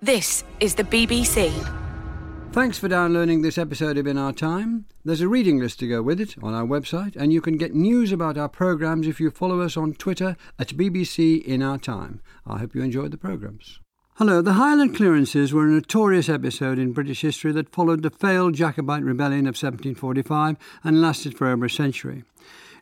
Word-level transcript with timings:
This 0.00 0.44
is 0.60 0.76
the 0.76 0.84
BBC. 0.84 1.50
Thanks 2.52 2.78
for 2.78 2.86
downloading 2.86 3.42
this 3.42 3.58
episode 3.58 3.98
of 3.98 4.06
In 4.06 4.16
Our 4.16 4.32
Time. 4.32 4.84
There's 5.04 5.20
a 5.20 5.26
reading 5.26 5.58
list 5.58 5.80
to 5.80 5.88
go 5.88 6.02
with 6.02 6.20
it 6.20 6.36
on 6.40 6.54
our 6.54 6.64
website, 6.64 7.16
and 7.16 7.32
you 7.32 7.40
can 7.40 7.56
get 7.56 7.74
news 7.74 8.12
about 8.12 8.38
our 8.38 8.48
programmes 8.48 9.08
if 9.08 9.18
you 9.18 9.32
follow 9.32 9.60
us 9.60 9.76
on 9.76 9.94
Twitter 9.94 10.36
at 10.56 10.68
BBC 10.68 11.42
In 11.42 11.64
Our 11.64 11.78
Time. 11.78 12.20
I 12.46 12.58
hope 12.58 12.76
you 12.76 12.82
enjoyed 12.82 13.10
the 13.10 13.18
programmes. 13.18 13.80
Hello, 14.18 14.40
the 14.40 14.52
Highland 14.52 14.94
clearances 14.94 15.52
were 15.52 15.66
a 15.66 15.70
notorious 15.70 16.28
episode 16.28 16.78
in 16.78 16.92
British 16.92 17.22
history 17.22 17.50
that 17.50 17.74
followed 17.74 18.04
the 18.04 18.10
failed 18.10 18.54
Jacobite 18.54 19.02
rebellion 19.02 19.48
of 19.48 19.56
1745 19.56 20.56
and 20.84 21.02
lasted 21.02 21.36
for 21.36 21.48
over 21.48 21.64
a 21.64 21.70
century. 21.70 22.22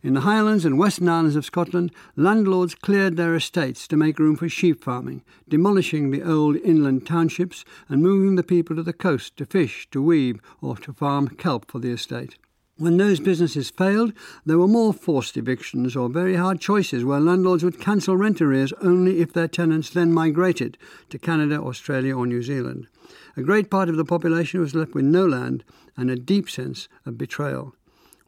In 0.02 0.14
the 0.14 0.20
Highlands 0.20 0.64
and 0.64 0.78
Western 0.78 1.08
Islands 1.08 1.36
of 1.36 1.44
Scotland, 1.44 1.90
landlords 2.16 2.74
cleared 2.74 3.16
their 3.16 3.34
estates 3.34 3.88
to 3.88 3.96
make 3.96 4.18
room 4.18 4.36
for 4.36 4.48
sheep 4.48 4.84
farming, 4.84 5.22
demolishing 5.48 6.10
the 6.10 6.22
old 6.22 6.56
inland 6.56 7.06
townships 7.06 7.64
and 7.88 8.02
moving 8.02 8.34
the 8.34 8.42
people 8.42 8.76
to 8.76 8.82
the 8.82 8.92
coast 8.92 9.36
to 9.38 9.46
fish, 9.46 9.88
to 9.90 10.02
weave, 10.02 10.40
or 10.60 10.76
to 10.76 10.92
farm 10.92 11.28
kelp 11.28 11.70
for 11.70 11.78
the 11.78 11.90
estate. 11.90 12.36
When 12.78 12.98
those 12.98 13.20
businesses 13.20 13.70
failed, 13.70 14.12
there 14.44 14.58
were 14.58 14.68
more 14.68 14.92
forced 14.92 15.38
evictions 15.38 15.96
or 15.96 16.10
very 16.10 16.34
hard 16.34 16.60
choices 16.60 17.06
where 17.06 17.18
landlords 17.18 17.64
would 17.64 17.80
cancel 17.80 18.18
rent 18.18 18.42
arrears 18.42 18.74
only 18.82 19.20
if 19.20 19.32
their 19.32 19.48
tenants 19.48 19.88
then 19.88 20.12
migrated 20.12 20.76
to 21.08 21.18
Canada, 21.18 21.58
Australia, 21.58 22.14
or 22.14 22.26
New 22.26 22.42
Zealand. 22.42 22.86
A 23.34 23.42
great 23.42 23.70
part 23.70 23.88
of 23.88 23.96
the 23.96 24.04
population 24.04 24.60
was 24.60 24.74
left 24.74 24.92
with 24.92 25.06
no 25.06 25.24
land 25.24 25.64
and 25.96 26.10
a 26.10 26.16
deep 26.16 26.50
sense 26.50 26.86
of 27.06 27.16
betrayal. 27.16 27.74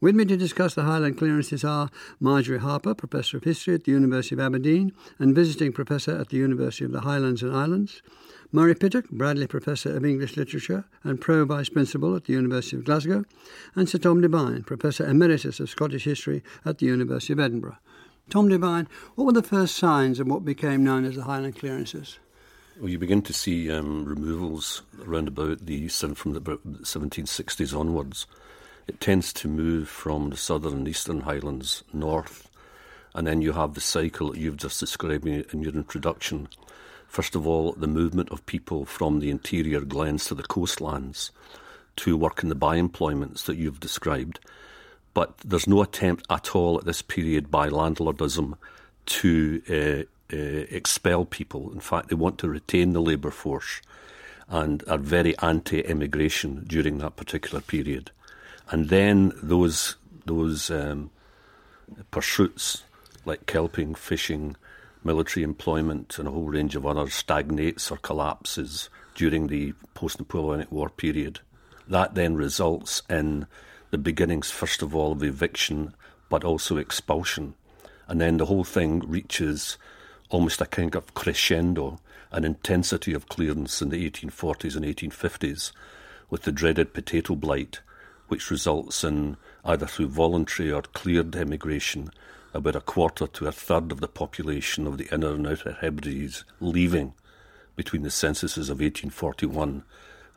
With 0.00 0.14
me 0.14 0.24
to 0.26 0.36
discuss 0.36 0.74
the 0.74 0.84
Highland 0.84 1.18
clearances 1.18 1.64
are 1.64 1.90
Marjory 2.20 2.60
Harper, 2.60 2.94
Professor 2.94 3.38
of 3.38 3.42
History 3.42 3.74
at 3.74 3.82
the 3.82 3.90
University 3.90 4.36
of 4.36 4.40
Aberdeen 4.40 4.92
and 5.18 5.34
Visiting 5.34 5.72
Professor 5.72 6.16
at 6.16 6.28
the 6.28 6.36
University 6.36 6.84
of 6.84 6.92
the 6.92 7.00
Highlands 7.00 7.42
and 7.42 7.52
Islands, 7.52 8.00
Murray 8.52 8.76
Pittock, 8.76 9.10
Bradley 9.10 9.48
Professor 9.48 9.96
of 9.96 10.04
English 10.04 10.36
Literature 10.36 10.84
and 11.02 11.20
Pro 11.20 11.44
Vice 11.44 11.68
Principal 11.68 12.14
at 12.14 12.26
the 12.26 12.32
University 12.32 12.76
of 12.76 12.84
Glasgow, 12.84 13.24
and 13.74 13.88
Sir 13.88 13.98
Tom 13.98 14.20
Devine, 14.20 14.62
Professor 14.62 15.04
Emeritus 15.04 15.58
of 15.58 15.68
Scottish 15.68 16.04
History 16.04 16.44
at 16.64 16.78
the 16.78 16.86
University 16.86 17.32
of 17.32 17.40
Edinburgh. 17.40 17.78
Tom 18.30 18.48
Devine, 18.48 18.86
what 19.16 19.24
were 19.24 19.32
the 19.32 19.42
first 19.42 19.74
signs 19.74 20.20
of 20.20 20.28
what 20.28 20.44
became 20.44 20.84
known 20.84 21.06
as 21.06 21.16
the 21.16 21.24
Highland 21.24 21.56
clearances? 21.56 22.20
Well, 22.78 22.88
you 22.88 22.98
begin 23.00 23.22
to 23.22 23.32
see 23.32 23.68
um, 23.72 24.04
removals 24.04 24.82
around 25.04 25.26
about 25.26 25.66
the 25.66 25.88
from 25.88 26.34
the 26.34 26.40
1760s 26.40 27.76
onwards 27.76 28.28
it 28.88 29.00
tends 29.00 29.32
to 29.34 29.48
move 29.48 29.88
from 29.88 30.30
the 30.30 30.36
southern 30.36 30.72
and 30.72 30.88
eastern 30.88 31.20
highlands 31.20 31.84
north, 31.92 32.48
and 33.14 33.26
then 33.26 33.42
you 33.42 33.52
have 33.52 33.74
the 33.74 33.80
cycle 33.80 34.32
that 34.32 34.40
you've 34.40 34.56
just 34.56 34.80
described 34.80 35.26
in 35.26 35.62
your 35.62 35.74
introduction. 35.74 36.48
First 37.06 37.34
of 37.34 37.46
all, 37.46 37.72
the 37.72 37.86
movement 37.86 38.30
of 38.30 38.44
people 38.46 38.86
from 38.86 39.20
the 39.20 39.30
interior 39.30 39.82
glens 39.82 40.24
to 40.26 40.34
the 40.34 40.42
coastlands 40.42 41.30
to 41.96 42.16
work 42.16 42.42
in 42.42 42.48
the 42.48 42.54
by 42.54 42.76
employments 42.76 43.44
that 43.44 43.56
you've 43.56 43.80
described. 43.80 44.40
But 45.14 45.36
there's 45.38 45.66
no 45.66 45.82
attempt 45.82 46.26
at 46.30 46.54
all 46.54 46.78
at 46.78 46.84
this 46.84 47.02
period 47.02 47.50
by 47.50 47.68
landlordism 47.68 48.56
to 49.06 49.62
uh, 49.68 50.34
uh, 50.34 50.66
expel 50.70 51.24
people. 51.24 51.72
In 51.72 51.80
fact, 51.80 52.08
they 52.08 52.14
want 52.14 52.38
to 52.38 52.48
retain 52.48 52.92
the 52.92 53.02
labour 53.02 53.30
force 53.30 53.82
and 54.48 54.82
are 54.86 54.98
very 54.98 55.36
anti 55.38 55.80
immigration 55.80 56.64
during 56.66 56.98
that 56.98 57.16
particular 57.16 57.60
period 57.60 58.12
and 58.70 58.88
then 58.88 59.32
those 59.42 59.96
those 60.26 60.70
um, 60.70 61.10
pursuits 62.10 62.84
like 63.24 63.46
kelping, 63.46 63.96
fishing, 63.96 64.56
military 65.04 65.42
employment, 65.42 66.18
and 66.18 66.28
a 66.28 66.30
whole 66.30 66.48
range 66.48 66.76
of 66.76 66.86
others 66.86 67.14
stagnates 67.14 67.90
or 67.90 67.96
collapses 67.98 68.88
during 69.14 69.46
the 69.46 69.72
post-Napoleonic 69.94 70.70
War 70.70 70.88
period. 70.88 71.40
That 71.86 72.14
then 72.14 72.36
results 72.36 73.02
in 73.08 73.46
the 73.90 73.98
beginnings, 73.98 74.50
first 74.50 74.82
of 74.82 74.94
all, 74.94 75.12
of 75.12 75.22
eviction, 75.22 75.94
but 76.28 76.44
also 76.44 76.76
expulsion, 76.76 77.54
and 78.06 78.20
then 78.20 78.36
the 78.36 78.46
whole 78.46 78.64
thing 78.64 79.00
reaches 79.00 79.76
almost 80.30 80.60
a 80.60 80.66
kind 80.66 80.94
of 80.94 81.14
crescendo, 81.14 81.98
an 82.30 82.44
intensity 82.44 83.14
of 83.14 83.28
clearance 83.28 83.80
in 83.80 83.88
the 83.88 84.10
1840s 84.10 84.76
and 84.76 84.84
1850s, 84.84 85.72
with 86.28 86.42
the 86.42 86.52
dreaded 86.52 86.92
potato 86.92 87.34
blight 87.34 87.80
which 88.28 88.50
results 88.50 89.02
in 89.02 89.36
either 89.64 89.86
through 89.86 90.08
voluntary 90.08 90.70
or 90.70 90.82
cleared 90.82 91.34
emigration, 91.34 92.10
about 92.54 92.76
a 92.76 92.80
quarter 92.80 93.26
to 93.26 93.46
a 93.46 93.52
third 93.52 93.92
of 93.92 94.00
the 94.00 94.08
population 94.08 94.86
of 94.86 94.98
the 94.98 95.08
Inner 95.12 95.34
and 95.34 95.46
Outer 95.46 95.76
Hebrides 95.80 96.44
leaving 96.60 97.14
between 97.76 98.02
the 98.02 98.10
censuses 98.10 98.70
of 98.70 98.80
1841 98.80 99.84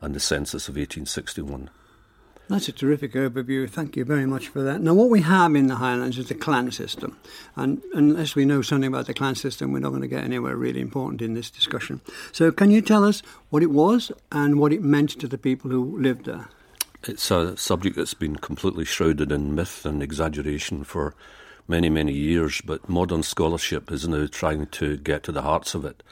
and 0.02 0.16
the 0.16 0.20
census 0.20 0.68
of 0.68 0.76
1861. 0.76 1.70
That's 2.50 2.68
a 2.68 2.74
terrific 2.74 3.14
overview. 3.14 3.70
Thank 3.70 3.96
you 3.96 4.04
very 4.04 4.26
much 4.26 4.50
for 4.50 4.62
that. 4.62 4.82
Now, 4.82 4.94
what 4.94 5.10
we 5.10 5.22
have 5.22 5.56
in 5.56 5.68
the 5.68 5.76
Highlands 5.76 6.18
is 6.18 6.28
the 6.28 6.36
clan 6.36 6.70
system. 6.72 7.18
And 7.56 7.82
unless 7.94 8.36
we 8.36 8.44
know 8.44 8.62
something 8.62 8.90
about 8.90 9.06
the 9.06 9.14
clan 9.14 9.36
system, 9.36 9.72
we're 9.72 9.80
not 9.80 9.92
going 9.92 10.02
to 10.02 10.08
get 10.10 10.26
anywhere 10.26 10.58
really 10.58 10.82
important 10.82 11.22
in 11.22 11.34
this 11.34 11.50
discussion. 11.50 12.02
So, 12.34 12.52
can 12.52 12.70
you 12.70 12.82
tell 12.82 13.06
us 13.06 13.24
what 13.52 13.64
it 13.64 13.72
was 13.72 14.12
and 14.34 14.60
what 14.60 14.74
it 14.74 14.82
meant 14.82 15.12
to 15.22 15.30
the 15.30 15.38
people 15.38 15.72
who 15.72 15.98
lived 15.98 16.26
there? 16.26 16.50
It's 17.08 17.32
a 17.32 17.58
subject 17.58 17.96
that's 17.96 18.14
been 18.14 18.36
completely 18.36 18.86
shrouded 18.86 19.32
in 19.32 19.56
myth 19.56 19.88
and 19.88 20.04
exaggeration 20.04 20.84
for 20.84 21.16
many, 21.68 21.90
many 21.90 22.14
years, 22.14 22.62
but 22.62 22.88
modern 22.88 23.24
scholarship 23.24 23.92
is 23.92 24.08
now 24.08 24.28
trying 24.28 24.68
to 24.68 24.98
get 24.98 25.24
to 25.24 25.32
the 25.32 25.42
hearts 25.42 25.74
of 25.74 25.84
it. 25.84 26.04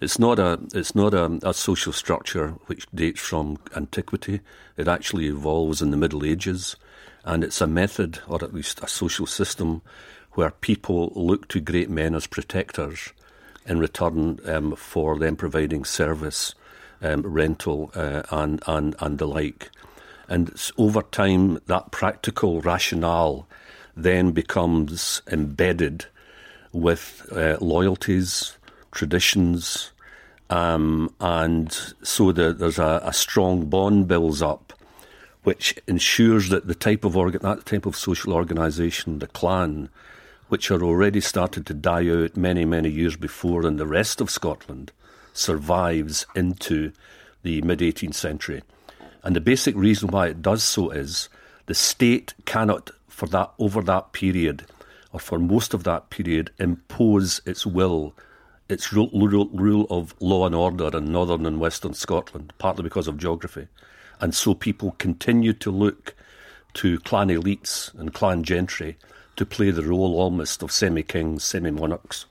It's 0.00 0.18
not 0.18 0.38
a 0.38 0.58
it's 0.72 0.94
not 0.94 1.12
a, 1.12 1.38
a 1.42 1.52
social 1.52 1.92
structure 1.92 2.54
which 2.68 2.90
dates 2.94 3.20
from 3.20 3.58
antiquity. 3.76 4.40
It 4.78 4.88
actually 4.88 5.26
evolves 5.26 5.82
in 5.82 5.90
the 5.90 5.98
Middle 5.98 6.24
Ages, 6.24 6.76
and 7.24 7.44
it's 7.44 7.60
a 7.60 7.66
method, 7.66 8.20
or 8.26 8.42
at 8.42 8.54
least 8.54 8.82
a 8.82 8.88
social 8.88 9.26
system, 9.26 9.82
where 10.32 10.50
people 10.50 11.12
look 11.14 11.48
to 11.48 11.60
great 11.60 11.90
men 11.90 12.14
as 12.14 12.26
protectors 12.26 13.12
in 13.66 13.78
return 13.78 14.40
um, 14.46 14.74
for 14.74 15.18
them 15.18 15.36
providing 15.36 15.84
service, 15.84 16.54
um, 17.02 17.20
rental, 17.22 17.90
uh, 17.94 18.22
and 18.30 18.62
and 18.66 18.96
and 19.00 19.18
the 19.18 19.26
like. 19.26 19.70
And 20.28 20.52
over 20.78 21.02
time, 21.02 21.60
that 21.66 21.90
practical 21.90 22.60
rationale 22.60 23.46
then 23.96 24.32
becomes 24.32 25.22
embedded 25.30 26.06
with 26.72 27.26
uh, 27.32 27.56
loyalties, 27.60 28.56
traditions, 28.90 29.92
um, 30.50 31.12
and 31.20 31.72
so 32.02 32.32
the, 32.32 32.52
there's 32.52 32.78
a, 32.78 33.00
a, 33.04 33.12
strong 33.12 33.66
bond 33.66 34.08
builds 34.08 34.42
up, 34.42 34.72
which 35.42 35.76
ensures 35.86 36.50
that 36.50 36.66
the 36.66 36.74
type 36.74 37.04
of 37.04 37.14
that 37.14 37.62
type 37.64 37.86
of 37.86 37.96
social 37.96 38.32
organisation, 38.34 39.20
the 39.20 39.26
clan, 39.26 39.88
which 40.48 40.68
had 40.68 40.82
already 40.82 41.20
started 41.20 41.64
to 41.66 41.74
die 41.74 42.08
out 42.08 42.36
many 42.36 42.64
many 42.64 42.90
years 42.90 43.16
before 43.16 43.66
in 43.66 43.76
the 43.76 43.86
rest 43.86 44.20
of 44.20 44.30
Scotland, 44.30 44.92
survives 45.32 46.26
into 46.34 46.92
the 47.42 47.62
mid 47.62 47.78
18th 47.78 48.14
century. 48.14 48.62
And 49.24 49.34
the 49.34 49.40
basic 49.40 49.74
reason 49.74 50.10
why 50.10 50.28
it 50.28 50.42
does 50.42 50.62
so 50.62 50.90
is 50.90 51.30
the 51.66 51.74
state 51.74 52.34
cannot, 52.44 52.90
for 53.08 53.26
that 53.28 53.52
over 53.58 53.80
that 53.82 54.12
period, 54.12 54.66
or 55.12 55.18
for 55.18 55.38
most 55.38 55.72
of 55.72 55.84
that 55.84 56.10
period, 56.10 56.50
impose 56.58 57.40
its 57.46 57.64
will, 57.64 58.14
its 58.68 58.92
rule, 58.92 59.08
rule, 59.12 59.48
rule 59.52 59.86
of 59.88 60.14
law 60.20 60.44
and 60.44 60.54
order 60.54 60.94
in 60.96 61.10
northern 61.10 61.46
and 61.46 61.58
western 61.58 61.94
Scotland, 61.94 62.52
partly 62.58 62.82
because 62.82 63.08
of 63.08 63.16
geography. 63.16 63.66
And 64.20 64.34
so 64.34 64.54
people 64.54 64.94
continue 64.98 65.54
to 65.54 65.70
look 65.70 66.14
to 66.74 66.98
clan 67.00 67.28
elites 67.28 67.94
and 67.98 68.12
clan 68.12 68.44
gentry 68.44 68.98
to 69.36 69.46
play 69.46 69.70
the 69.70 69.82
role 69.82 70.16
almost 70.16 70.62
of 70.62 70.70
semi 70.70 71.02
kings, 71.02 71.44
semi 71.44 71.70
monarchs. 71.70 72.26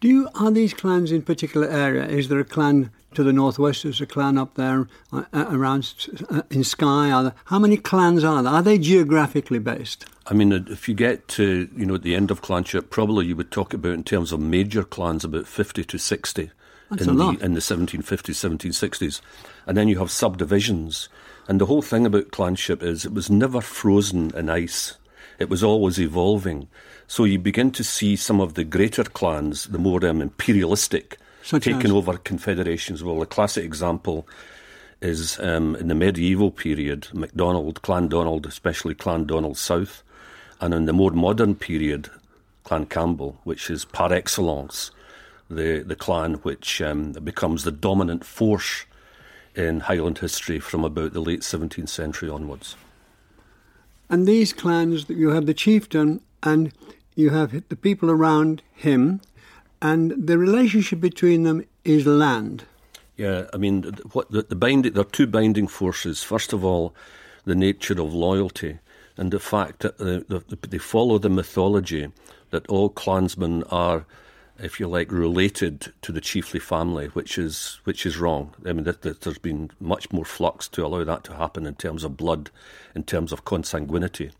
Do 0.00 0.08
you, 0.08 0.28
are 0.34 0.50
these 0.50 0.74
clans 0.74 1.12
in 1.12 1.22
particular 1.22 1.68
area? 1.68 2.04
Is 2.06 2.28
there 2.28 2.40
a 2.40 2.44
clan 2.44 2.90
to 3.14 3.22
the 3.22 3.32
northwest? 3.32 3.82
There's 3.82 4.00
a 4.00 4.06
clan 4.06 4.38
up 4.38 4.54
there 4.54 4.88
uh, 5.12 5.24
uh 5.32 5.46
around 5.50 6.08
uh, 6.30 6.42
in 6.50 6.64
Skye. 6.64 7.22
There, 7.22 7.34
how 7.46 7.58
many 7.58 7.76
clans 7.76 8.24
are 8.24 8.42
there? 8.42 8.52
Are 8.52 8.62
they 8.62 8.78
geographically 8.78 9.58
based? 9.58 10.06
I 10.26 10.34
mean, 10.34 10.52
if 10.52 10.88
you 10.88 10.94
get 10.94 11.28
to 11.28 11.68
you 11.76 11.86
know 11.86 11.94
at 11.94 12.02
the 12.02 12.14
end 12.14 12.30
of 12.30 12.42
clanship, 12.42 12.90
probably 12.90 13.26
you 13.26 13.36
would 13.36 13.50
talk 13.50 13.74
about 13.74 13.94
in 13.94 14.04
terms 14.04 14.32
of 14.32 14.40
major 14.40 14.82
clans 14.82 15.24
about 15.24 15.46
fifty 15.46 15.84
to 15.84 15.98
sixty 15.98 16.50
That's 16.90 17.06
in 17.06 17.16
the 17.16 17.38
in 17.40 17.54
the 17.54 17.60
1750s, 17.60 18.04
1760s, 18.04 19.20
and 19.66 19.76
then 19.76 19.88
you 19.88 19.98
have 19.98 20.10
subdivisions. 20.10 21.08
And 21.46 21.60
the 21.60 21.66
whole 21.66 21.82
thing 21.82 22.06
about 22.06 22.30
clanship 22.30 22.82
is 22.82 23.04
it 23.04 23.12
was 23.12 23.30
never 23.30 23.60
frozen 23.60 24.34
in 24.34 24.48
ice. 24.48 24.96
It 25.38 25.50
was 25.50 25.64
always 25.64 25.98
evolving. 25.98 26.68
So 27.06 27.24
you 27.24 27.38
begin 27.38 27.70
to 27.72 27.84
see 27.84 28.16
some 28.16 28.40
of 28.40 28.54
the 28.54 28.64
greater 28.64 29.04
clans, 29.04 29.66
the 29.66 29.78
more 29.78 30.04
um, 30.06 30.22
imperialistic, 30.22 31.18
Such 31.44 31.64
taking 31.64 31.86
as? 31.86 31.92
over 31.92 32.16
confederations. 32.16 33.04
Well, 33.04 33.22
a 33.22 33.26
classic 33.26 33.64
example 33.64 34.26
is 35.00 35.38
um, 35.40 35.76
in 35.76 35.88
the 35.88 35.94
medieval 35.94 36.50
period, 36.50 37.08
MacDonald, 37.12 37.82
Clan 37.82 38.08
Donald, 38.08 38.46
especially 38.46 38.94
Clan 38.94 39.26
Donald 39.26 39.58
South, 39.58 40.02
and 40.60 40.72
in 40.72 40.86
the 40.86 40.92
more 40.92 41.10
modern 41.10 41.54
period, 41.54 42.10
Clan 42.64 42.86
Campbell, 42.86 43.38
which 43.44 43.70
is 43.70 43.84
par 43.84 44.12
excellence 44.12 44.90
the, 45.50 45.84
the 45.86 45.96
clan 45.96 46.34
which 46.36 46.80
um, 46.80 47.12
becomes 47.12 47.64
the 47.64 47.70
dominant 47.70 48.24
force 48.24 48.86
in 49.54 49.80
Highland 49.80 50.18
history 50.18 50.58
from 50.58 50.84
about 50.84 51.12
the 51.12 51.20
late 51.20 51.40
17th 51.40 51.88
century 51.88 52.28
onwards. 52.28 52.76
And 54.10 54.26
these 54.26 54.52
clans, 54.52 55.08
you 55.08 55.30
have 55.30 55.46
the 55.46 55.54
chieftain 55.54 56.20
and 56.42 56.72
you 57.14 57.30
have 57.30 57.68
the 57.68 57.76
people 57.76 58.10
around 58.10 58.62
him, 58.72 59.20
and 59.84 60.26
the 60.26 60.38
relationship 60.38 60.98
between 60.98 61.42
them 61.42 61.62
is 61.84 62.06
land. 62.06 62.64
Yeah, 63.18 63.48
I 63.52 63.58
mean, 63.58 63.82
what 64.12 64.30
the, 64.30 64.42
the 64.42 64.56
binding, 64.56 64.94
there 64.94 65.02
are 65.02 65.04
two 65.04 65.26
binding 65.26 65.68
forces. 65.68 66.22
First 66.22 66.54
of 66.54 66.64
all, 66.64 66.94
the 67.44 67.54
nature 67.54 68.00
of 68.00 68.14
loyalty 68.14 68.78
and 69.18 69.30
the 69.30 69.38
fact 69.38 69.80
that 69.80 69.98
the, 69.98 70.24
the, 70.26 70.66
they 70.66 70.78
follow 70.78 71.18
the 71.18 71.28
mythology 71.28 72.10
that 72.50 72.66
all 72.66 72.88
clansmen 72.88 73.62
are, 73.64 74.06
if 74.58 74.80
you 74.80 74.88
like, 74.88 75.12
related 75.12 75.92
to 76.00 76.12
the 76.12 76.20
chiefly 76.20 76.60
family, 76.60 77.08
which 77.08 77.36
is 77.36 77.78
which 77.84 78.06
is 78.06 78.16
wrong. 78.16 78.54
I 78.64 78.72
mean, 78.72 78.84
that, 78.84 79.02
that 79.02 79.20
there's 79.20 79.38
been 79.38 79.70
much 79.80 80.10
more 80.10 80.24
flux 80.24 80.66
to 80.68 80.86
allow 80.86 81.04
that 81.04 81.24
to 81.24 81.34
happen 81.34 81.66
in 81.66 81.74
terms 81.74 82.04
of 82.04 82.16
blood, 82.16 82.50
in 82.94 83.04
terms 83.04 83.32
of 83.32 83.44
consanguinity. 83.44 84.32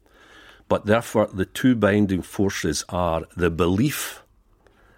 But 0.68 0.86
therefore, 0.86 1.28
the 1.30 1.44
two 1.44 1.76
binding 1.76 2.22
forces 2.22 2.82
are 2.88 3.24
the 3.36 3.50
belief 3.50 4.23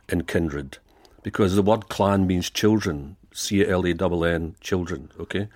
in 0.08 0.25
kindred, 0.25 0.79
because 1.23 1.55
the 1.55 1.62
word 1.62 1.88
clan 1.88 2.26
means 2.26 2.50
children, 2.50 3.17
C 3.32 3.67
L 3.67 3.85
A 3.85 3.91
N 3.91 4.25
N, 4.25 4.55
children, 4.61 5.11
okay? 5.19 5.49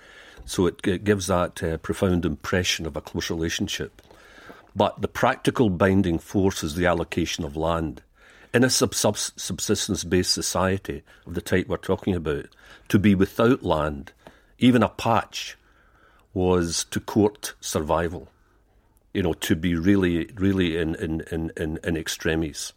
So 0.45 0.65
it, 0.65 0.85
it 0.85 1.03
gives 1.03 1.27
that 1.27 1.63
uh, 1.63 1.77
profound 1.77 2.25
impression 2.25 2.85
of 2.85 2.97
a 2.97 3.01
close 3.01 3.29
relationship. 3.29 4.01
But 4.75 5.01
the 5.01 5.07
practical 5.07 5.69
binding 5.69 6.19
force 6.19 6.63
is 6.63 6.75
the 6.75 6.85
allocation 6.85 7.43
of 7.43 7.55
land. 7.55 8.01
In 8.53 8.63
a 8.63 8.69
subsistence 8.69 10.03
based 10.03 10.33
society 10.33 11.03
of 11.25 11.35
the 11.35 11.41
type 11.41 11.67
we're 11.67 11.77
talking 11.77 12.15
about, 12.15 12.47
to 12.89 12.99
be 12.99 13.15
without 13.15 13.63
land, 13.63 14.11
even 14.59 14.83
a 14.83 14.89
patch, 14.89 15.57
was 16.33 16.85
to 16.91 16.99
court 16.99 17.53
survival. 17.61 18.27
You 19.13 19.23
know, 19.23 19.33
to 19.33 19.55
be 19.55 19.75
really, 19.75 20.29
really 20.35 20.77
in, 20.77 20.95
in, 20.95 21.21
in, 21.31 21.51
in, 21.57 21.79
in 21.83 21.97
extremis. 21.97 22.73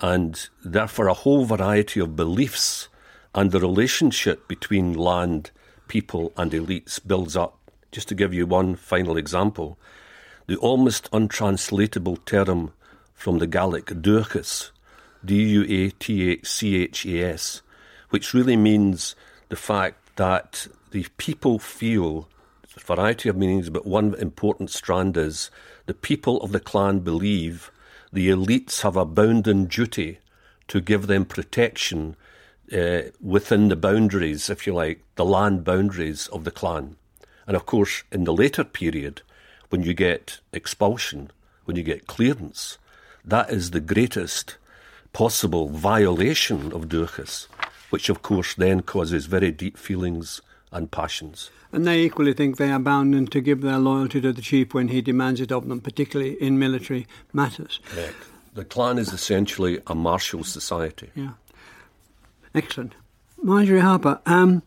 And 0.00 0.48
therefore, 0.64 1.08
a 1.08 1.14
whole 1.14 1.44
variety 1.44 2.00
of 2.00 2.16
beliefs 2.16 2.88
and 3.34 3.50
the 3.50 3.60
relationship 3.60 4.48
between 4.48 4.94
land, 4.94 5.50
people, 5.88 6.32
and 6.36 6.52
elites 6.52 7.00
builds 7.04 7.36
up. 7.36 7.58
Just 7.92 8.08
to 8.08 8.14
give 8.14 8.34
you 8.34 8.46
one 8.46 8.74
final 8.76 9.16
example, 9.16 9.78
the 10.46 10.56
almost 10.56 11.08
untranslatable 11.12 12.16
term 12.18 12.72
from 13.14 13.38
the 13.38 13.46
Gaelic 13.46 13.86
duachas, 13.86 14.70
D 15.24 15.42
U 15.42 15.62
A 15.68 15.90
T 15.90 16.30
H 16.30 16.46
C 16.46 16.82
H 16.82 17.06
A 17.06 17.32
S, 17.32 17.62
which 18.10 18.34
really 18.34 18.56
means 18.56 19.14
the 19.48 19.56
fact 19.56 20.16
that 20.16 20.66
the 20.90 21.06
people 21.16 21.58
feel 21.58 22.28
a 22.76 22.80
variety 22.80 23.28
of 23.28 23.36
meanings, 23.36 23.70
but 23.70 23.86
one 23.86 24.14
important 24.14 24.70
strand 24.70 25.16
is 25.16 25.50
the 25.86 25.94
people 25.94 26.40
of 26.42 26.52
the 26.52 26.60
clan 26.60 27.00
believe 27.00 27.70
the 28.14 28.28
elites 28.28 28.82
have 28.82 28.96
a 28.96 29.04
bounden 29.04 29.64
duty 29.64 30.18
to 30.68 30.80
give 30.80 31.08
them 31.08 31.24
protection 31.24 32.14
uh, 32.72 33.02
within 33.20 33.68
the 33.68 33.76
boundaries, 33.76 34.48
if 34.48 34.68
you 34.68 34.72
like, 34.72 35.02
the 35.16 35.24
land 35.24 35.64
boundaries 35.64 36.28
of 36.28 36.44
the 36.44 36.52
clan. 36.52 36.94
And 37.44 37.56
of 37.56 37.66
course, 37.66 38.04
in 38.12 38.22
the 38.22 38.32
later 38.32 38.62
period, 38.62 39.22
when 39.68 39.82
you 39.82 39.94
get 39.94 40.38
expulsion, 40.52 41.32
when 41.64 41.76
you 41.76 41.82
get 41.82 42.06
clearance, 42.06 42.78
that 43.24 43.50
is 43.50 43.72
the 43.72 43.80
greatest 43.80 44.58
possible 45.12 45.68
violation 45.68 46.72
of 46.72 46.88
duachas, 46.88 47.48
which 47.90 48.08
of 48.08 48.22
course 48.22 48.54
then 48.54 48.82
causes 48.82 49.26
very 49.26 49.50
deep 49.50 49.76
feelings 49.76 50.40
and 50.74 50.90
passions. 50.90 51.50
And 51.72 51.86
they 51.86 52.02
equally 52.02 52.34
think 52.34 52.56
they 52.56 52.70
are 52.70 52.78
bound 52.78 53.32
to 53.32 53.40
give 53.40 53.62
their 53.62 53.78
loyalty 53.78 54.20
to 54.20 54.32
the 54.32 54.42
chief 54.42 54.74
when 54.74 54.88
he 54.88 55.00
demands 55.00 55.40
it 55.40 55.50
of 55.50 55.66
them, 55.68 55.80
particularly 55.80 56.34
in 56.34 56.58
military 56.58 57.06
matters. 57.32 57.80
Correct. 57.86 58.16
The 58.52 58.64
clan 58.64 58.98
is 58.98 59.12
essentially 59.12 59.80
a 59.86 59.94
martial 59.94 60.44
society. 60.44 61.10
Yeah. 61.14 61.32
Excellent. 62.54 62.94
Marjory 63.42 63.80
Harper, 63.80 64.20
um, 64.26 64.62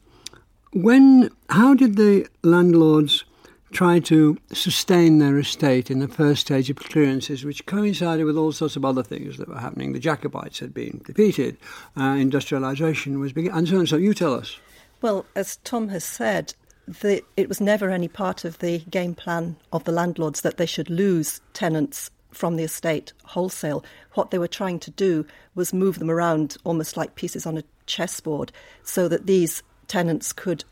when, 0.73 1.29
how 1.49 1.73
did 1.73 1.95
the 1.95 2.27
landlords 2.43 3.23
try 3.71 3.99
to 3.99 4.37
sustain 4.53 5.19
their 5.19 5.37
estate 5.37 5.91
in 5.91 5.99
the 5.99 6.07
first 6.07 6.41
stage 6.41 6.69
of 6.69 6.77
clearances, 6.77 7.43
which 7.43 7.65
coincided 7.65 8.25
with 8.25 8.37
all 8.37 8.51
sorts 8.51 8.75
of 8.75 8.85
other 8.85 9.03
things 9.03 9.37
that 9.37 9.47
were 9.47 9.59
happening. 9.59 9.91
The 9.91 9.99
Jacobites 9.99 10.59
had 10.59 10.73
been 10.73 11.01
defeated, 11.05 11.57
uh, 11.95 12.13
industrialisation 12.13 13.19
was 13.19 13.33
beginning, 13.33 13.57
and 13.57 13.67
so 13.67 13.79
on. 13.79 13.87
So 13.87 13.97
you 13.97 14.13
tell 14.13 14.33
us. 14.33 14.57
Well, 15.01 15.25
as 15.35 15.57
Tom 15.57 15.89
has 15.89 16.03
said, 16.03 16.53
the, 16.87 17.21
it 17.35 17.49
was 17.49 17.61
never 17.61 17.89
any 17.89 18.07
part 18.07 18.45
of 18.45 18.59
the 18.59 18.79
game 18.79 19.13
plan 19.13 19.57
of 19.71 19.83
the 19.83 19.91
landlords 19.91 20.41
that 20.41 20.57
they 20.57 20.65
should 20.65 20.89
lose 20.89 21.41
tenants 21.53 22.09
from 22.31 22.55
the 22.55 22.63
estate 22.63 23.13
wholesale. 23.25 23.83
What 24.13 24.31
they 24.31 24.39
were 24.39 24.47
trying 24.47 24.79
to 24.79 24.91
do 24.91 25.25
was 25.55 25.73
move 25.73 25.99
them 25.99 26.09
around 26.09 26.57
almost 26.63 26.97
like 26.97 27.15
pieces 27.15 27.45
on 27.45 27.57
a 27.57 27.63
chessboard 27.85 28.51
so 28.83 29.07
that 29.07 29.27
these 29.27 29.63
tenants 29.87 30.33
could 30.33 30.63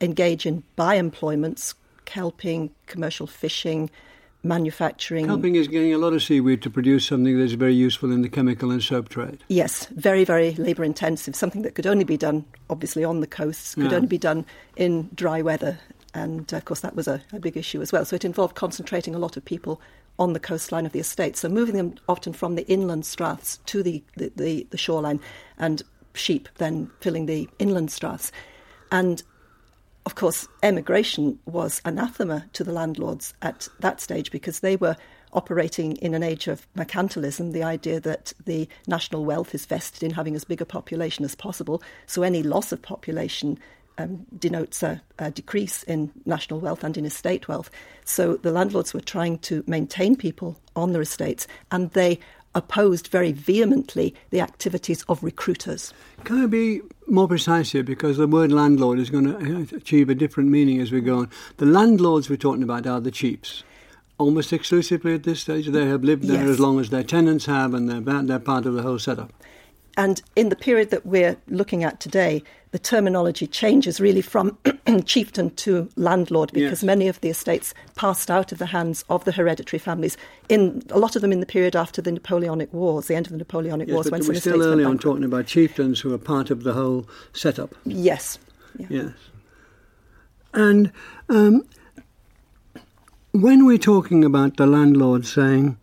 engage 0.00 0.46
in 0.46 0.62
by 0.76 0.94
employments, 0.94 1.74
kelping, 2.04 2.70
commercial 2.86 3.26
fishing, 3.26 3.90
manufacturing. 4.42 5.26
Kelping 5.26 5.56
is 5.56 5.68
getting 5.68 5.92
a 5.92 5.98
lot 5.98 6.12
of 6.12 6.22
seaweed 6.22 6.62
to 6.62 6.70
produce 6.70 7.06
something 7.06 7.38
that's 7.38 7.52
very 7.52 7.74
useful 7.74 8.12
in 8.12 8.22
the 8.22 8.28
chemical 8.28 8.70
and 8.70 8.82
soap 8.82 9.08
trade. 9.08 9.42
Yes, 9.48 9.86
very, 9.86 10.24
very 10.24 10.54
labour 10.54 10.84
intensive, 10.84 11.34
something 11.34 11.62
that 11.62 11.74
could 11.74 11.86
only 11.86 12.04
be 12.04 12.16
done, 12.16 12.44
obviously, 12.70 13.04
on 13.04 13.20
the 13.20 13.26
coasts, 13.26 13.74
could 13.74 13.90
yeah. 13.90 13.96
only 13.96 14.06
be 14.06 14.18
done 14.18 14.46
in 14.76 15.10
dry 15.14 15.42
weather. 15.42 15.78
And 16.14 16.52
of 16.52 16.64
course, 16.64 16.80
that 16.80 16.96
was 16.96 17.08
a, 17.08 17.20
a 17.32 17.38
big 17.38 17.56
issue 17.56 17.82
as 17.82 17.92
well. 17.92 18.04
So 18.04 18.16
it 18.16 18.24
involved 18.24 18.54
concentrating 18.54 19.14
a 19.14 19.18
lot 19.18 19.36
of 19.36 19.44
people 19.44 19.80
on 20.18 20.32
the 20.32 20.40
coastline 20.40 20.86
of 20.86 20.92
the 20.92 20.98
estate. 20.98 21.36
So 21.36 21.48
moving 21.48 21.76
them 21.76 21.94
often 22.08 22.32
from 22.32 22.54
the 22.54 22.66
inland 22.66 23.04
straths 23.04 23.58
to 23.66 23.82
the, 23.82 24.02
the, 24.16 24.32
the, 24.36 24.66
the 24.70 24.78
shoreline, 24.78 25.20
and 25.58 25.82
sheep 26.14 26.48
then 26.56 26.90
filling 27.00 27.26
the 27.26 27.48
inland 27.58 27.90
straths. 27.90 28.32
And 28.90 29.22
of 30.08 30.14
course, 30.14 30.48
emigration 30.62 31.38
was 31.44 31.82
anathema 31.84 32.46
to 32.54 32.64
the 32.64 32.72
landlords 32.72 33.34
at 33.42 33.68
that 33.80 34.00
stage 34.00 34.30
because 34.30 34.60
they 34.60 34.74
were 34.74 34.96
operating 35.34 35.96
in 35.96 36.14
an 36.14 36.22
age 36.22 36.48
of 36.48 36.66
mercantilism, 36.78 37.52
the 37.52 37.62
idea 37.62 38.00
that 38.00 38.32
the 38.46 38.66
national 38.86 39.26
wealth 39.26 39.54
is 39.54 39.66
vested 39.66 40.02
in 40.02 40.10
having 40.10 40.34
as 40.34 40.44
big 40.44 40.62
a 40.62 40.64
population 40.64 41.26
as 41.26 41.34
possible. 41.34 41.82
So 42.06 42.22
any 42.22 42.42
loss 42.42 42.72
of 42.72 42.80
population 42.80 43.58
um, 43.98 44.24
denotes 44.38 44.82
a, 44.82 45.02
a, 45.18 45.30
decrease 45.30 45.82
in 45.82 46.10
national 46.24 46.60
wealth 46.60 46.84
and 46.84 46.96
in 46.96 47.04
estate 47.04 47.46
wealth. 47.46 47.70
So 48.06 48.36
the 48.36 48.50
landlords 48.50 48.94
were 48.94 49.02
trying 49.02 49.40
to 49.40 49.62
maintain 49.66 50.16
people 50.16 50.58
on 50.74 50.92
their 50.92 51.02
estates, 51.02 51.46
and 51.70 51.90
they 51.90 52.18
opposed 52.58 53.08
very 53.08 53.32
vehemently 53.32 54.14
the 54.30 54.40
activities 54.40 55.04
of 55.08 55.22
recruiters. 55.22 55.94
Can 56.24 56.42
I 56.42 56.46
be 56.46 56.82
more 57.06 57.28
precise 57.28 57.72
here? 57.72 57.82
Because 57.82 58.18
the 58.18 58.26
word 58.26 58.52
landlord 58.52 58.98
is 58.98 59.08
going 59.08 59.24
to 59.24 59.36
uh, 59.36 59.76
achieve 59.76 60.10
a 60.10 60.14
different 60.14 60.50
meaning 60.50 60.80
as 60.80 60.92
we 60.92 61.00
go 61.00 61.20
on. 61.20 61.30
The 61.56 61.66
landlords 61.66 62.28
we're 62.28 62.36
talking 62.36 62.62
about 62.62 62.86
are 62.86 63.00
the 63.00 63.10
chiefs. 63.10 63.64
Almost 64.18 64.52
exclusively 64.52 65.14
at 65.14 65.22
this 65.22 65.40
stage, 65.40 65.68
they 65.68 65.86
have 65.86 66.02
lived 66.02 66.24
there 66.24 66.42
yes. 66.42 66.50
as 66.50 66.60
long 66.60 66.80
as 66.80 66.90
their 66.90 67.04
tenants 67.04 67.46
have, 67.46 67.72
and 67.72 67.88
they're, 67.88 68.22
they're 68.22 68.38
part 68.40 68.66
of 68.66 68.74
the 68.74 68.82
whole 68.82 68.98
setup. 68.98 69.32
And 69.98 70.22
in 70.36 70.48
the 70.48 70.54
period 70.54 70.90
that 70.90 71.04
we're 71.04 71.36
looking 71.48 71.82
at 71.82 71.98
today, 71.98 72.44
the 72.70 72.78
terminology 72.78 73.48
changes 73.48 74.00
really 74.00 74.22
from 74.22 74.56
chieftain 75.04 75.50
to 75.56 75.90
landlord 75.96 76.52
because 76.52 76.82
yes. 76.82 76.84
many 76.84 77.08
of 77.08 77.20
the 77.20 77.28
estates 77.28 77.74
passed 77.96 78.30
out 78.30 78.52
of 78.52 78.58
the 78.58 78.66
hands 78.66 79.04
of 79.10 79.24
the 79.24 79.32
hereditary 79.32 79.80
families. 79.80 80.16
In 80.48 80.84
a 80.90 81.00
lot 81.00 81.16
of 81.16 81.22
them 81.22 81.32
in 81.32 81.40
the 81.40 81.46
period 81.46 81.74
after 81.74 82.00
the 82.00 82.12
Napoleonic 82.12 82.72
Wars, 82.72 83.08
the 83.08 83.16
end 83.16 83.26
of 83.26 83.32
the 83.32 83.38
Napoleonic 83.38 83.88
yes, 83.88 83.94
Wars, 83.94 84.08
but 84.08 84.20
when 84.20 84.28
we're 84.28 84.34
still 84.34 84.62
early 84.62 84.84
on 84.84 84.98
talking 84.98 85.24
about 85.24 85.46
chieftains 85.46 85.98
who 85.98 86.14
are 86.14 86.18
part 86.18 86.50
of 86.50 86.62
the 86.62 86.74
whole 86.74 87.08
setup. 87.32 87.74
Yes. 87.84 88.38
Yeah. 88.78 88.86
Yes. 88.90 89.12
And 90.54 90.92
um, 91.28 91.66
when 93.32 93.66
we're 93.66 93.78
talking 93.78 94.24
about 94.24 94.58
the 94.58 94.66
landlord 94.66 95.26
saying, 95.26 95.76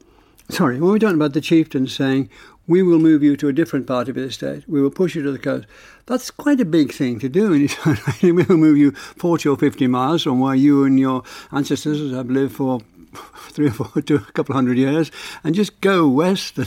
sorry, 0.49 0.79
when 0.79 0.91
we're 0.91 0.99
talking 0.99 1.17
about 1.17 1.33
the 1.33 1.41
chieftain 1.41 1.87
saying, 1.87 2.29
we 2.67 2.81
will 2.81 2.99
move 2.99 3.23
you 3.23 3.37
to 3.37 3.47
a 3.47 3.53
different 3.53 3.87
part 3.87 4.09
of 4.09 4.15
the 4.15 4.23
estate. 4.23 4.67
We 4.67 4.81
will 4.81 4.89
push 4.89 5.15
you 5.15 5.23
to 5.23 5.31
the 5.31 5.39
coast. 5.39 5.65
That's 6.07 6.31
quite 6.31 6.59
a 6.59 6.65
big 6.65 6.91
thing 6.91 7.19
to 7.19 7.29
do. 7.29 7.67
We 8.21 8.31
will 8.31 8.57
move 8.57 8.77
you 8.77 8.91
40 8.91 9.49
or 9.49 9.57
50 9.57 9.87
miles 9.87 10.23
from 10.23 10.39
where 10.39 10.55
you 10.55 10.83
and 10.83 10.99
your 10.99 11.23
ancestors 11.51 12.11
have 12.13 12.29
lived 12.29 12.55
for 12.55 12.81
three 13.49 13.67
or 13.67 13.71
four, 13.71 14.01
to 14.01 14.15
a 14.15 14.19
couple 14.19 14.53
of 14.53 14.55
hundred 14.55 14.77
years, 14.77 15.11
and 15.43 15.55
just 15.55 15.79
go 15.81 16.07
west 16.07 16.59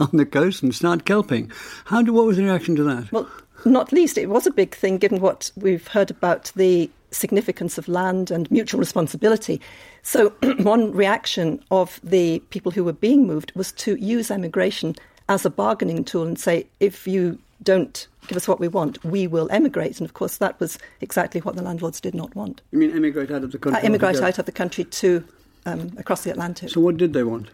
on 0.00 0.10
the 0.12 0.26
coast 0.26 0.62
and 0.62 0.74
start 0.74 1.04
kelping. 1.04 1.50
How 1.86 2.02
do, 2.02 2.12
what 2.12 2.26
was 2.26 2.36
the 2.36 2.44
reaction 2.44 2.76
to 2.76 2.84
that? 2.84 3.12
Well, 3.12 3.28
not 3.64 3.92
least, 3.92 4.18
it 4.18 4.28
was 4.28 4.46
a 4.46 4.50
big 4.50 4.74
thing 4.74 4.98
given 4.98 5.20
what 5.20 5.50
we've 5.56 5.88
heard 5.88 6.10
about 6.10 6.52
the 6.56 6.90
significance 7.10 7.78
of 7.78 7.88
land 7.88 8.30
and 8.30 8.50
mutual 8.50 8.78
responsibility. 8.78 9.60
So, 10.02 10.30
one 10.58 10.92
reaction 10.92 11.62
of 11.70 12.00
the 12.02 12.40
people 12.50 12.72
who 12.72 12.84
were 12.84 12.92
being 12.92 13.26
moved 13.26 13.52
was 13.54 13.72
to 13.72 13.96
use 13.96 14.30
emigration 14.30 14.96
as 15.28 15.44
a 15.44 15.50
bargaining 15.50 16.04
tool 16.04 16.24
and 16.24 16.38
say, 16.38 16.66
if 16.80 17.06
you 17.06 17.38
don't 17.62 18.06
give 18.28 18.36
us 18.36 18.46
what 18.46 18.60
we 18.60 18.68
want, 18.68 19.02
we 19.04 19.26
will 19.26 19.48
emigrate. 19.50 19.98
And 19.98 20.08
of 20.08 20.14
course, 20.14 20.38
that 20.38 20.58
was 20.60 20.78
exactly 21.00 21.40
what 21.40 21.56
the 21.56 21.62
landlords 21.62 22.00
did 22.00 22.14
not 22.14 22.34
want. 22.34 22.60
You 22.70 22.78
mean 22.78 22.92
emigrate 22.92 23.30
out 23.30 23.44
of 23.44 23.52
the 23.52 23.58
country? 23.58 23.80
Uh, 23.80 23.84
emigrate 23.84 24.20
out 24.20 24.38
of 24.38 24.46
the 24.46 24.52
country 24.52 24.84
to 24.84 25.24
um, 25.64 25.92
across 25.96 26.22
the 26.22 26.30
Atlantic. 26.30 26.70
So, 26.70 26.80
what 26.80 26.96
did 26.96 27.12
they 27.12 27.24
want? 27.24 27.48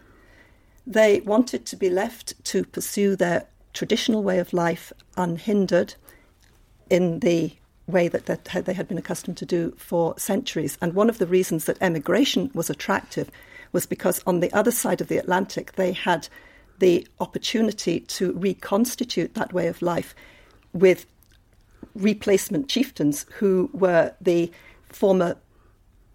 They 0.85 1.21
wanted 1.21 1.65
to 1.67 1.75
be 1.75 1.89
left 1.89 2.43
to 2.45 2.63
pursue 2.65 3.15
their 3.15 3.47
traditional 3.73 4.23
way 4.23 4.39
of 4.39 4.53
life 4.53 4.93
unhindered 5.17 5.95
in 6.89 7.19
the 7.21 7.53
way 7.87 8.07
that, 8.07 8.27
that 8.27 8.65
they 8.65 8.73
had 8.73 8.87
been 8.87 8.97
accustomed 8.97 9.37
to 9.37 9.45
do 9.45 9.73
for 9.77 10.17
centuries. 10.17 10.77
And 10.81 10.93
one 10.93 11.09
of 11.09 11.17
the 11.17 11.27
reasons 11.27 11.65
that 11.65 11.77
emigration 11.81 12.51
was 12.53 12.69
attractive 12.69 13.29
was 13.71 13.85
because 13.85 14.21
on 14.27 14.39
the 14.39 14.53
other 14.53 14.71
side 14.71 15.01
of 15.01 15.07
the 15.07 15.17
Atlantic, 15.17 15.73
they 15.73 15.91
had 15.91 16.27
the 16.79 17.07
opportunity 17.19 18.01
to 18.01 18.33
reconstitute 18.33 19.33
that 19.35 19.53
way 19.53 19.67
of 19.67 19.81
life 19.81 20.15
with 20.73 21.05
replacement 21.95 22.67
chieftains 22.67 23.25
who 23.35 23.69
were 23.73 24.13
the 24.19 24.51
former 24.89 25.37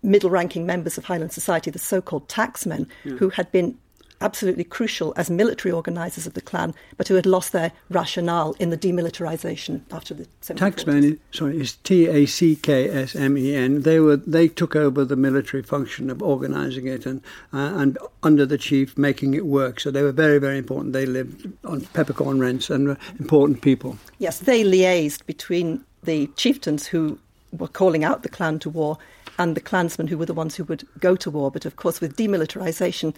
middle 0.03 0.31
ranking 0.31 0.67
members 0.67 0.99
of 0.99 1.05
Highland 1.05 1.33
society, 1.33 1.71
the 1.71 1.79
so 1.79 2.01
called 2.01 2.29
tacksmen, 2.29 2.89
who 3.03 3.31
had 3.31 3.51
been 3.51 3.77
absolutely 4.21 4.65
crucial 4.65 5.13
as 5.17 5.31
military 5.31 5.73
organisers 5.73 6.27
of 6.27 6.35
the 6.35 6.41
clan, 6.41 6.75
but 6.97 7.09
who 7.09 7.15
had 7.15 7.27
lost 7.27 7.53
their 7.53 7.73
rationale 7.91 8.55
in 8.59 8.71
the 8.71 8.79
demilitarisation 8.79 9.81
after 9.93 10.15
the 10.15 10.27
1740s. 10.43 10.57
Tacksmen, 10.57 11.19
sorry, 11.33 11.61
is 11.61 11.75
T 11.77 12.07
A 12.07 12.27
C 12.27 12.57
K 12.57 12.89
S 12.89 13.15
M 13.15 13.39
E 13.39 13.55
N. 13.55 13.83
They 13.83 14.01
were 14.01 14.17
they 14.17 14.49
took 14.49 14.75
over 14.75 15.05
the 15.05 15.17
military 15.17 15.63
function 15.63 16.11
of 16.11 16.23
organising 16.23 16.87
it 16.87 17.07
and 17.07 17.23
uh, 17.53 17.73
and 17.77 17.99
under 18.23 18.45
the 18.45 18.59
chief 18.59 18.97
making 18.99 19.35
it 19.35 19.47
work. 19.47 19.81
So 19.81 19.91
they 19.91 20.03
were 20.03 20.13
very 20.13 20.39
very 20.39 20.59
important. 20.59 20.93
They 20.93 21.07
lived 21.07 21.51
on 21.65 21.83
peppercorn 21.93 22.41
rents 22.41 22.71
and 22.71 22.89
were 22.89 22.99
important 23.19 23.63
people. 23.63 23.99
Yes, 24.19 24.41
they 24.41 24.65
liaised 24.65 25.27
between 25.27 25.85
the 26.03 26.27
chieftains 26.37 26.87
who 26.87 27.19
were 27.57 27.69
calling 27.69 28.05
out 28.05 28.23
the 28.23 28.29
clan 28.29 28.59
to 28.61 28.71
war 28.71 28.99
and 29.39 29.57
the 29.57 29.61
clansmen 29.61 30.09
who 30.09 30.19
were 30.19 30.27
the 30.27 30.35
ones 30.35 30.57
who 30.57 30.65
would 30.65 30.87
go 30.99 31.17
to 31.17 31.31
war. 31.31 31.51
But 31.51 31.65
of 31.65 31.77
course, 31.77 32.01
with 32.01 32.17
demilitarisation, 32.17 33.15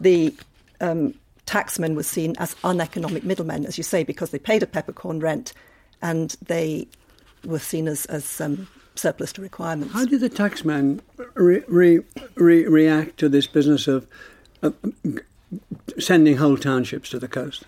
the 0.00 0.34
um, 0.80 1.14
tacksmen 1.46 1.94
were 1.94 2.02
seen 2.02 2.34
as 2.38 2.54
uneconomic 2.64 3.24
middlemen, 3.24 3.66
as 3.66 3.78
you 3.78 3.84
say, 3.84 4.04
because 4.04 4.30
they 4.30 4.38
paid 4.38 4.62
a 4.62 4.66
peppercorn 4.66 5.20
rent 5.20 5.52
and 6.02 6.36
they 6.46 6.86
were 7.44 7.58
seen 7.58 7.88
as, 7.88 8.04
as 8.06 8.40
um, 8.40 8.68
surplus 8.94 9.32
to 9.32 9.42
requirements. 9.42 9.94
How 9.94 10.04
did 10.04 10.20
the 10.20 10.30
tacksmen 10.30 11.00
re- 11.34 11.64
re- 11.66 12.00
re- 12.34 12.66
react 12.66 13.16
to 13.18 13.28
this 13.28 13.46
business 13.46 13.88
of 13.88 14.06
uh, 14.62 14.70
sending 15.98 16.36
whole 16.36 16.56
townships 16.56 17.08
to 17.10 17.18
the 17.18 17.28
coast? 17.28 17.64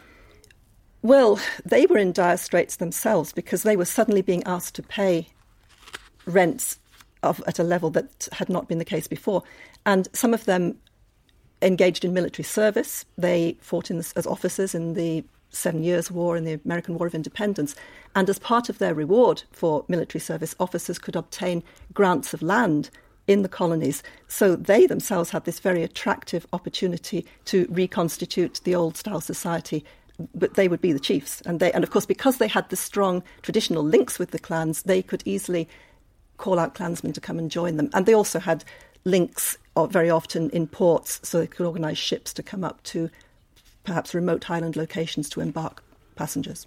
Well, 1.03 1.41
they 1.65 1.87
were 1.87 1.97
in 1.97 2.13
dire 2.13 2.37
straits 2.37 2.77
themselves 2.77 3.33
because 3.33 3.63
they 3.63 3.77
were 3.77 3.87
suddenly 3.87 4.21
being 4.21 4.43
asked 4.45 4.75
to 4.75 4.83
pay 4.83 5.29
rents 6.27 6.79
of, 7.23 7.43
at 7.47 7.59
a 7.59 7.65
level 7.65 7.91
that 7.91 8.29
had 8.33 8.51
not 8.51 8.69
been 8.69 8.79
the 8.79 8.85
case 8.85 9.07
before. 9.07 9.43
And 9.87 10.09
some 10.13 10.35
of 10.35 10.45
them 10.45 10.77
engaged 11.63 12.05
in 12.05 12.15
military 12.15 12.45
service. 12.45 13.05
They 13.19 13.57
fought 13.61 13.91
in, 13.91 13.99
as 13.99 14.27
officers 14.27 14.75
in 14.75 14.95
the 14.95 15.25
Seven 15.51 15.83
Years' 15.83 16.11
War 16.11 16.37
and 16.37 16.47
the 16.47 16.61
American 16.65 16.97
War 16.97 17.07
of 17.07 17.15
Independence. 17.15 17.75
And 18.15 18.29
as 18.29 18.39
part 18.39 18.69
of 18.69 18.79
their 18.79 18.95
reward 18.95 19.43
for 19.53 19.85
military 19.89 20.21
service, 20.21 20.55
officers 20.61 20.99
could 20.99 21.17
obtain 21.17 21.63
grants 21.93 22.33
of 22.33 22.43
land 22.43 22.91
in 23.27 23.43
the 23.43 23.49
colonies. 23.49 24.03
So 24.29 24.57
they 24.57 24.87
themselves 24.87 25.31
had 25.31 25.45
this 25.45 25.61
very 25.61 25.83
attractive 25.83 26.47
opportunity 26.53 27.27
to 27.47 27.67
reconstitute 27.71 28.61
the 28.65 28.75
old 28.75 28.97
style 28.97 29.21
society. 29.21 29.85
But 30.35 30.55
they 30.55 30.69
would 30.69 30.81
be 30.81 30.93
the 30.93 31.01
chiefs. 31.01 31.41
And, 31.43 31.61
they, 31.61 31.73
and 31.73 31.83
of 31.83 31.91
course, 31.91 32.07
because 32.07 32.39
they 32.39 32.49
had 32.49 32.69
the 32.69 32.77
strong 32.77 33.23
traditional 33.43 33.83
links 33.83 34.19
with 34.19 34.33
the 34.33 34.39
clans, 34.39 34.83
they 34.83 35.03
could 35.03 35.23
easily 35.25 35.69
call 36.37 36.59
out 36.59 36.75
clansmen 36.75 37.13
to 37.15 37.21
come 37.21 37.39
and 37.39 37.51
join 37.51 37.77
them. 37.77 37.91
And 37.95 38.07
they 38.07 38.15
also 38.15 38.39
had 38.39 38.65
links 39.05 39.57
very 39.77 40.11
often 40.11 40.51
in 40.51 40.67
ports, 40.67 41.21
so 41.23 41.39
they 41.39 41.47
could 41.47 41.67
organise 41.67 41.99
ships 41.99 42.33
to 42.35 42.43
come 42.43 42.65
up 42.65 42.83
to 42.85 43.11
perhaps 43.85 44.15
remote 44.15 44.45
highland 44.45 44.77
locations 44.77 45.29
to 45.31 45.41
embark 45.41 45.83
passengers. 46.17 46.67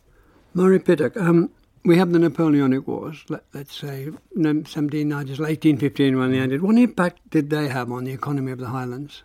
Murray 0.53 0.79
Pittock, 0.79 1.15
um, 1.17 1.49
we 1.85 1.97
have 1.97 2.11
the 2.11 2.19
Napoleonic 2.19 2.87
Wars, 2.87 3.23
let, 3.29 3.43
us 3.53 3.71
say 3.71 4.09
1790s, 4.35 5.39
1815 5.39 6.17
when 6.17 6.31
they 6.31 6.39
ended. 6.39 6.61
What 6.61 6.77
impact 6.77 7.29
did 7.29 7.49
they 7.49 7.67
have 7.67 7.91
on 7.91 8.03
the 8.03 8.11
economy 8.11 8.51
of 8.51 8.59
the 8.59 8.67
Highlands? 8.67 9.23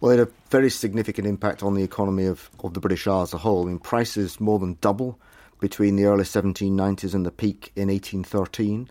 Well, 0.00 0.12
it 0.12 0.18
had 0.18 0.28
a 0.28 0.32
very 0.50 0.70
significant 0.70 1.26
impact 1.26 1.62
on 1.62 1.74
the 1.74 1.82
economy 1.82 2.26
of, 2.26 2.50
of 2.62 2.74
the 2.74 2.80
British 2.80 3.06
Isles 3.06 3.30
as 3.30 3.34
a 3.34 3.38
whole. 3.38 3.64
I 3.64 3.68
mean, 3.68 3.78
prices 3.78 4.38
more 4.40 4.58
than 4.58 4.76
double 4.80 5.18
between 5.58 5.96
the 5.96 6.04
early 6.04 6.24
1790s 6.24 7.14
and 7.14 7.24
the 7.24 7.30
peak 7.30 7.72
in 7.74 7.88
1813. 7.88 8.90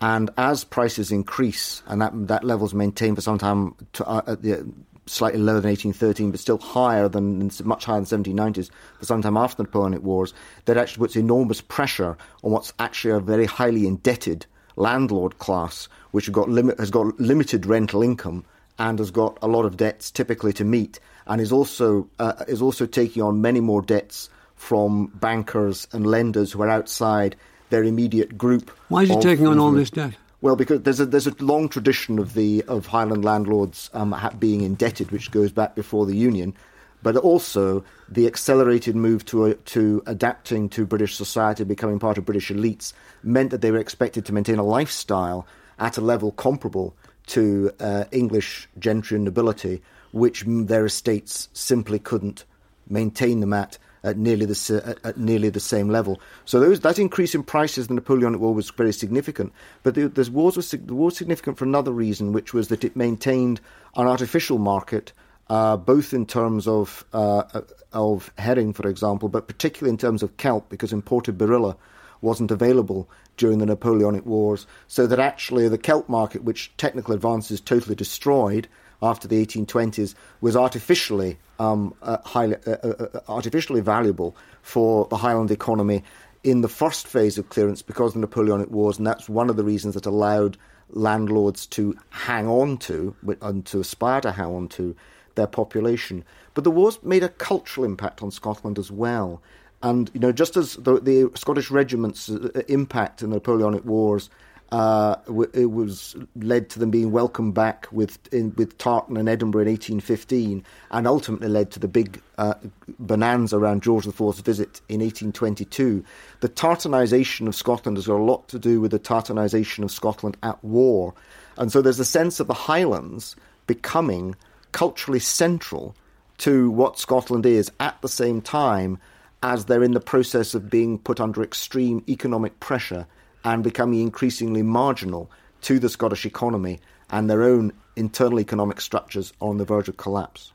And 0.00 0.30
as 0.36 0.64
prices 0.64 1.10
increase, 1.10 1.82
and 1.86 2.00
that 2.02 2.12
that 2.28 2.44
level's 2.44 2.74
maintained 2.74 3.16
for 3.16 3.22
some 3.22 3.38
time 3.38 3.74
to, 3.94 4.06
uh, 4.06 4.22
at 4.26 4.42
the, 4.42 4.66
slightly 5.06 5.40
lower 5.40 5.60
than 5.60 5.70
1813, 5.70 6.30
but 6.30 6.40
still 6.40 6.58
higher 6.58 7.08
than 7.08 7.50
much 7.64 7.84
higher 7.84 8.00
than 8.00 8.24
1790s 8.24 8.70
for 8.98 9.04
some 9.06 9.22
time 9.22 9.36
after 9.36 9.58
the 9.58 9.62
Napoleonic 9.62 10.02
Wars, 10.02 10.34
that 10.64 10.76
actually 10.76 10.98
puts 10.98 11.16
enormous 11.16 11.60
pressure 11.60 12.16
on 12.42 12.50
what's 12.50 12.72
actually 12.78 13.12
a 13.12 13.20
very 13.20 13.46
highly 13.46 13.86
indebted 13.86 14.46
landlord 14.74 15.38
class, 15.38 15.88
which 16.10 16.30
got, 16.32 16.48
limit, 16.48 16.78
has 16.78 16.90
got 16.90 17.18
limited 17.18 17.64
rental 17.66 18.02
income 18.02 18.44
and 18.78 18.98
has 18.98 19.10
got 19.10 19.38
a 19.42 19.48
lot 19.48 19.64
of 19.64 19.76
debts 19.76 20.10
typically 20.10 20.52
to 20.52 20.64
meet, 20.64 21.00
and 21.26 21.40
is 21.40 21.52
also 21.52 22.08
uh, 22.18 22.44
is 22.46 22.60
also 22.60 22.84
taking 22.84 23.22
on 23.22 23.40
many 23.40 23.60
more 23.60 23.80
debts 23.80 24.28
from 24.54 25.06
bankers 25.14 25.86
and 25.92 26.06
lenders 26.06 26.52
who 26.52 26.62
are 26.62 26.68
outside 26.68 27.36
their 27.70 27.84
immediate 27.84 28.36
group. 28.36 28.70
Why 28.88 29.02
is 29.02 29.10
he 29.10 29.20
taking 29.20 29.46
on 29.46 29.58
all 29.58 29.72
this 29.72 29.90
debt? 29.90 30.14
Well, 30.40 30.56
because 30.56 30.82
there's 30.82 31.00
a 31.00 31.06
there's 31.06 31.26
a 31.26 31.34
long 31.42 31.68
tradition 31.68 32.18
of 32.18 32.34
the 32.34 32.62
of 32.68 32.86
Highland 32.86 33.24
landlords 33.24 33.90
um, 33.94 34.14
being 34.38 34.60
indebted, 34.60 35.10
which 35.10 35.30
goes 35.30 35.50
back 35.50 35.74
before 35.74 36.06
the 36.06 36.16
Union, 36.16 36.54
but 37.02 37.16
also 37.16 37.84
the 38.08 38.26
accelerated 38.26 38.94
move 38.94 39.24
to 39.26 39.46
uh, 39.46 39.54
to 39.66 40.02
adapting 40.06 40.68
to 40.70 40.86
British 40.86 41.16
society, 41.16 41.64
becoming 41.64 41.98
part 41.98 42.18
of 42.18 42.26
British 42.26 42.50
elites, 42.50 42.92
meant 43.22 43.50
that 43.50 43.60
they 43.60 43.70
were 43.70 43.78
expected 43.78 44.24
to 44.26 44.32
maintain 44.32 44.58
a 44.58 44.62
lifestyle 44.62 45.46
at 45.78 45.96
a 45.96 46.00
level 46.00 46.32
comparable 46.32 46.94
to 47.26 47.72
uh, 47.80 48.04
English 48.12 48.68
gentry 48.78 49.16
and 49.16 49.24
nobility, 49.24 49.82
which 50.12 50.44
their 50.46 50.86
estates 50.86 51.48
simply 51.52 51.98
couldn't 51.98 52.44
maintain 52.88 53.40
them 53.40 53.52
at 53.52 53.78
at 54.06 54.16
nearly 54.16 54.46
the 54.46 54.98
at, 55.04 55.18
nearly 55.18 55.50
the 55.50 55.60
same 55.60 55.88
level. 55.88 56.20
So 56.44 56.74
that 56.74 56.98
increase 56.98 57.34
in 57.34 57.42
prices, 57.42 57.88
in 57.88 57.96
the 57.96 58.00
Napoleonic 58.00 58.40
War 58.40 58.54
was 58.54 58.70
very 58.70 58.92
significant. 58.92 59.52
But 59.82 59.96
the, 59.96 60.08
the 60.08 60.30
wars 60.30 60.56
was 60.56 60.70
the 60.70 60.78
war 60.94 61.06
was 61.06 61.16
significant 61.16 61.58
for 61.58 61.64
another 61.64 61.92
reason, 61.92 62.32
which 62.32 62.54
was 62.54 62.68
that 62.68 62.84
it 62.84 62.94
maintained 62.96 63.60
an 63.96 64.06
artificial 64.06 64.58
market. 64.58 65.12
Uh, 65.48 65.76
both 65.76 66.12
in 66.12 66.26
terms 66.26 66.66
of 66.66 67.04
uh, 67.12 67.44
of 67.92 68.32
herring, 68.36 68.72
for 68.72 68.88
example, 68.88 69.28
but 69.28 69.46
particularly 69.46 69.90
in 69.90 69.98
terms 69.98 70.24
of 70.24 70.36
kelp, 70.38 70.68
because 70.68 70.92
imported 70.92 71.38
barilla 71.38 71.76
wasn't 72.20 72.50
available 72.50 73.08
during 73.36 73.58
the 73.58 73.66
Napoleonic 73.66 74.26
Wars, 74.26 74.66
so 74.88 75.06
that 75.06 75.20
actually 75.20 75.68
the 75.68 75.78
kelp 75.78 76.08
market, 76.08 76.42
which 76.42 76.72
technical 76.78 77.14
advances 77.14 77.60
totally 77.60 77.94
destroyed, 77.94 78.66
after 79.00 79.28
the 79.28 79.44
1820s 79.44 80.14
was 80.40 80.56
artificially 80.56 81.38
um, 81.58 81.94
uh, 82.02 82.18
highly, 82.24 82.56
uh, 82.66 82.70
uh, 82.70 83.06
uh, 83.14 83.20
artificially 83.28 83.80
valuable 83.80 84.36
for 84.62 85.06
the 85.06 85.16
Highland 85.16 85.50
economy 85.50 86.02
in 86.44 86.60
the 86.60 86.68
first 86.68 87.06
phase 87.06 87.38
of 87.38 87.48
clearance 87.48 87.82
because 87.82 88.10
of 88.10 88.14
the 88.14 88.20
Napoleonic 88.20 88.70
Wars, 88.70 88.98
and 88.98 89.06
that's 89.06 89.28
one 89.28 89.50
of 89.50 89.56
the 89.56 89.64
reasons 89.64 89.94
that 89.94 90.06
allowed 90.06 90.56
landlords 90.90 91.66
to 91.66 91.96
hang 92.10 92.46
on 92.46 92.78
to 92.78 93.14
and 93.42 93.66
to 93.66 93.80
aspire 93.80 94.20
to 94.20 94.32
hang 94.32 94.46
on 94.46 94.68
to 94.68 94.94
their 95.34 95.46
population. 95.46 96.24
But 96.54 96.64
the 96.64 96.70
wars 96.70 96.98
made 97.02 97.22
a 97.22 97.28
cultural 97.28 97.84
impact 97.84 98.22
on 98.22 98.30
Scotland 98.30 98.78
as 98.78 98.90
well. 98.90 99.42
And 99.82 100.10
you 100.14 100.20
know, 100.20 100.32
just 100.32 100.56
as 100.56 100.74
the, 100.74 101.00
the 101.00 101.30
Scottish 101.34 101.70
regiments' 101.70 102.30
uh, 102.30 102.62
impact 102.68 103.22
in 103.22 103.30
the 103.30 103.36
Napoleonic 103.36 103.84
Wars 103.84 104.30
uh, 104.72 105.16
it 105.52 105.70
was 105.70 106.16
led 106.34 106.68
to 106.70 106.80
them 106.80 106.90
being 106.90 107.12
welcomed 107.12 107.54
back 107.54 107.86
with 107.92 108.18
in, 108.32 108.52
with 108.56 108.76
Tartan 108.78 109.16
and 109.16 109.28
Edinburgh 109.28 109.62
in 109.62 109.68
1815, 109.68 110.64
and 110.90 111.06
ultimately 111.06 111.48
led 111.48 111.70
to 111.72 111.78
the 111.78 111.86
big 111.86 112.20
uh, 112.38 112.54
bonanza 112.98 113.56
around 113.56 113.82
George 113.82 114.06
IV's 114.06 114.40
visit 114.40 114.80
in 114.88 115.00
1822. 115.00 116.04
The 116.40 116.48
Tartanisation 116.48 117.46
of 117.46 117.54
Scotland 117.54 117.96
has 117.96 118.08
got 118.08 118.16
a 118.16 118.22
lot 118.22 118.48
to 118.48 118.58
do 118.58 118.80
with 118.80 118.90
the 118.90 118.98
Tartanisation 118.98 119.84
of 119.84 119.92
Scotland 119.92 120.36
at 120.42 120.62
war, 120.64 121.14
and 121.56 121.70
so 121.70 121.80
there's 121.80 122.00
a 122.00 122.04
sense 122.04 122.40
of 122.40 122.48
the 122.48 122.54
Highlands 122.54 123.36
becoming 123.68 124.34
culturally 124.72 125.20
central 125.20 125.94
to 126.38 126.70
what 126.70 126.98
Scotland 126.98 127.46
is 127.46 127.70
at 127.78 128.00
the 128.02 128.08
same 128.08 128.42
time 128.42 128.98
as 129.42 129.66
they're 129.66 129.84
in 129.84 129.92
the 129.92 130.00
process 130.00 130.54
of 130.54 130.68
being 130.68 130.98
put 130.98 131.20
under 131.20 131.42
extreme 131.42 132.02
economic 132.08 132.58
pressure 132.58 133.06
and 133.46 133.62
becoming 133.62 134.00
increasingly 134.00 134.62
marginal 134.62 135.30
to 135.62 135.78
the 135.78 135.88
Scottish 135.88 136.26
economy 136.26 136.80
and 137.10 137.30
their 137.30 137.44
own 137.44 137.72
internal 137.94 138.40
economic 138.40 138.80
structures 138.80 139.32
on 139.40 139.56
the 139.56 139.64
verge 139.64 139.88
of 139.88 139.96
collapse. 139.96 140.52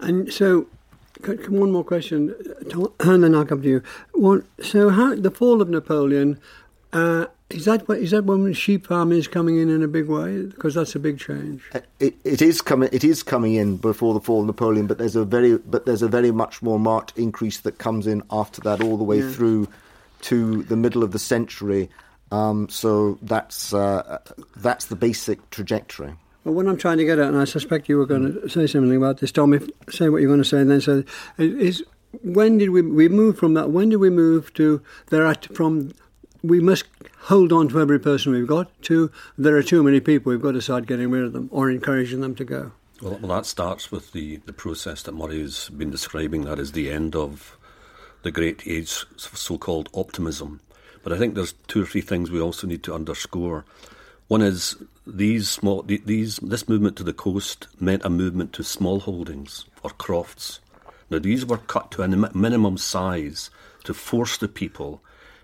And 0.00 0.30
so 0.32 0.66
one 1.48 1.70
more 1.70 1.84
question, 1.84 2.34
and 3.00 3.22
then 3.22 3.34
I'll 3.34 3.46
come 3.46 3.62
to 3.62 3.68
you. 3.68 3.82
One, 4.12 4.46
so, 4.60 4.90
how 4.90 5.14
the 5.14 5.30
fall 5.30 5.62
of 5.62 5.68
Napoleon? 5.68 6.38
Uh, 6.92 7.26
is 7.50 7.64
that 7.64 7.88
is 7.90 8.10
that 8.10 8.24
when 8.24 8.52
sheep 8.52 8.86
farming 8.86 9.18
is 9.18 9.28
coming 9.28 9.58
in 9.58 9.68
in 9.70 9.82
a 9.82 9.88
big 9.88 10.08
way? 10.08 10.42
Because 10.42 10.74
that's 10.74 10.94
a 10.94 10.98
big 10.98 11.18
change. 11.18 11.62
Uh, 11.74 11.80
it, 11.98 12.14
it 12.24 12.42
is 12.42 12.60
coming. 12.60 12.88
It 12.92 13.04
is 13.04 13.22
coming 13.22 13.54
in 13.54 13.76
before 13.76 14.14
the 14.14 14.20
fall 14.20 14.40
of 14.40 14.46
Napoleon, 14.46 14.86
but 14.86 14.98
there's 14.98 15.16
a 15.16 15.24
very 15.24 15.56
but 15.58 15.86
there's 15.86 16.02
a 16.02 16.08
very 16.08 16.30
much 16.30 16.62
more 16.62 16.78
marked 16.78 17.16
increase 17.16 17.60
that 17.60 17.78
comes 17.78 18.06
in 18.06 18.22
after 18.30 18.60
that, 18.62 18.82
all 18.82 18.96
the 18.96 19.04
way 19.04 19.20
yeah. 19.20 19.30
through 19.30 19.68
to 20.22 20.62
the 20.64 20.76
middle 20.76 21.02
of 21.02 21.12
the 21.12 21.18
century. 21.18 21.88
Um, 22.30 22.68
so 22.68 23.18
that's 23.22 23.72
uh, 23.72 24.18
that's 24.56 24.86
the 24.86 24.96
basic 24.96 25.50
trajectory. 25.50 26.14
Well, 26.44 26.54
what 26.54 26.66
I'm 26.66 26.76
trying 26.76 26.98
to 26.98 27.04
get 27.04 27.18
at, 27.18 27.28
and 27.28 27.38
I 27.38 27.44
suspect 27.44 27.88
you 27.88 27.96
were 27.96 28.06
going 28.06 28.32
to 28.32 28.48
say 28.48 28.66
something 28.66 28.96
about 28.96 29.18
this, 29.18 29.32
Tom. 29.32 29.52
If, 29.54 29.68
say 29.90 30.08
what 30.08 30.20
you're 30.20 30.30
going 30.30 30.42
to 30.42 30.48
say, 30.48 30.60
and 30.60 30.70
then 30.70 30.80
say 30.80 31.04
is 31.38 31.82
when 32.22 32.58
did 32.58 32.70
we 32.70 32.82
we 32.82 33.08
move 33.08 33.38
from 33.38 33.54
that? 33.54 33.70
When 33.70 33.88
did 33.88 33.96
we 33.96 34.10
move 34.10 34.52
to 34.54 34.82
there 35.08 35.26
are 35.26 35.34
from 35.52 35.92
we 36.42 36.60
must 36.60 36.84
hold 37.18 37.52
on 37.52 37.68
to 37.68 37.80
every 37.80 37.98
person 37.98 38.32
we've 38.32 38.46
got 38.46 38.70
to 38.82 39.10
there 39.36 39.56
are 39.56 39.62
too 39.62 39.82
many 39.82 40.00
people 40.00 40.30
we've 40.30 40.42
got 40.42 40.52
to 40.52 40.62
start 40.62 40.86
getting 40.86 41.10
rid 41.10 41.24
of 41.24 41.32
them 41.32 41.48
or 41.52 41.70
encouraging 41.70 42.20
them 42.20 42.34
to 42.34 42.44
go 42.44 42.72
well, 43.02 43.18
well 43.20 43.36
that 43.36 43.46
starts 43.46 43.90
with 43.90 44.12
the, 44.12 44.36
the 44.46 44.52
process 44.52 45.02
that 45.02 45.12
Murray's 45.12 45.68
been 45.70 45.90
describing 45.90 46.44
that 46.44 46.58
is 46.58 46.72
the 46.72 46.90
end 46.90 47.16
of 47.16 47.56
the 48.22 48.30
great 48.30 48.62
age 48.66 49.04
of 49.14 49.36
so-called 49.36 49.88
optimism 49.94 50.60
but 51.02 51.12
I 51.12 51.18
think 51.18 51.34
there's 51.34 51.54
two 51.66 51.82
or 51.82 51.86
three 51.86 52.00
things 52.00 52.30
we 52.30 52.40
also 52.40 52.66
need 52.66 52.82
to 52.84 52.94
underscore 52.94 53.64
one 54.28 54.42
is 54.42 54.76
these 55.06 55.48
small 55.48 55.82
these 55.82 56.36
this 56.36 56.68
movement 56.68 56.96
to 56.96 57.02
the 57.02 57.12
coast 57.12 57.66
meant 57.80 58.04
a 58.04 58.10
movement 58.10 58.52
to 58.54 58.62
small 58.62 59.00
holdings 59.00 59.64
or 59.82 59.90
crofts 59.90 60.60
now 61.10 61.18
these 61.18 61.46
were 61.46 61.58
cut 61.58 61.90
to 61.92 62.02
a 62.02 62.08
minimum 62.08 62.76
size 62.76 63.50
to 63.84 63.94
force 63.94 64.36
the 64.36 64.48
people 64.48 65.02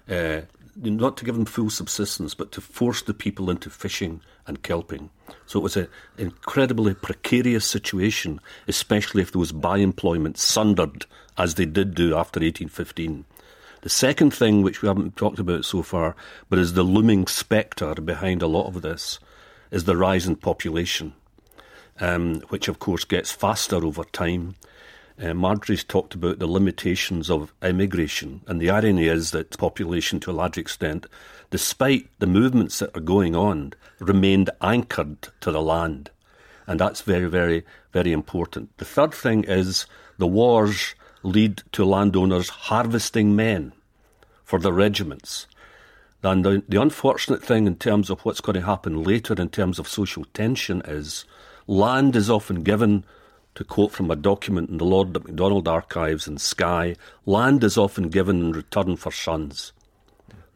uh, 0.08 0.42
not 0.76 1.16
to 1.16 1.25
give 1.25 1.34
them 1.34 1.44
full 1.44 1.70
subsistence, 1.70 2.34
but 2.34 2.52
to 2.52 2.61
force 2.61 3.02
the 3.02 3.14
people 3.14 3.50
into 3.50 3.70
fishing 3.70 4.20
and 4.46 4.62
kelping. 4.62 5.11
So 5.46 5.61
it 5.61 5.62
was 5.62 5.76
an 5.76 5.88
incredibly 6.18 6.94
precarious 6.94 7.64
situation, 7.64 8.40
especially 8.66 9.23
if 9.23 9.32
there 9.32 9.40
was 9.40 9.52
by 9.52 9.78
employment 9.78 10.38
sundered, 10.38 11.06
as 11.38 11.54
they 11.54 11.64
did 11.64 11.94
do 11.94 12.16
after 12.16 12.40
1815. 12.40 13.25
The 13.84 13.90
second 13.90 14.32
thing, 14.32 14.62
which 14.62 14.80
we 14.80 14.88
haven't 14.88 15.14
talked 15.14 15.38
about 15.38 15.66
so 15.66 15.82
far, 15.82 16.16
but 16.48 16.58
is 16.58 16.72
the 16.72 16.82
looming 16.82 17.26
spectre 17.26 17.94
behind 17.96 18.40
a 18.40 18.46
lot 18.46 18.66
of 18.66 18.80
this, 18.80 19.18
is 19.70 19.84
the 19.84 19.94
rise 19.94 20.26
in 20.26 20.36
population, 20.36 21.12
um, 22.00 22.36
which 22.48 22.66
of 22.66 22.78
course 22.78 23.04
gets 23.04 23.30
faster 23.30 23.76
over 23.76 24.04
time. 24.04 24.54
Uh, 25.22 25.34
Marjory's 25.34 25.84
talked 25.84 26.14
about 26.14 26.38
the 26.38 26.46
limitations 26.46 27.28
of 27.28 27.52
immigration, 27.62 28.40
and 28.46 28.58
the 28.58 28.70
irony 28.70 29.06
is 29.06 29.32
that 29.32 29.58
population, 29.58 30.18
to 30.20 30.30
a 30.30 30.32
large 30.32 30.56
extent, 30.56 31.04
despite 31.50 32.08
the 32.20 32.26
movements 32.26 32.78
that 32.78 32.96
are 32.96 33.00
going 33.00 33.36
on, 33.36 33.74
remained 33.98 34.48
anchored 34.62 35.28
to 35.42 35.52
the 35.52 35.60
land. 35.60 36.08
And 36.66 36.80
that's 36.80 37.02
very, 37.02 37.28
very, 37.28 37.66
very 37.92 38.12
important. 38.12 38.78
The 38.78 38.86
third 38.86 39.12
thing 39.12 39.44
is 39.44 39.84
the 40.16 40.26
wars 40.26 40.94
lead 41.25 41.62
to 41.73 41.85
landowners 41.85 42.49
harvesting 42.49 43.35
men 43.35 43.73
for 44.45 44.59
their 44.61 44.73
regiments. 44.73 45.47
And 46.23 46.45
the, 46.45 46.62
the 46.69 46.81
unfortunate 46.81 47.43
thing 47.43 47.66
in 47.66 47.76
terms 47.76 48.09
of 48.09 48.21
what's 48.21 48.40
going 48.40 48.54
to 48.54 48.66
happen 48.66 49.02
later 49.02 49.35
in 49.35 49.49
terms 49.49 49.78
of 49.78 49.88
social 49.88 50.25
tension 50.33 50.81
is 50.87 51.25
land 51.66 52.14
is 52.14 52.31
often 52.31 52.62
given 52.62 53.04
to 53.54 53.64
quote 53.64 53.93
from 53.93 54.11
a 54.11 54.16
document 54.16 54.71
in 54.71 54.78
the 54.78 54.85
Lord 54.85 55.12
MacDonald 55.12 55.69
archives 55.69 56.26
in 56.26 56.38
Skye, 56.38 56.97
land 57.25 57.62
is 57.62 57.78
often 57.78 58.09
given 58.09 58.40
in 58.40 58.52
return 58.52 58.97
for 58.97 59.12
sons. 59.12 59.73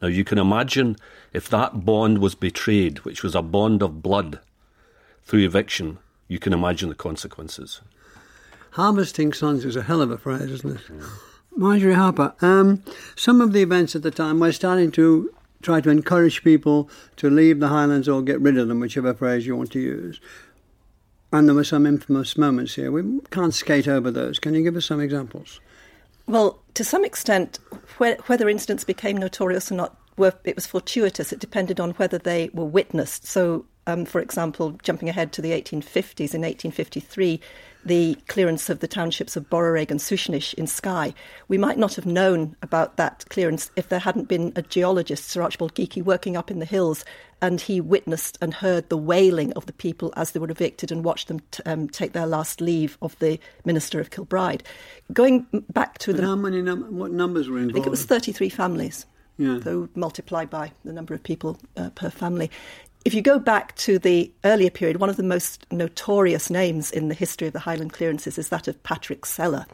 Now 0.01 0.07
you 0.07 0.23
can 0.23 0.37
imagine 0.37 0.97
if 1.33 1.49
that 1.49 1.85
bond 1.85 2.19
was 2.19 2.35
betrayed, 2.35 2.99
which 2.99 3.23
was 3.23 3.35
a 3.35 3.41
bond 3.41 3.81
of 3.81 4.01
blood, 4.01 4.39
through 5.23 5.45
eviction, 5.45 5.99
you 6.27 6.39
can 6.39 6.53
imagine 6.53 6.89
the 6.89 6.95
consequences. 6.95 7.81
Harvesting 8.79 9.33
sons 9.33 9.65
is 9.65 9.75
a 9.75 9.81
hell 9.81 10.01
of 10.01 10.09
a 10.09 10.17
phrase, 10.17 10.49
isn't 10.49 10.77
it? 10.77 10.81
Marjory 11.53 11.95
Harper, 11.95 12.33
um, 12.39 12.81
some 13.17 13.41
of 13.41 13.51
the 13.51 13.61
events 13.61 13.93
at 13.93 14.03
the 14.03 14.09
time 14.09 14.39
were 14.39 14.53
starting 14.53 14.89
to 14.91 15.33
try 15.61 15.81
to 15.81 15.89
encourage 15.89 16.45
people 16.45 16.89
to 17.17 17.29
leave 17.29 17.59
the 17.59 17.67
Highlands 17.67 18.07
or 18.07 18.21
get 18.21 18.39
rid 18.39 18.57
of 18.57 18.69
them, 18.69 18.79
whichever 18.79 19.13
phrase 19.13 19.45
you 19.45 19.57
want 19.57 19.73
to 19.73 19.81
use. 19.81 20.21
And 21.33 21.45
there 21.45 21.55
were 21.55 21.65
some 21.65 21.85
infamous 21.85 22.37
moments 22.37 22.75
here. 22.75 22.89
We 22.89 23.19
can't 23.31 23.53
skate 23.53 23.89
over 23.89 24.11
those. 24.11 24.39
Can 24.39 24.53
you 24.53 24.63
give 24.63 24.77
us 24.77 24.85
some 24.85 25.01
examples? 25.01 25.59
Well, 26.25 26.61
to 26.75 26.85
some 26.85 27.03
extent, 27.03 27.59
whether 27.97 28.47
incidents 28.47 28.85
became 28.85 29.17
notorious 29.17 29.73
or 29.73 29.75
not, 29.75 29.97
were, 30.15 30.35
it 30.45 30.55
was 30.55 30.67
fortuitous. 30.67 31.33
It 31.33 31.39
depended 31.39 31.81
on 31.81 31.91
whether 31.91 32.17
they 32.17 32.49
were 32.53 32.63
witnessed. 32.63 33.27
So, 33.27 33.65
um, 33.89 34.05
for 34.05 34.21
example, 34.21 34.77
jumping 34.83 35.09
ahead 35.09 35.33
to 35.33 35.41
the 35.41 35.51
1850s, 35.51 36.33
in 36.33 36.41
1853, 36.41 37.41
the 37.83 38.15
clearance 38.27 38.69
of 38.69 38.79
the 38.79 38.87
townships 38.87 39.35
of 39.35 39.49
Boreraig 39.49 39.89
and 39.89 39.99
Suisnish 39.99 40.53
in 40.53 40.67
Skye. 40.67 41.13
We 41.47 41.57
might 41.57 41.77
not 41.77 41.95
have 41.95 42.05
known 42.05 42.55
about 42.61 42.97
that 42.97 43.25
clearance 43.29 43.71
if 43.75 43.89
there 43.89 43.99
hadn't 43.99 44.27
been 44.27 44.51
a 44.55 44.61
geologist, 44.61 45.29
Sir 45.29 45.41
Archibald 45.41 45.73
Geikie, 45.73 46.03
working 46.03 46.37
up 46.37 46.51
in 46.51 46.59
the 46.59 46.65
hills, 46.65 47.03
and 47.41 47.59
he 47.61 47.79
witnessed 47.81 48.37
and 48.41 48.53
heard 48.53 48.89
the 48.89 48.97
wailing 48.97 49.53
of 49.53 49.65
the 49.65 49.73
people 49.73 50.13
as 50.15 50.31
they 50.31 50.39
were 50.39 50.51
evicted 50.51 50.91
and 50.91 51.05
watched 51.05 51.29
them 51.29 51.39
t- 51.51 51.63
um, 51.65 51.87
take 51.87 52.11
their 52.11 52.27
last 52.27 52.59
leave 52.59 52.97
of 53.01 53.17
the 53.19 53.39
minister 53.65 53.99
of 53.99 54.11
Kilbride. 54.11 54.63
Going 55.13 55.47
back 55.71 55.97
to 55.99 56.13
the 56.13 56.21
how 56.21 56.35
many 56.35 56.61
num- 56.61 56.97
what 56.97 57.11
numbers 57.11 57.49
were 57.49 57.57
involved? 57.57 57.71
I 57.71 57.75
think 57.75 57.87
it 57.87 57.91
was 57.91 58.05
thirty-three 58.05 58.49
families. 58.49 59.05
Yeah. 59.39 59.61
So 59.61 59.87
multiplied 59.95 60.49
by 60.49 60.73
the 60.83 60.91
number 60.91 61.13
of 61.13 61.23
people 61.23 61.57
uh, 61.77 61.91
per 61.91 62.09
family. 62.09 62.51
If 63.05 63.13
you 63.13 63.21
go 63.21 63.39
back 63.39 63.75
to 63.77 63.97
the 63.97 64.31
earlier 64.43 64.69
period, 64.69 64.97
one 64.97 65.09
of 65.09 65.15
the 65.15 65.23
most 65.23 65.65
notorious 65.71 66.49
names 66.49 66.91
in 66.91 67.07
the 67.07 67.15
history 67.15 67.47
of 67.47 67.53
the 67.53 67.59
Highland 67.59 67.93
clearances 67.93 68.37
is 68.37 68.49
that 68.49 68.67
of 68.67 68.81
Patrick 68.83 69.25
Sellar. 69.25 69.65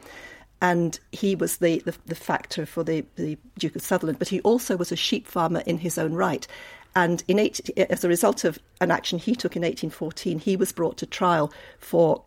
And 0.62 0.98
he 1.12 1.34
was 1.34 1.58
the, 1.58 1.80
the, 1.80 1.94
the 2.06 2.14
factor 2.14 2.64
for 2.64 2.84
the, 2.84 3.04
the 3.16 3.36
Duke 3.58 3.76
of 3.76 3.82
Sutherland, 3.82 4.18
but 4.18 4.28
he 4.28 4.40
also 4.40 4.76
was 4.76 4.92
a 4.92 4.96
sheep 4.96 5.26
farmer 5.26 5.60
in 5.66 5.78
his 5.78 5.98
own 5.98 6.14
right. 6.14 6.46
And 6.94 7.22
in 7.28 7.38
eight, 7.38 7.68
as 7.76 8.04
a 8.04 8.08
result 8.08 8.44
of 8.44 8.58
an 8.80 8.90
action 8.90 9.18
he 9.18 9.34
took 9.34 9.56
in 9.56 9.62
1814, 9.62 10.38
he 10.38 10.56
was 10.56 10.72
brought 10.72 10.96
to 10.98 11.06
trial 11.06 11.52
for 11.78 12.22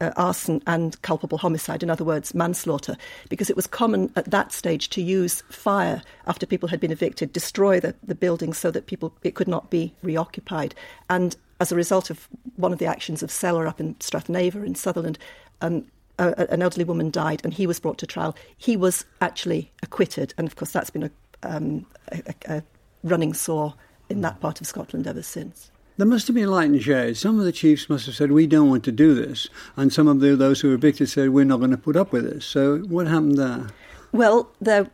uh, 0.00 0.10
arson 0.16 0.62
and 0.66 1.00
culpable 1.02 1.38
homicide, 1.38 1.82
in 1.82 1.90
other 1.90 2.04
words, 2.04 2.34
manslaughter, 2.34 2.96
because 3.28 3.50
it 3.50 3.56
was 3.56 3.66
common 3.66 4.12
at 4.16 4.30
that 4.30 4.52
stage 4.52 4.88
to 4.90 5.02
use 5.02 5.42
fire 5.50 6.02
after 6.26 6.46
people 6.46 6.68
had 6.68 6.80
been 6.80 6.92
evicted, 6.92 7.32
destroy 7.32 7.80
the, 7.80 7.94
the 8.02 8.14
building 8.14 8.52
so 8.52 8.70
that 8.70 8.86
people 8.86 9.14
it 9.22 9.34
could 9.34 9.48
not 9.48 9.70
be 9.70 9.94
reoccupied. 10.02 10.74
And 11.08 11.36
as 11.60 11.70
a 11.70 11.76
result 11.76 12.10
of 12.10 12.28
one 12.56 12.72
of 12.72 12.78
the 12.78 12.86
actions 12.86 13.22
of 13.22 13.30
Sellar 13.30 13.66
up 13.66 13.80
in 13.80 13.94
Strathnaver 13.96 14.66
in 14.66 14.74
Sutherland, 14.74 15.18
um, 15.60 15.86
a, 16.18 16.50
an 16.50 16.62
elderly 16.62 16.84
woman 16.84 17.10
died 17.10 17.40
and 17.44 17.54
he 17.54 17.66
was 17.66 17.80
brought 17.80 17.98
to 17.98 18.06
trial. 18.06 18.36
He 18.56 18.76
was 18.76 19.04
actually 19.20 19.70
acquitted, 19.82 20.34
and 20.38 20.46
of 20.46 20.56
course 20.56 20.72
that's 20.72 20.90
been 20.90 21.04
a, 21.04 21.10
um, 21.42 21.86
a, 22.12 22.34
a 22.46 22.62
running 23.02 23.34
sore 23.34 23.74
in 24.08 24.20
that 24.22 24.40
part 24.40 24.60
of 24.60 24.66
Scotland 24.66 25.06
ever 25.06 25.22
since. 25.22 25.70
There 25.96 26.06
must 26.06 26.26
have 26.26 26.34
been 26.34 26.50
light 26.50 26.70
and 26.70 26.82
shade. 26.82 27.16
Some 27.16 27.38
of 27.38 27.44
the 27.44 27.52
chiefs 27.52 27.88
must 27.88 28.06
have 28.06 28.16
said, 28.16 28.32
"We 28.32 28.46
don't 28.46 28.68
want 28.68 28.84
to 28.84 28.92
do 28.92 29.14
this," 29.14 29.48
and 29.76 29.92
some 29.92 30.08
of 30.08 30.20
the, 30.20 30.34
those 30.34 30.60
who 30.60 30.68
were 30.68 30.74
evicted 30.74 31.08
said, 31.08 31.30
"We're 31.30 31.44
not 31.44 31.58
going 31.58 31.70
to 31.70 31.76
put 31.76 31.96
up 31.96 32.12
with 32.12 32.24
this." 32.24 32.44
So, 32.44 32.78
what 32.78 33.06
happened 33.06 33.38
there? 33.38 33.68
Well, 34.12 34.50
there 34.60 34.90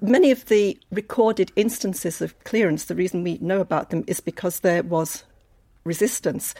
many 0.00 0.30
of 0.30 0.46
the 0.46 0.78
recorded 0.90 1.52
instances 1.56 2.20
of 2.20 2.38
clearance. 2.44 2.84
The 2.84 2.94
reason 2.94 3.22
we 3.22 3.38
know 3.40 3.60
about 3.60 3.90
them 3.90 4.04
is 4.06 4.20
because 4.20 4.60
there 4.60 4.82
was 4.82 5.24
resistance. 5.84 6.54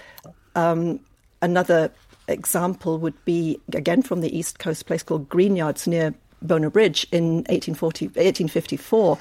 Um, 0.54 1.00
another 1.42 1.92
example 2.28 2.98
would 2.98 3.24
be 3.24 3.60
again 3.74 4.02
from 4.02 4.20
the 4.20 4.36
east 4.36 4.58
coast, 4.58 4.86
place 4.86 5.02
called 5.02 5.28
Greenyards 5.28 5.86
near 5.86 6.14
Bonar 6.42 6.70
Bridge 6.70 7.06
in 7.10 7.44
1840, 7.48 8.06
1854, 8.06 9.18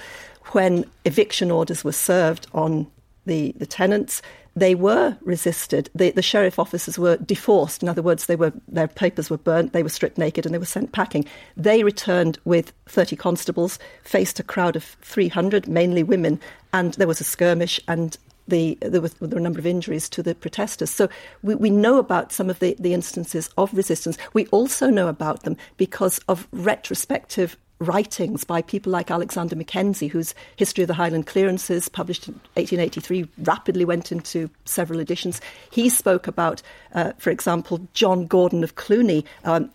when 0.52 0.86
eviction 1.06 1.52
orders 1.52 1.84
were 1.84 1.92
served 1.92 2.48
on 2.54 2.88
the, 3.28 3.54
the 3.58 3.66
tenants, 3.66 4.22
they 4.56 4.74
were 4.74 5.16
resisted. 5.22 5.90
The, 5.94 6.10
the 6.12 6.24
sheriff 6.24 6.58
officers 6.58 6.98
were 6.98 7.18
deforced. 7.18 7.84
In 7.84 7.90
other 7.90 8.02
words, 8.02 8.26
they 8.26 8.36
were, 8.36 8.52
their 8.68 8.88
papers 8.88 9.30
were 9.30 9.38
burnt, 9.38 9.72
they 9.72 9.84
were 9.84 9.90
stripped 9.90 10.18
naked, 10.18 10.46
and 10.46 10.54
they 10.54 10.60
were 10.60 10.66
sent 10.66 10.92
packing. 10.94 11.26
They 11.56 11.84
returned 11.84 12.40
with 12.44 12.74
30 12.88 13.16
constables, 13.16 13.78
faced 14.04 14.40
a 14.40 14.44
crowd 14.44 14.76
of 14.76 14.84
300, 14.84 15.68
mainly 15.68 16.02
women, 16.02 16.40
and 16.74 16.96
there 16.96 17.08
was 17.08 17.22
a 17.22 17.24
skirmish, 17.24 17.80
and 17.88 18.18
the, 18.48 18.78
there, 18.82 19.02
was, 19.02 19.14
there 19.16 19.30
were 19.30 19.38
a 19.38 19.42
number 19.42 19.60
of 19.60 19.68
injuries 19.68 20.10
to 20.10 20.24
the 20.24 20.34
protesters. 20.34 20.90
So 20.90 21.08
we, 21.44 21.54
we 21.54 21.70
know 21.70 22.00
about 22.00 22.32
some 22.32 22.50
of 22.50 22.58
the, 22.60 22.76
the 22.80 22.94
instances 22.94 23.50
of 23.58 23.74
resistance. 23.74 24.18
We 24.34 24.48
also 24.48 24.90
know 24.90 25.08
about 25.08 25.44
them 25.44 25.58
because 25.76 26.20
of 26.28 26.48
retrospective 26.52 27.58
writings 27.80 28.44
by 28.44 28.62
people 28.62 28.92
like 28.92 29.12
Alexander 29.12 29.56
Mackenzie, 29.56 30.08
whose 30.08 30.34
History 30.56 30.84
of 30.84 30.88
the 30.88 30.94
Highland 30.94 31.28
Clearances, 31.28 31.90
published 31.90 32.28
in 32.28 32.34
1883, 32.56 33.28
rapidly 33.40 33.86
went 33.86 34.12
into 34.12 34.50
several 34.66 35.00
editions. 35.00 35.42
He 35.72 35.90
spoke 35.90 36.28
about, 36.28 36.62
uh, 36.94 37.14
for 37.18 37.30
example, 37.30 37.88
John 37.94 38.26
Gordon 38.26 38.64
of 38.64 38.76
Cluny. 38.76 39.26
Um, 39.44 39.70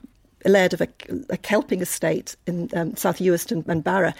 laird 0.44 0.72
of 0.72 0.80
a, 0.80 0.88
a 1.30 1.36
kelping 1.36 1.80
estate 1.80 2.34
in 2.48 2.68
um, 2.74 2.96
South 2.96 3.20
and, 3.20 3.64
and 3.68 3.84
Barra, 3.84 4.12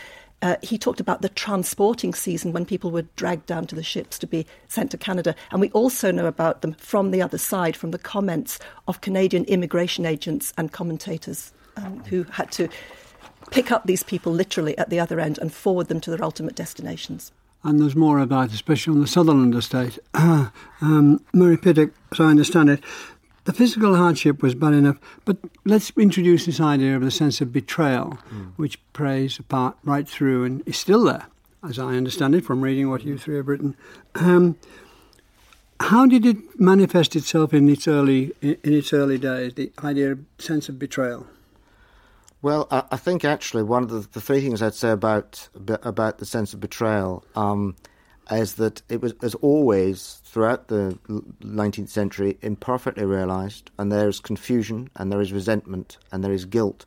uh, 0.43 0.57
he 0.63 0.77
talked 0.77 1.01
about 1.01 1.23
the 1.23 1.29
transporting 1.29 2.13
season 2.13 2.53
when 2.53 2.67
people 2.67 2.91
were 2.91 3.03
dragged 3.17 3.47
down 3.47 3.67
to 3.69 3.77
the 3.77 3.83
ships 3.83 4.19
to 4.19 4.27
be 4.27 4.45
sent 4.69 4.91
to 4.91 4.99
Canada. 4.99 5.35
And 5.53 5.61
we 5.61 5.71
also 5.71 6.11
know 6.11 6.27
about 6.27 6.63
them 6.63 6.75
from 6.75 7.13
the 7.13 7.23
other 7.23 7.39
side, 7.39 7.77
from 7.77 7.93
the 7.93 7.99
comments 7.99 8.59
of 8.89 9.01
Canadian 9.01 9.45
immigration 9.45 10.05
agents 10.05 10.53
and 10.59 10.73
commentators 10.73 11.53
um, 11.77 12.03
who 12.05 12.25
had 12.25 12.51
to 12.53 12.69
pick 13.53 13.71
up 13.71 13.87
these 13.87 14.03
people 14.03 14.33
literally 14.33 14.77
at 14.79 14.91
the 14.91 14.99
other 14.99 15.21
end 15.21 15.39
and 15.39 15.53
forward 15.53 15.89
them 15.89 16.01
to 16.01 16.11
their 16.11 16.25
ultimate 16.25 16.55
destinations. 16.55 17.33
And 17.65 17.81
there's 17.81 17.95
more 17.95 18.19
about, 18.19 18.53
especially 18.53 18.95
on 18.95 19.01
the 19.01 19.07
Sutherland 19.07 19.55
estate. 19.55 19.99
um, 20.15 21.25
Murray 21.33 21.57
Pittock, 21.57 21.91
as 22.11 22.19
I 22.19 22.25
understand 22.25 22.71
it, 22.71 22.83
the 23.45 23.53
physical 23.53 23.97
hardship 23.97 24.43
was 24.43 24.55
bad 24.55 24.73
enough, 24.73 24.99
but 25.25 25.37
let's 25.65 25.91
introduce 25.97 26.47
this 26.47 26.61
idea 26.61 26.97
of 26.97 27.03
the 27.03 27.11
sense 27.11 27.41
of 27.41 27.53
betrayal, 27.53 28.19
mm. 28.33 28.53
which 28.57 28.79
plays 28.93 29.39
a 29.39 29.43
part 29.43 29.77
right 29.85 30.09
through 30.09 30.45
and 30.45 30.67
is 30.67 30.77
still 30.77 31.05
there, 31.05 31.27
as 31.69 31.79
I 31.79 31.95
understand 31.95 32.35
it 32.35 32.45
from 32.45 32.63
reading 32.63 32.89
what 32.89 33.05
you 33.05 33.19
three 33.19 33.37
have 33.37 33.49
written. 33.49 33.77
Um, 34.15 34.57
how 35.81 36.07
did 36.07 36.25
it 36.25 36.61
manifest 36.61 37.17
itself 37.17 37.53
in 37.53 37.69
its 37.69 37.89
early 37.89 38.33
in 38.41 38.59
its 38.63 38.93
early 38.93 39.19
days? 39.19 39.55
The 39.55 39.73
idea 39.83 40.13
of 40.13 40.21
sense 40.39 40.69
of 40.69 40.79
betrayal. 40.79 41.27
Well, 42.43 42.67
I, 42.73 42.83
I 42.91 42.97
think 42.97 43.25
actually 43.25 43.63
one 43.63 43.85
of 43.85 43.91
the, 43.91 44.01
the, 44.01 44.21
three 44.21 44.41
things 44.41 44.61
I'd 44.63 44.75
say 44.75 44.91
about 44.91 45.49
about 45.55 46.19
the 46.19 46.27
sense 46.27 46.53
of 46.53 46.61
betrayal 46.61 47.25
um, 47.37 47.77
is 48.33 48.55
that 48.55 48.83
it 48.89 49.01
was, 49.01 49.15
as 49.23 49.37
always, 49.37 50.21
throughout 50.25 50.67
the 50.67 50.99
19th 51.41 51.89
century, 51.89 52.39
imperfectly 52.43 53.05
realised, 53.05 53.71
and 53.79 53.93
there 53.93 54.09
is 54.09 54.19
confusion, 54.19 54.91
and 54.97 55.13
there 55.13 55.21
is 55.21 55.33
resentment, 55.33 55.99
and 56.11 56.25
there 56.25 56.33
is 56.33 56.45
guilt. 56.45 56.85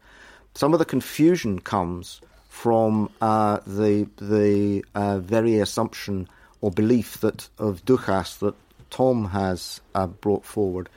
Some 0.55 0.73
of 0.73 0.79
the 0.79 0.85
confusion 0.85 1.59
comes 1.59 2.19
from 2.49 3.09
uh, 3.21 3.59
the 3.65 4.09
the 4.17 4.83
uh, 4.93 5.19
very 5.19 5.59
assumption 5.59 6.27
or 6.59 6.69
belief 6.69 7.21
that 7.21 7.47
of 7.59 7.85
duchas 7.85 8.39
that 8.39 8.55
Tom 8.89 9.25
has 9.29 9.79
uh, 9.93 10.07
brought 10.07 10.43
forward, 10.45 10.89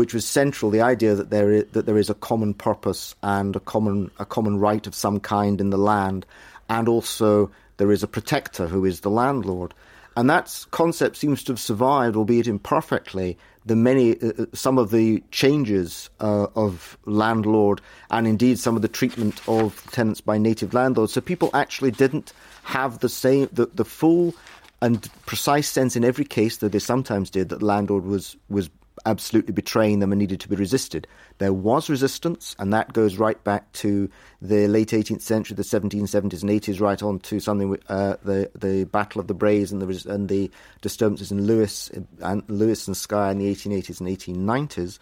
which 0.00 0.14
was 0.14 0.26
central. 0.26 0.70
The 0.70 0.80
idea 0.80 1.14
that 1.14 1.28
there 1.28 1.52
is, 1.52 1.64
that 1.72 1.84
there 1.84 1.98
is 1.98 2.08
a 2.08 2.14
common 2.14 2.54
purpose 2.54 3.14
and 3.22 3.54
a 3.54 3.60
common 3.60 4.10
a 4.18 4.24
common 4.24 4.58
right 4.58 4.86
of 4.86 4.94
some 4.94 5.20
kind 5.20 5.60
in 5.60 5.68
the 5.68 5.76
land, 5.92 6.24
and 6.70 6.88
also 6.88 7.50
there 7.76 7.92
is 7.92 8.02
a 8.02 8.06
protector 8.08 8.66
who 8.66 8.86
is 8.86 9.00
the 9.00 9.10
landlord. 9.10 9.74
And 10.16 10.30
that 10.30 10.64
concept 10.70 11.18
seems 11.18 11.44
to 11.44 11.52
have 11.52 11.60
survived, 11.60 12.16
albeit 12.16 12.46
imperfectly, 12.46 13.36
the 13.66 13.76
many, 13.76 14.18
uh, 14.22 14.32
uh, 14.38 14.46
some 14.54 14.78
of 14.78 14.90
the 14.90 15.22
changes 15.32 16.08
uh, 16.20 16.46
of 16.56 16.96
landlord 17.04 17.82
and 18.10 18.26
indeed 18.26 18.58
some 18.58 18.76
of 18.76 18.82
the 18.82 18.88
treatment 18.88 19.40
of 19.46 19.86
tenants 19.92 20.22
by 20.22 20.38
native 20.38 20.72
landlords. 20.72 21.12
So 21.12 21.20
people 21.20 21.50
actually 21.52 21.90
didn't 21.90 22.32
have 22.62 23.00
the 23.00 23.08
same, 23.10 23.50
the, 23.52 23.66
the 23.66 23.84
full 23.84 24.34
and 24.80 25.08
precise 25.26 25.68
sense 25.68 25.94
in 25.94 26.04
every 26.04 26.24
case, 26.24 26.56
though 26.56 26.68
they 26.68 26.78
sometimes 26.78 27.28
did, 27.28 27.50
that 27.50 27.62
landlord 27.62 28.04
was, 28.06 28.36
was 28.48 28.70
absolutely 29.06 29.52
betraying 29.52 29.98
them 29.98 30.12
and 30.12 30.18
needed 30.18 30.40
to 30.40 30.48
be 30.48 30.56
resisted. 30.56 31.06
There 31.38 31.52
was 31.52 31.88
resistance, 31.90 32.54
and 32.58 32.72
that 32.72 32.92
goes 32.92 33.16
right 33.16 33.42
back 33.44 33.70
to 33.72 34.10
the 34.40 34.68
late 34.68 34.88
18th 34.88 35.22
century, 35.22 35.54
the 35.54 35.62
1770s 35.62 36.42
and 36.42 36.50
80s, 36.50 36.80
right 36.80 37.02
on 37.02 37.18
to 37.20 37.40
something 37.40 37.76
uh, 37.88 38.16
the 38.22 38.50
the 38.54 38.84
Battle 38.84 39.20
of 39.20 39.26
the 39.26 39.34
Braes 39.34 39.72
and 39.72 39.82
the 39.82 40.12
and 40.12 40.28
the 40.28 40.50
disturbances 40.80 41.32
in 41.32 41.46
Lewis 41.46 41.90
and 42.20 42.42
Lewis 42.48 42.86
and 42.86 42.96
Skye 42.96 43.30
in 43.30 43.38
the 43.38 43.54
1880s 43.54 44.00
and 44.00 44.08
1890s. 44.08 44.98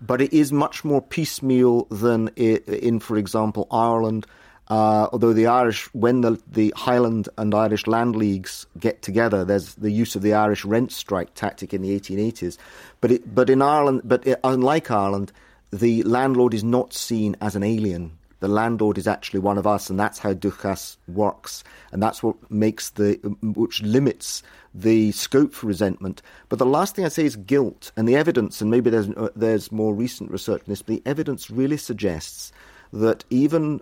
But 0.00 0.20
it 0.20 0.32
is 0.32 0.52
much 0.52 0.84
more 0.84 1.02
piecemeal 1.02 1.84
than 1.86 2.28
in, 2.36 3.00
for 3.00 3.16
example, 3.16 3.66
Ireland 3.70 4.26
uh, 4.68 5.08
although 5.12 5.32
the 5.32 5.46
Irish, 5.46 5.86
when 5.94 6.20
the, 6.20 6.40
the 6.46 6.74
Highland 6.76 7.28
and 7.38 7.54
Irish 7.54 7.86
land 7.86 8.16
leagues 8.16 8.66
get 8.78 9.00
together, 9.00 9.44
there's 9.44 9.74
the 9.76 9.90
use 9.90 10.14
of 10.14 10.22
the 10.22 10.34
Irish 10.34 10.64
rent 10.64 10.92
strike 10.92 11.34
tactic 11.34 11.72
in 11.72 11.80
the 11.80 11.98
1880s. 11.98 12.58
But 13.00 13.12
it, 13.12 13.34
but 13.34 13.48
in 13.48 13.62
Ireland, 13.62 14.02
but 14.04 14.26
it, 14.26 14.38
unlike 14.44 14.90
Ireland, 14.90 15.32
the 15.72 16.02
landlord 16.02 16.52
is 16.52 16.64
not 16.64 16.92
seen 16.92 17.34
as 17.40 17.56
an 17.56 17.62
alien. 17.62 18.12
The 18.40 18.48
landlord 18.48 18.98
is 18.98 19.08
actually 19.08 19.40
one 19.40 19.58
of 19.58 19.66
us, 19.66 19.90
and 19.90 19.98
that's 19.98 20.18
how 20.18 20.32
Duchas 20.32 20.96
works, 21.08 21.64
and 21.90 22.02
that's 22.02 22.22
what 22.22 22.36
makes 22.50 22.90
the, 22.90 23.14
which 23.42 23.82
limits 23.82 24.42
the 24.74 25.12
scope 25.12 25.54
for 25.54 25.66
resentment. 25.66 26.22
But 26.48 26.58
the 26.58 26.66
last 26.66 26.94
thing 26.94 27.04
I 27.04 27.08
say 27.08 27.24
is 27.24 27.36
guilt, 27.36 27.90
and 27.96 28.06
the 28.06 28.16
evidence, 28.16 28.60
and 28.60 28.70
maybe 28.70 28.90
there's 28.90 29.08
uh, 29.08 29.30
there's 29.34 29.72
more 29.72 29.92
recent 29.92 30.30
research 30.30 30.60
on 30.60 30.66
this, 30.68 30.82
but 30.82 30.94
the 30.94 31.02
evidence 31.04 31.50
really 31.50 31.78
suggests 31.78 32.52
that 32.92 33.24
even 33.28 33.80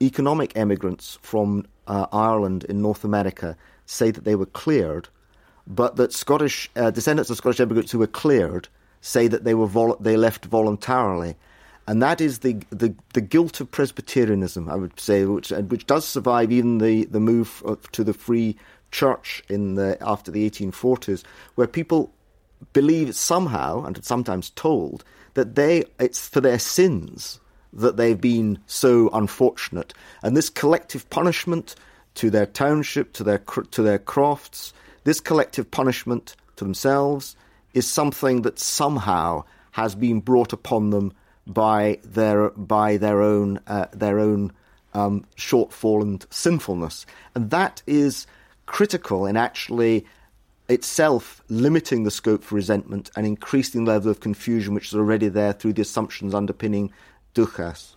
economic 0.00 0.56
emigrants 0.56 1.18
from 1.22 1.66
uh, 1.86 2.06
Ireland 2.12 2.64
in 2.64 2.82
North 2.82 3.04
America 3.04 3.56
say 3.86 4.10
that 4.10 4.24
they 4.24 4.34
were 4.34 4.46
cleared, 4.46 5.08
but 5.66 5.96
that 5.96 6.12
Scottish 6.12 6.70
uh, 6.76 6.90
descendants 6.90 7.30
of 7.30 7.36
Scottish 7.36 7.60
immigrants 7.60 7.92
who 7.92 7.98
were 7.98 8.06
cleared 8.06 8.68
say 9.00 9.28
that 9.28 9.44
they 9.44 9.54
were 9.54 9.66
vol- 9.66 9.96
they 10.00 10.16
left 10.16 10.44
voluntarily, 10.46 11.36
and 11.86 12.02
that 12.02 12.20
is 12.20 12.40
the, 12.40 12.54
the, 12.70 12.94
the 13.12 13.20
guilt 13.20 13.60
of 13.60 13.70
Presbyterianism, 13.70 14.68
I 14.68 14.74
would 14.74 14.98
say, 14.98 15.24
which 15.24 15.50
which 15.50 15.86
does 15.86 16.04
survive 16.04 16.50
even 16.50 16.78
the 16.78 17.04
the 17.06 17.20
move 17.20 17.62
to 17.92 18.04
the 18.04 18.14
free 18.14 18.56
church 18.90 19.42
in 19.48 19.74
the 19.74 19.96
after 20.00 20.30
the 20.30 20.48
1840s, 20.48 21.22
where 21.54 21.66
people 21.66 22.12
believe 22.72 23.14
somehow 23.14 23.84
and 23.84 24.02
sometimes 24.04 24.50
told 24.50 25.04
that 25.34 25.54
they 25.54 25.84
it's 25.98 26.28
for 26.28 26.40
their 26.40 26.58
sins 26.58 27.40
that 27.76 27.96
they've 27.96 28.20
been 28.20 28.58
so 28.66 29.08
unfortunate. 29.12 29.94
And 30.22 30.36
this 30.36 30.50
collective 30.50 31.08
punishment 31.10 31.74
to 32.16 32.30
their 32.30 32.46
township, 32.46 33.12
to 33.14 33.24
their, 33.24 33.38
to 33.38 33.82
their 33.82 33.98
crofts, 33.98 34.72
this 35.04 35.20
collective 35.20 35.70
punishment 35.70 36.34
to 36.56 36.64
themselves 36.64 37.36
is 37.74 37.86
something 37.86 38.42
that 38.42 38.58
somehow 38.58 39.44
has 39.72 39.94
been 39.94 40.20
brought 40.20 40.52
upon 40.52 40.90
them 40.90 41.12
by 41.46 41.98
their, 42.02 42.50
by 42.50 42.96
their 42.96 43.22
own, 43.22 43.60
uh, 43.66 43.86
their 43.92 44.18
own 44.18 44.50
um, 44.94 45.24
shortfall 45.36 46.02
and 46.02 46.26
sinfulness. 46.30 47.04
And 47.34 47.50
that 47.50 47.82
is 47.86 48.26
critical 48.64 49.26
in 49.26 49.36
actually 49.36 50.06
itself 50.68 51.42
limiting 51.48 52.02
the 52.02 52.10
scope 52.10 52.42
for 52.42 52.56
resentment 52.56 53.10
and 53.14 53.26
increasing 53.26 53.84
the 53.84 53.92
level 53.92 54.10
of 54.10 54.20
confusion 54.20 54.74
which 54.74 54.88
is 54.88 54.94
already 54.94 55.28
there 55.28 55.52
through 55.52 55.72
the 55.72 55.82
assumptions 55.82 56.34
underpinning 56.34 56.90
Duchas. 57.36 57.96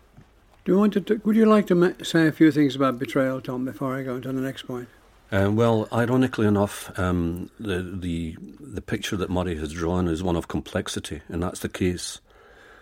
Do 0.65 0.73
you 0.73 0.77
want 0.77 0.91
to? 0.93 1.01
T- 1.01 1.21
would 1.23 1.37
you 1.37 1.45
like 1.45 1.67
to 1.67 1.95
say 2.03 2.27
a 2.27 2.31
few 2.33 2.51
things 2.51 2.75
about 2.75 2.99
betrayal, 2.99 3.39
Tom, 3.39 3.63
before 3.63 3.95
I 3.95 4.03
go 4.03 4.15
on 4.15 4.21
to 4.23 4.33
the 4.33 4.41
next 4.41 4.63
point? 4.63 4.89
Uh, 5.31 5.49
well, 5.49 5.87
ironically 5.93 6.45
enough, 6.45 6.91
um, 6.99 7.49
the, 7.57 7.81
the 7.81 8.35
the 8.59 8.81
picture 8.81 9.15
that 9.15 9.29
Murray 9.29 9.55
has 9.55 9.71
drawn 9.71 10.09
is 10.09 10.21
one 10.21 10.35
of 10.35 10.49
complexity, 10.49 11.21
and 11.29 11.41
that's 11.41 11.61
the 11.61 11.69
case. 11.69 12.19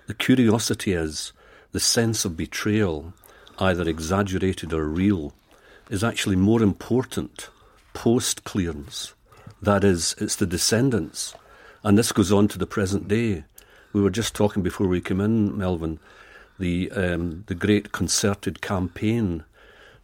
The 0.07 0.15
curiosity 0.15 0.93
is 0.93 1.31
the 1.73 1.79
sense 1.79 2.25
of 2.25 2.35
betrayal, 2.35 3.13
either 3.59 3.87
exaggerated 3.87 4.73
or 4.73 4.85
real, 4.85 5.35
is 5.91 6.03
actually 6.03 6.37
more 6.37 6.63
important 6.63 7.49
post 7.93 8.45
clearance. 8.45 9.13
That 9.61 9.83
is, 9.83 10.15
it's 10.17 10.37
the 10.37 10.47
descendants, 10.47 11.35
and 11.83 11.99
this 11.99 12.11
goes 12.11 12.31
on 12.31 12.47
to 12.47 12.57
the 12.57 12.65
present 12.65 13.07
day. 13.07 13.43
We 13.93 14.01
were 14.01 14.09
just 14.09 14.33
talking 14.33 14.63
before 14.63 14.87
we 14.87 15.01
came 15.01 15.21
in, 15.21 15.51
Melvyn, 15.55 15.99
the 16.59 16.91
um, 16.91 17.43
the 17.47 17.55
great 17.55 17.91
concerted 17.91 18.61
campaign 18.61 19.43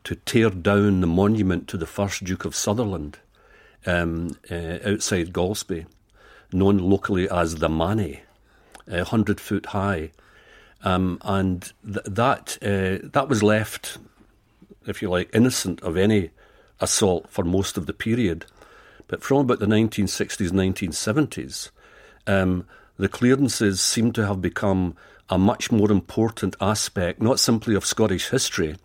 to 0.03 0.15
tear 0.15 0.49
down 0.49 1.01
the 1.01 1.07
monument 1.07 1.67
to 1.69 1.77
the 1.77 1.87
first 1.87 2.23
Duke 2.23 2.45
of 2.45 2.55
Sutherland 2.55 3.19
um, 3.85 4.37
uh, 4.51 4.79
outside 4.85 5.33
Golspie, 5.33 5.85
known 6.51 6.77
locally 6.77 7.29
as 7.29 7.55
the 7.55 7.69
Mannie, 7.69 8.21
a 8.87 9.03
hundred 9.03 9.39
foot 9.39 9.67
high, 9.67 10.11
um, 10.83 11.17
and 11.23 11.71
th- 11.85 12.05
that 12.05 12.57
uh, 12.61 13.07
that 13.11 13.29
was 13.29 13.43
left, 13.43 13.97
if 14.85 15.01
you 15.01 15.09
like, 15.09 15.29
innocent 15.33 15.81
of 15.81 15.97
any 15.97 16.31
assault 16.79 17.29
for 17.29 17.43
most 17.43 17.77
of 17.77 17.85
the 17.85 17.93
period. 17.93 18.45
But 19.07 19.21
from 19.21 19.39
about 19.39 19.59
the 19.59 19.65
1960s, 19.65 20.51
1970s, 20.51 21.69
um, 22.25 22.65
the 22.97 23.09
clearances 23.09 23.81
seem 23.81 24.11
to 24.13 24.25
have 24.25 24.41
become 24.41 24.95
a 25.33 25.37
much 25.39 25.71
more 25.71 25.91
important 25.91 26.55
aspect, 26.61 27.19
not 27.19 27.39
simply 27.39 27.73
of 27.73 27.83
Scottish 27.83 28.29
history, 28.29 28.75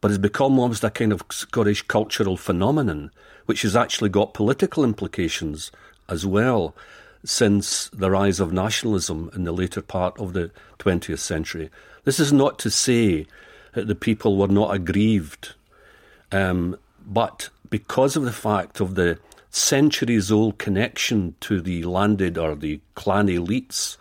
but 0.00 0.12
has 0.12 0.18
become 0.18 0.56
almost 0.56 0.84
a 0.84 0.90
kind 0.90 1.12
of 1.12 1.24
Scottish 1.32 1.82
cultural 1.82 2.36
phenomenon, 2.36 3.10
which 3.46 3.62
has 3.62 3.74
actually 3.74 4.08
got 4.08 4.32
political 4.32 4.84
implications 4.84 5.72
as 6.08 6.24
well 6.24 6.76
since 7.24 7.88
the 7.88 8.08
rise 8.08 8.38
of 8.38 8.52
nationalism 8.52 9.32
in 9.34 9.42
the 9.42 9.50
later 9.50 9.82
part 9.82 10.16
of 10.20 10.32
the 10.32 10.52
20th 10.78 11.18
century. 11.18 11.70
This 12.04 12.20
is 12.20 12.32
not 12.32 12.60
to 12.60 12.70
say 12.70 13.26
that 13.72 13.88
the 13.88 13.96
people 13.96 14.36
were 14.36 14.46
not 14.46 14.72
aggrieved, 14.72 15.54
um, 16.30 16.78
but 17.04 17.48
because 17.68 18.14
of 18.14 18.22
the 18.22 18.32
fact 18.32 18.78
of 18.78 18.94
the 18.94 19.18
centuries 19.50 20.30
old 20.30 20.56
connection 20.58 21.34
to 21.40 21.60
the 21.60 21.82
landed 21.82 22.38
or 22.38 22.54
the 22.54 22.78
clan 22.94 23.26
elites 23.26 23.96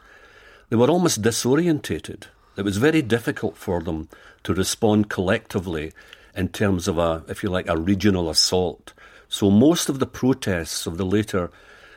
they 0.76 0.80
were 0.80 0.92
almost 0.92 1.22
disorientated. 1.22 2.24
It 2.58 2.66
was 2.66 2.76
very 2.76 3.02
difficult 3.02 3.56
for 3.56 3.82
them 3.82 4.10
to 4.44 4.54
respond 4.54 5.10
collectively 5.10 5.94
in 6.36 6.50
terms 6.50 6.90
of 6.90 6.98
a, 6.98 7.24
if 7.30 7.44
you 7.44 7.50
like, 7.50 7.70
a 7.70 7.78
regional 7.78 8.30
assault. 8.30 8.92
So 9.30 9.50
most 9.50 9.88
of 9.88 10.00
the 10.00 10.06
protests 10.06 10.86
of 10.86 10.98
the 10.98 11.06
later 11.06 11.50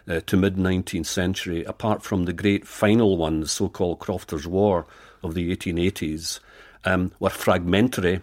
uh, 0.06 0.20
to 0.26 0.36
mid 0.36 0.54
19th 0.54 1.06
century, 1.06 1.64
apart 1.64 2.04
from 2.04 2.24
the 2.24 2.32
great 2.32 2.68
final 2.68 3.16
one, 3.16 3.40
the 3.40 3.48
so 3.48 3.68
called 3.68 3.98
Crofters' 3.98 4.46
War 4.46 4.86
of 5.24 5.34
the 5.34 5.50
1880s, 5.56 6.38
um, 6.84 7.10
were 7.18 7.30
fragmentary 7.30 8.20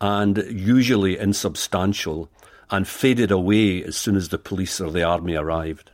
and 0.00 0.38
usually 0.48 1.18
insubstantial 1.18 2.30
and 2.70 2.88
faded 2.88 3.30
away 3.30 3.84
as 3.84 3.98
soon 3.98 4.16
as 4.16 4.30
the 4.30 4.38
police 4.38 4.80
or 4.80 4.90
the 4.90 5.02
army 5.02 5.34
arrived. 5.34 5.90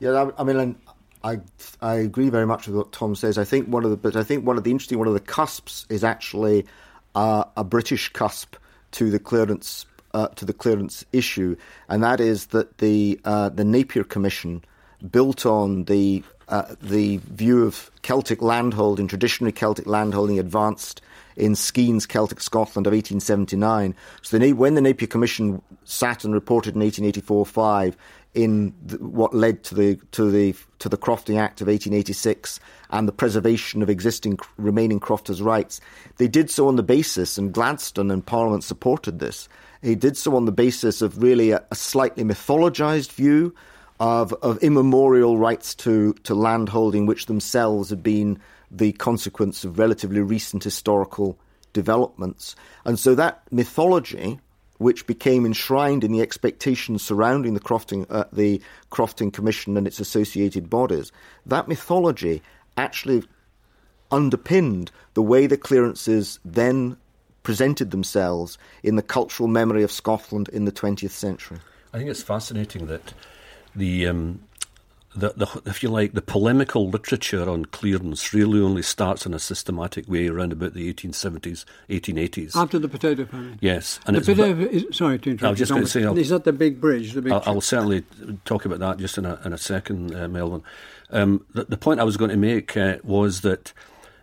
Yeah, 0.00 0.30
I, 0.38 0.44
mean, 0.44 0.76
I 1.24 1.40
I 1.80 1.94
agree 1.94 2.28
very 2.28 2.46
much 2.46 2.66
with 2.68 2.76
what 2.76 2.92
Tom 2.92 3.14
says. 3.16 3.38
I 3.38 3.44
think 3.44 3.66
one 3.68 3.84
of 3.84 3.90
the 3.90 3.96
but 3.96 4.14
I 4.14 4.22
think 4.22 4.46
one 4.46 4.58
of 4.58 4.64
the 4.64 4.70
interesting 4.70 4.98
one 4.98 5.08
of 5.08 5.14
the 5.14 5.20
cusps 5.20 5.86
is 5.88 6.04
actually 6.04 6.66
uh, 7.14 7.44
a 7.56 7.64
British 7.64 8.12
cusp 8.12 8.56
to 8.92 9.10
the 9.10 9.18
clearance 9.18 9.86
uh, 10.12 10.28
to 10.28 10.44
the 10.44 10.52
clearance 10.52 11.04
issue, 11.12 11.56
and 11.88 12.04
that 12.04 12.20
is 12.20 12.46
that 12.48 12.78
the 12.78 13.18
uh, 13.24 13.48
the 13.48 13.64
Napier 13.64 14.04
Commission 14.04 14.62
built 15.10 15.46
on 15.46 15.84
the 15.84 16.22
uh, 16.48 16.74
the 16.80 17.18
view 17.18 17.64
of 17.64 17.90
Celtic 18.02 18.42
landholding, 18.42 19.08
traditionally 19.08 19.52
Celtic 19.52 19.86
landholding, 19.86 20.38
advanced 20.38 21.00
in 21.36 21.54
Skene's 21.54 22.06
Celtic 22.06 22.40
Scotland 22.40 22.86
of 22.86 22.92
1879. 22.92 23.94
So 24.22 24.38
the, 24.38 24.52
when 24.52 24.74
the 24.74 24.80
Napier 24.80 25.08
Commission 25.08 25.60
sat 25.84 26.24
and 26.24 26.32
reported 26.32 26.76
in 26.76 26.82
1884-5 26.82 27.94
in 28.34 28.74
the, 28.84 28.98
what 28.98 29.34
led 29.34 29.62
to 29.64 29.74
the 29.74 29.96
to 30.10 30.30
the 30.30 30.54
to 30.80 30.88
the 30.88 30.96
Crofting 30.96 31.38
Act 31.38 31.60
of 31.60 31.68
1886 31.68 32.58
and 32.90 33.06
the 33.06 33.12
preservation 33.12 33.80
of 33.82 33.88
existing 33.88 34.38
remaining 34.56 35.00
crofters' 35.00 35.40
rights, 35.40 35.80
they 36.16 36.28
did 36.28 36.50
so 36.50 36.66
on 36.68 36.76
the 36.76 36.82
basis, 36.82 37.38
and 37.38 37.52
Gladstone 37.52 38.10
and 38.10 38.26
Parliament 38.26 38.64
supported 38.64 39.18
this 39.18 39.48
he 39.84 39.94
did 39.94 40.16
so 40.16 40.34
on 40.34 40.46
the 40.46 40.52
basis 40.52 41.02
of 41.02 41.22
really 41.22 41.50
a, 41.50 41.62
a 41.70 41.74
slightly 41.74 42.24
mythologized 42.24 43.12
view 43.12 43.54
of, 44.00 44.32
of 44.34 44.58
immemorial 44.58 45.38
rights 45.38 45.74
to, 45.76 46.14
to 46.24 46.34
land 46.34 46.68
holding, 46.68 47.06
which 47.06 47.26
themselves 47.26 47.90
have 47.90 48.02
been 48.02 48.40
the 48.70 48.92
consequence 48.92 49.64
of 49.64 49.78
relatively 49.78 50.20
recent 50.20 50.64
historical 50.64 51.38
developments. 51.72 52.56
And 52.84 52.98
so 52.98 53.14
that 53.14 53.42
mythology, 53.50 54.40
which 54.78 55.06
became 55.06 55.46
enshrined 55.46 56.02
in 56.02 56.12
the 56.12 56.20
expectations 56.20 57.02
surrounding 57.02 57.54
the 57.54 57.60
Crofting, 57.60 58.06
uh, 58.10 58.24
the 58.32 58.60
Crofting 58.90 59.32
Commission 59.32 59.76
and 59.76 59.86
its 59.86 60.00
associated 60.00 60.68
bodies, 60.68 61.12
that 61.46 61.68
mythology 61.68 62.42
actually 62.76 63.22
underpinned 64.10 64.90
the 65.14 65.22
way 65.22 65.46
the 65.46 65.56
clearances 65.56 66.40
then 66.44 66.96
presented 67.42 67.90
themselves 67.90 68.58
in 68.82 68.96
the 68.96 69.02
cultural 69.02 69.48
memory 69.48 69.82
of 69.82 69.92
Scotland 69.92 70.48
in 70.48 70.64
the 70.64 70.72
20th 70.72 71.10
century. 71.10 71.58
I 71.92 71.98
think 71.98 72.10
it's 72.10 72.22
fascinating 72.22 72.86
that 72.86 73.12
the, 73.74 74.06
um, 74.06 74.40
the, 75.14 75.32
the, 75.36 75.62
if 75.66 75.82
you 75.82 75.88
like, 75.88 76.12
the 76.12 76.22
polemical 76.22 76.88
literature 76.88 77.48
on 77.48 77.66
clearance 77.66 78.32
really 78.32 78.60
only 78.60 78.82
starts 78.82 79.26
in 79.26 79.34
a 79.34 79.38
systematic 79.38 80.08
way 80.08 80.28
around 80.28 80.52
about 80.52 80.74
the 80.74 80.92
1870s, 80.92 81.64
1880s. 81.88 82.56
After 82.56 82.78
the 82.78 82.88
potato 82.88 83.24
famine. 83.24 83.58
Yes, 83.60 84.00
and 84.06 84.16
the 84.16 84.20
potato. 84.20 84.60
Is, 84.60 84.84
sorry 84.96 85.18
to 85.20 85.30
interrupt. 85.30 85.44
I 85.44 85.50
was 85.50 85.58
just 85.58 85.70
going 85.70 85.84
to 85.84 85.90
say, 85.90 86.04
I'll, 86.04 86.18
is 86.18 86.30
that 86.30 86.44
the 86.44 86.52
big 86.52 86.80
bridge? 86.80 87.12
The 87.12 87.22
big 87.22 87.32
I'll, 87.32 87.42
I'll, 87.46 87.60
certainly 87.60 88.04
talk 88.44 88.64
about 88.64 88.80
that 88.80 88.98
just 88.98 89.18
in 89.18 89.24
a 89.24 89.40
in 89.44 89.52
a 89.52 89.58
second, 89.58 90.14
uh, 90.14 90.28
Melvyn. 90.28 90.62
Um, 91.10 91.44
the, 91.54 91.64
the, 91.64 91.76
point 91.76 92.00
I 92.00 92.04
was 92.04 92.16
going 92.16 92.30
to 92.30 92.36
make 92.36 92.76
uh, 92.76 92.96
was 93.04 93.42
that 93.42 93.72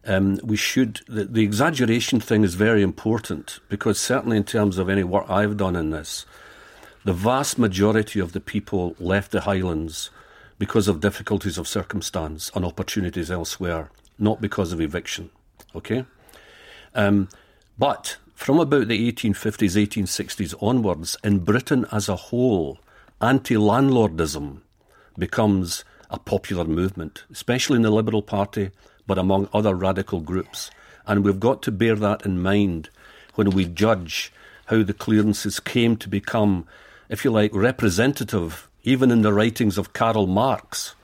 um, 0.06 0.40
we 0.44 0.56
should, 0.56 1.02
the, 1.08 1.26
the, 1.26 1.44
exaggeration 1.44 2.20
thing 2.20 2.44
is 2.44 2.56
very 2.56 2.82
important 2.82 3.60
because 3.70 4.00
certainly 4.00 4.38
in 4.38 4.44
terms 4.44 4.78
of 4.78 4.90
any 4.90 5.04
work 5.04 5.30
I've 5.30 5.58
done 5.58 5.76
in 5.76 5.92
this, 5.92 6.26
the 7.04 7.14
vast 7.14 7.58
majority 7.58 8.20
of 8.20 8.34
the 8.34 8.40
people 8.40 8.96
left 9.00 9.32
the 9.32 9.42
Highlands 9.42 10.10
because 10.60 10.88
of 10.88 11.00
difficulties 11.00 11.58
of 11.58 11.68
circumstance 11.68 12.52
and 12.54 12.64
opportunities 12.64 13.32
elsewhere, 13.32 13.90
not 14.20 14.42
because 14.42 14.72
of 14.72 14.80
eviction. 14.80 15.30
Okay? 15.76 16.06
Um, 16.94 17.30
but 17.78 18.18
from 18.36 18.60
about 18.60 18.88
the 18.88 19.12
1850s, 19.12 19.76
1860s 19.76 20.56
onwards, 20.62 21.18
in 21.24 21.40
Britain 21.40 21.86
as 21.92 22.08
a 22.08 22.16
whole, 22.16 22.80
anti 23.20 23.56
landlordism 23.56 24.62
becomes 25.18 25.84
a 26.10 26.20
popular 26.20 26.66
movement, 26.66 27.24
especially 27.32 27.78
in 27.78 27.82
the 27.82 27.92
Liberal 27.92 28.22
Party 28.22 28.72
but 29.08 29.18
among 29.18 29.50
other 29.54 29.76
radical 29.76 30.20
groups. 30.22 30.72
And 31.06 31.24
we've 31.24 31.40
got 31.40 31.62
to 31.64 31.72
bear 31.72 31.96
that 31.96 32.26
in 32.26 32.42
mind 32.42 32.90
when 33.36 33.50
we 33.50 33.66
judge 33.66 34.32
how 34.68 34.84
the 34.84 34.94
clearances 34.94 35.60
came 35.60 35.98
to 35.98 36.08
become, 36.08 36.66
if 37.12 37.26
you 37.26 37.30
like, 37.30 37.54
representative, 37.54 38.70
even 38.84 39.12
in 39.12 39.22
the 39.22 39.34
writings 39.34 39.78
of 39.78 39.92
Karl 39.92 40.26
Marx, 40.26 40.96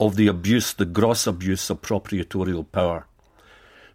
of 0.00 0.16
the 0.16 0.26
abuse, 0.26 0.72
the 0.72 0.84
gross 0.84 1.26
abuse 1.26 1.70
of 1.70 1.80
proprietorial 1.80 2.64
power. 2.64 3.06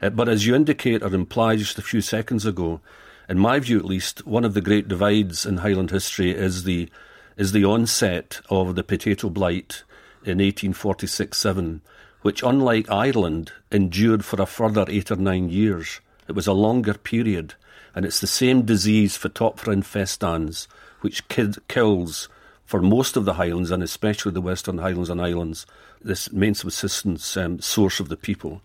Uh, 0.01 0.09
but 0.09 0.29
as 0.29 0.47
you 0.47 0.55
indicate 0.55 1.03
or 1.03 1.13
implied 1.13 1.59
just 1.59 1.77
a 1.77 1.83
few 1.83 1.99
seconds 1.99 2.45
ago, 2.45 2.79
in 3.27 3.37
my 3.37 3.59
view 3.59 3.77
at 3.77 3.83
least, 3.83 4.25
one 4.25 4.45
of 4.45 4.53
the 4.53 4.61
great 4.61 4.87
divides 4.87 5.45
in 5.45 5.57
Highland 5.57 5.91
history 5.91 6.31
is 6.31 6.63
the 6.63 6.89
is 7.35 7.51
the 7.51 7.65
onset 7.65 8.41
of 8.49 8.75
the 8.75 8.83
potato 8.83 9.29
blight 9.29 9.83
in 10.25 10.39
1846 10.39 11.37
7 11.37 11.81
which, 12.21 12.43
unlike 12.43 12.89
Ireland, 12.89 13.51
endured 13.71 14.25
for 14.25 14.41
a 14.41 14.45
further 14.45 14.85
eight 14.87 15.09
or 15.11 15.15
nine 15.15 15.49
years. 15.49 16.01
It 16.27 16.33
was 16.33 16.47
a 16.47 16.53
longer 16.53 16.93
period, 16.93 17.53
and 17.95 18.05
it's 18.05 18.19
the 18.19 18.27
same 18.27 18.63
disease, 18.63 19.17
Phytophthora 19.17 19.73
infestans, 19.73 20.67
which 21.01 21.27
kid, 21.27 21.57
kills 21.67 22.29
for 22.65 22.81
most 22.81 23.17
of 23.17 23.25
the 23.25 23.33
Highlands, 23.33 23.71
and 23.71 23.81
especially 23.81 24.31
the 24.31 24.41
Western 24.41 24.77
Highlands 24.77 25.09
and 25.09 25.21
Islands, 25.21 25.65
this 26.01 26.31
main 26.31 26.53
subsistence 26.53 27.35
um, 27.35 27.59
source 27.59 27.99
of 27.99 28.09
the 28.09 28.15
people. 28.17 28.61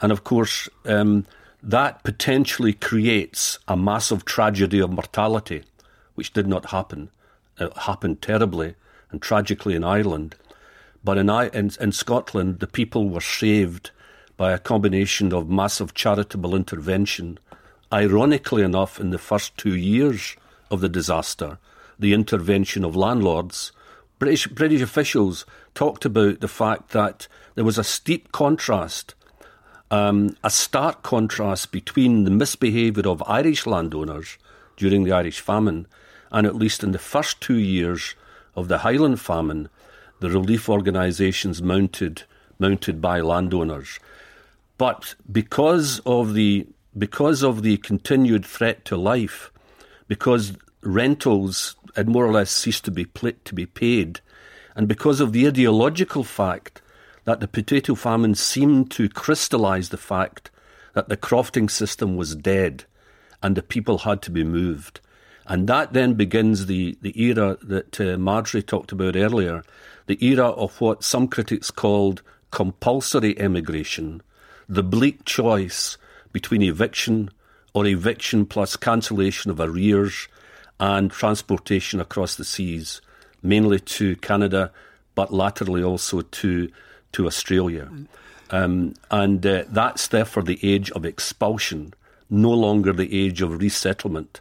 And 0.00 0.12
of 0.12 0.22
course, 0.22 0.68
um, 0.84 1.24
that 1.62 2.04
potentially 2.04 2.72
creates 2.72 3.58
a 3.66 3.76
massive 3.76 4.24
tragedy 4.24 4.80
of 4.80 4.90
mortality, 4.90 5.64
which 6.14 6.32
did 6.32 6.46
not 6.46 6.66
happen. 6.66 7.10
It 7.58 7.76
happened 7.76 8.22
terribly 8.22 8.74
and 9.10 9.20
tragically 9.20 9.74
in 9.74 9.82
Ireland. 9.82 10.36
But 11.02 11.18
in, 11.18 11.30
in, 11.30 11.70
in 11.80 11.92
Scotland, 11.92 12.60
the 12.60 12.66
people 12.66 13.08
were 13.08 13.20
saved 13.20 13.90
by 14.36 14.52
a 14.52 14.58
combination 14.58 15.32
of 15.32 15.48
massive 15.48 15.94
charitable 15.94 16.54
intervention. 16.54 17.38
Ironically 17.92 18.62
enough, 18.62 19.00
in 19.00 19.10
the 19.10 19.18
first 19.18 19.56
two 19.56 19.74
years 19.74 20.36
of 20.70 20.80
the 20.80 20.88
disaster, 20.88 21.58
the 21.98 22.12
intervention 22.12 22.84
of 22.84 22.96
landlords, 22.96 23.72
British, 24.18 24.46
British 24.48 24.82
officials 24.82 25.46
talked 25.74 26.04
about 26.04 26.40
the 26.40 26.48
fact 26.48 26.90
that 26.90 27.28
there 27.54 27.64
was 27.64 27.78
a 27.78 27.84
steep 27.84 28.32
contrast, 28.32 29.14
um, 29.90 30.36
a 30.44 30.50
stark 30.50 31.02
contrast 31.02 31.72
between 31.72 32.24
the 32.24 32.30
misbehaviour 32.30 33.08
of 33.08 33.22
Irish 33.26 33.66
landowners 33.66 34.38
during 34.76 35.04
the 35.04 35.12
Irish 35.12 35.40
famine 35.40 35.86
and 36.30 36.46
at 36.46 36.56
least 36.56 36.82
in 36.82 36.92
the 36.92 36.98
first 36.98 37.40
two 37.40 37.58
years 37.58 38.14
of 38.54 38.68
the 38.68 38.78
Highland 38.78 39.20
famine, 39.20 39.68
the 40.20 40.30
relief 40.30 40.68
organisations 40.68 41.62
mounted 41.62 42.24
mounted 42.58 43.00
by 43.00 43.20
landowners. 43.20 44.00
But 44.78 45.14
because 45.30 46.00
of 46.00 46.34
the 46.34 46.66
because 46.96 47.42
of 47.42 47.62
the 47.62 47.76
continued 47.78 48.44
threat 48.44 48.84
to 48.86 48.96
life, 48.96 49.52
because 50.08 50.54
rentals 50.82 51.76
had 51.96 52.08
more 52.08 52.26
or 52.26 52.32
less 52.32 52.50
ceased 52.50 52.84
to 52.84 52.90
be 52.90 53.06
to 53.44 53.54
be 53.54 53.66
paid, 53.66 54.20
and 54.74 54.86
because 54.88 55.20
of 55.20 55.32
the 55.32 55.46
ideological 55.46 56.24
fact 56.24 56.80
that 57.24 57.40
the 57.40 57.48
potato 57.48 57.94
famine 57.94 58.34
seemed 58.34 58.90
to 58.90 59.08
crystallise 59.08 59.90
the 59.90 59.98
fact 59.98 60.50
that 60.94 61.08
the 61.08 61.16
crofting 61.16 61.70
system 61.70 62.16
was 62.16 62.34
dead 62.34 62.84
and 63.42 63.56
the 63.56 63.62
people 63.62 63.98
had 63.98 64.22
to 64.22 64.30
be 64.30 64.44
moved. 64.44 65.00
And 65.46 65.68
that 65.68 65.92
then 65.92 66.14
begins 66.14 66.66
the, 66.66 66.96
the 67.02 67.20
era 67.22 67.56
that 67.62 68.00
uh, 68.00 68.18
Marjory 68.18 68.62
talked 68.62 68.92
about 68.92 69.16
earlier, 69.16 69.62
the 70.06 70.22
era 70.24 70.48
of 70.48 70.80
what 70.80 71.04
some 71.04 71.28
critics 71.28 71.70
called 71.70 72.22
compulsory 72.50 73.38
emigration, 73.38 74.22
the 74.68 74.82
bleak 74.82 75.24
choice 75.24 75.98
between 76.32 76.62
eviction 76.62 77.30
or 77.74 77.86
eviction 77.86 78.46
plus 78.46 78.76
cancellation 78.76 79.50
of 79.50 79.60
arrears 79.60 80.28
and 80.80 81.10
transportation 81.10 82.00
across 82.00 82.34
the 82.36 82.44
seas, 82.44 83.00
mainly 83.42 83.80
to 83.80 84.16
Canada, 84.16 84.70
but 85.14 85.32
laterally 85.32 85.82
also 85.82 86.20
to, 86.20 86.70
to 87.12 87.26
Australia. 87.26 87.88
Um, 88.50 88.94
and 89.10 89.44
uh, 89.44 89.64
that's 89.68 90.08
therefore 90.08 90.42
the 90.42 90.58
age 90.62 90.90
of 90.92 91.04
expulsion, 91.04 91.92
no 92.30 92.50
longer 92.50 92.92
the 92.92 93.26
age 93.26 93.42
of 93.42 93.58
resettlement 93.58 94.40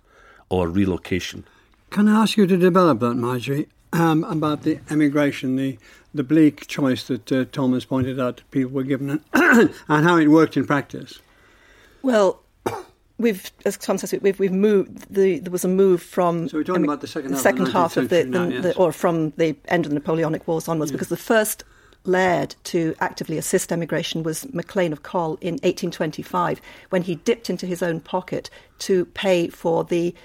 or 0.50 0.68
relocation. 0.68 1.44
Can 1.90 2.08
I 2.08 2.22
ask 2.22 2.38
you 2.38 2.48
to 2.48 2.58
develop 2.58 3.00
that, 3.00 3.16
Marjory? 3.16 3.68
um, 3.94 4.24
about 4.26 4.64
the 4.64 4.80
emigration, 4.90 5.56
the 5.56 5.78
the 6.14 6.24
bleak 6.24 6.66
choice 6.68 7.04
that 7.04 7.32
uh, 7.32 7.46
Thomas 7.52 7.86
pointed 7.86 8.20
out 8.20 8.38
that 8.38 8.52
people 8.52 8.72
were 8.72 8.84
given, 8.84 9.24
and 9.34 9.72
how 9.88 10.18
it 10.18 10.28
worked 10.28 10.58
in 10.58 10.66
practice. 10.66 11.20
Well, 12.02 12.42
we've, 13.18 13.52
as 13.66 13.78
Tom 13.78 13.98
says, 13.98 14.14
we've, 14.22 14.40
we've 14.40 14.52
moved. 14.52 15.14
The, 15.14 15.40
there 15.40 15.52
was 15.52 15.66
a 15.66 15.70
move 15.70 16.02
from. 16.02 16.50
So 16.50 16.58
we're 16.58 16.64
talking 16.64 16.84
about 16.84 17.02
the 17.02 17.08
second 17.08 17.32
half, 17.32 17.42
second 17.42 17.62
of, 17.62 17.68
the 17.68 17.74
half 17.74 17.98
of 17.98 18.10
the, 18.10 18.26
now, 18.26 18.46
the, 18.46 18.54
yes. 18.54 18.64
the, 18.64 18.76
or 18.78 18.92
from 18.92 19.32
the 19.32 19.56
end 19.68 19.86
of 19.86 19.92
the 19.92 19.96
Napoleonic 19.96 20.48
Wars 20.48 20.68
onwards, 20.68 20.92
because 20.92 21.10
the 21.10 21.18
first 21.18 21.64
laird 22.04 22.56
to 22.64 22.96
actively 23.00 23.38
assist 23.38 23.72
emigration 23.72 24.24
was 24.24 24.52
Maclean 24.54 24.94
of 24.94 25.04
Coll 25.04 25.38
in 25.42 25.56
1825, 25.56 26.62
when 26.90 27.02
he 27.02 27.16
dipped 27.16 27.50
into 27.50 27.66
his 27.66 27.84
own 27.84 28.00
pocket 28.00 28.50
to 28.80 29.06
pay 29.06 29.50
for 29.50 29.84
the 29.84 30.16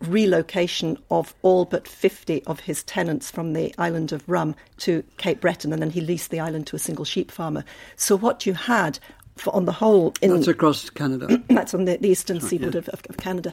relocation 0.00 0.96
of 1.10 1.34
all 1.42 1.64
but 1.64 1.88
50 1.88 2.44
of 2.44 2.60
his 2.60 2.84
tenants 2.84 3.30
from 3.30 3.52
the 3.52 3.74
island 3.78 4.12
of 4.12 4.26
Rum 4.28 4.54
to 4.78 5.02
Cape 5.16 5.40
Breton, 5.40 5.72
and 5.72 5.82
then 5.82 5.90
he 5.90 6.00
leased 6.00 6.30
the 6.30 6.40
island 6.40 6.66
to 6.68 6.76
a 6.76 6.78
single 6.78 7.04
sheep 7.04 7.30
farmer. 7.30 7.64
So 7.96 8.16
what 8.16 8.46
you 8.46 8.54
had 8.54 8.98
for, 9.40 9.54
on 9.54 9.64
the 9.64 9.72
whole 9.72 10.14
in 10.20 10.32
That's 10.32 10.48
across 10.48 10.90
Canada. 10.90 11.42
that's 11.48 11.74
on 11.74 11.84
the, 11.84 11.96
the 11.96 12.08
eastern 12.08 12.40
seaboard 12.40 12.74
of, 12.74 12.88
of, 12.88 13.02
of 13.08 13.16
Canada. 13.16 13.52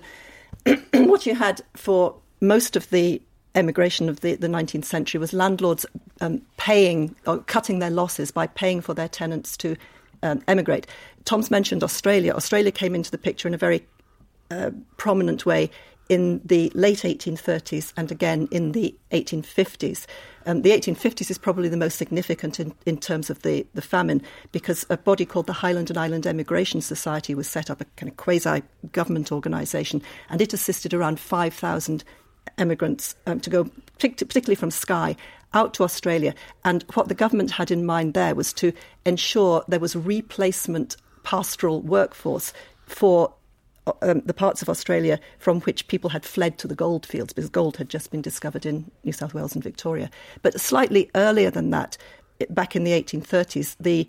what 0.94 1.26
you 1.26 1.36
had 1.36 1.62
for 1.76 2.16
most 2.42 2.76
of 2.76 2.90
the 2.90 3.22
emigration 3.56 4.10
of 4.10 4.20
the, 4.20 4.36
the 4.36 4.48
19th 4.48 4.86
century 4.86 5.20
was 5.20 5.34
landlords 5.34 5.86
um, 6.22 6.42
paying 6.58 7.16
or 7.26 7.40
cutting 7.40 7.80
their 7.80 7.90
losses 7.90 8.32
by 8.32 8.48
paying 8.48 8.82
for 8.82 8.94
their 8.94 9.08
tenants 9.08 9.56
to 9.58 9.76
um, 10.24 10.44
emigrate. 10.48 10.88
Tom's 11.24 11.50
mentioned 11.50 11.84
Australia. 11.84 12.34
Australia 12.34 12.72
came 12.72 12.94
into 12.94 13.12
the 13.12 13.18
picture 13.18 13.48
in 13.48 13.54
a 13.54 13.58
very 13.58 13.86
uh, 14.52 14.72
prominent 14.98 15.46
way 15.46 15.72
in 16.10 16.42
the 16.46 16.72
late 16.76 17.00
1830s 17.00 17.94
and 17.98 18.12
again 18.12 18.48
in 18.52 18.74
the 18.74 18.96
1850s. 19.12 20.06
Um, 20.46 20.62
the 20.62 20.70
1850s 20.70 21.32
is 21.32 21.38
probably 21.38 21.70
the 21.70 21.78
most 21.78 21.98
significant 21.98 22.60
in, 22.60 22.74
in 22.86 22.98
terms 22.98 23.30
of 23.30 23.42
the, 23.42 23.66
the 23.74 23.82
famine 23.82 24.22
because 24.52 24.86
a 24.90 24.98
body 24.98 25.26
called 25.26 25.48
the 25.48 25.54
Highland 25.54 25.90
and 25.90 25.98
Island 25.98 26.28
Emigration 26.28 26.82
Society 26.82 27.34
was 27.34 27.48
set 27.48 27.70
up, 27.70 27.82
a 27.82 27.86
kind 27.96 28.12
of 28.12 28.18
quasi 28.18 28.62
government 28.92 29.32
organisation, 29.32 30.02
and 30.30 30.42
it 30.42 30.54
assisted 30.54 30.94
around 30.94 31.20
5,000 31.20 32.04
emigrants 32.58 33.16
um, 33.26 33.40
to 33.40 33.50
go, 33.50 33.64
particularly 33.98 34.56
from 34.56 34.72
Skye, 34.72 35.16
out 35.54 35.74
to 35.76 35.84
Australia. 35.84 36.36
And 36.64 36.84
what 36.94 37.08
the 37.08 37.16
government 37.16 37.52
had 37.52 37.72
in 37.72 37.86
mind 37.86 38.14
there 38.14 38.36
was 38.36 38.54
to 38.54 38.72
ensure 39.06 39.64
there 39.68 39.80
was 39.80 39.96
replacement 39.96 40.98
pastoral 41.24 41.82
workforce 41.82 42.54
for 42.86 43.34
um, 44.02 44.22
the 44.26 44.34
parts 44.34 44.62
of 44.62 44.70
Australia 44.70 45.20
from 45.38 45.62
which 45.62 45.88
people 45.88 46.10
had 46.10 46.26
fled 46.26 46.58
to 46.60 46.68
the 46.68 46.76
gold 46.76 47.06
fields 47.06 47.34
because 47.34 47.50
gold 47.50 47.78
had 47.78 47.90
just 47.90 48.12
been 48.12 48.22
discovered 48.22 48.66
in 48.66 48.90
New 49.04 49.12
South 49.12 49.34
Wales 49.34 49.54
and 49.54 49.64
Victoria. 49.64 50.10
But 50.42 50.60
slightly 50.60 51.10
earlier 51.16 51.52
than 51.52 51.70
that, 51.72 51.98
back 52.50 52.76
in 52.76 52.84
the 52.84 52.92
1830s, 52.92 53.76
the 53.80 54.08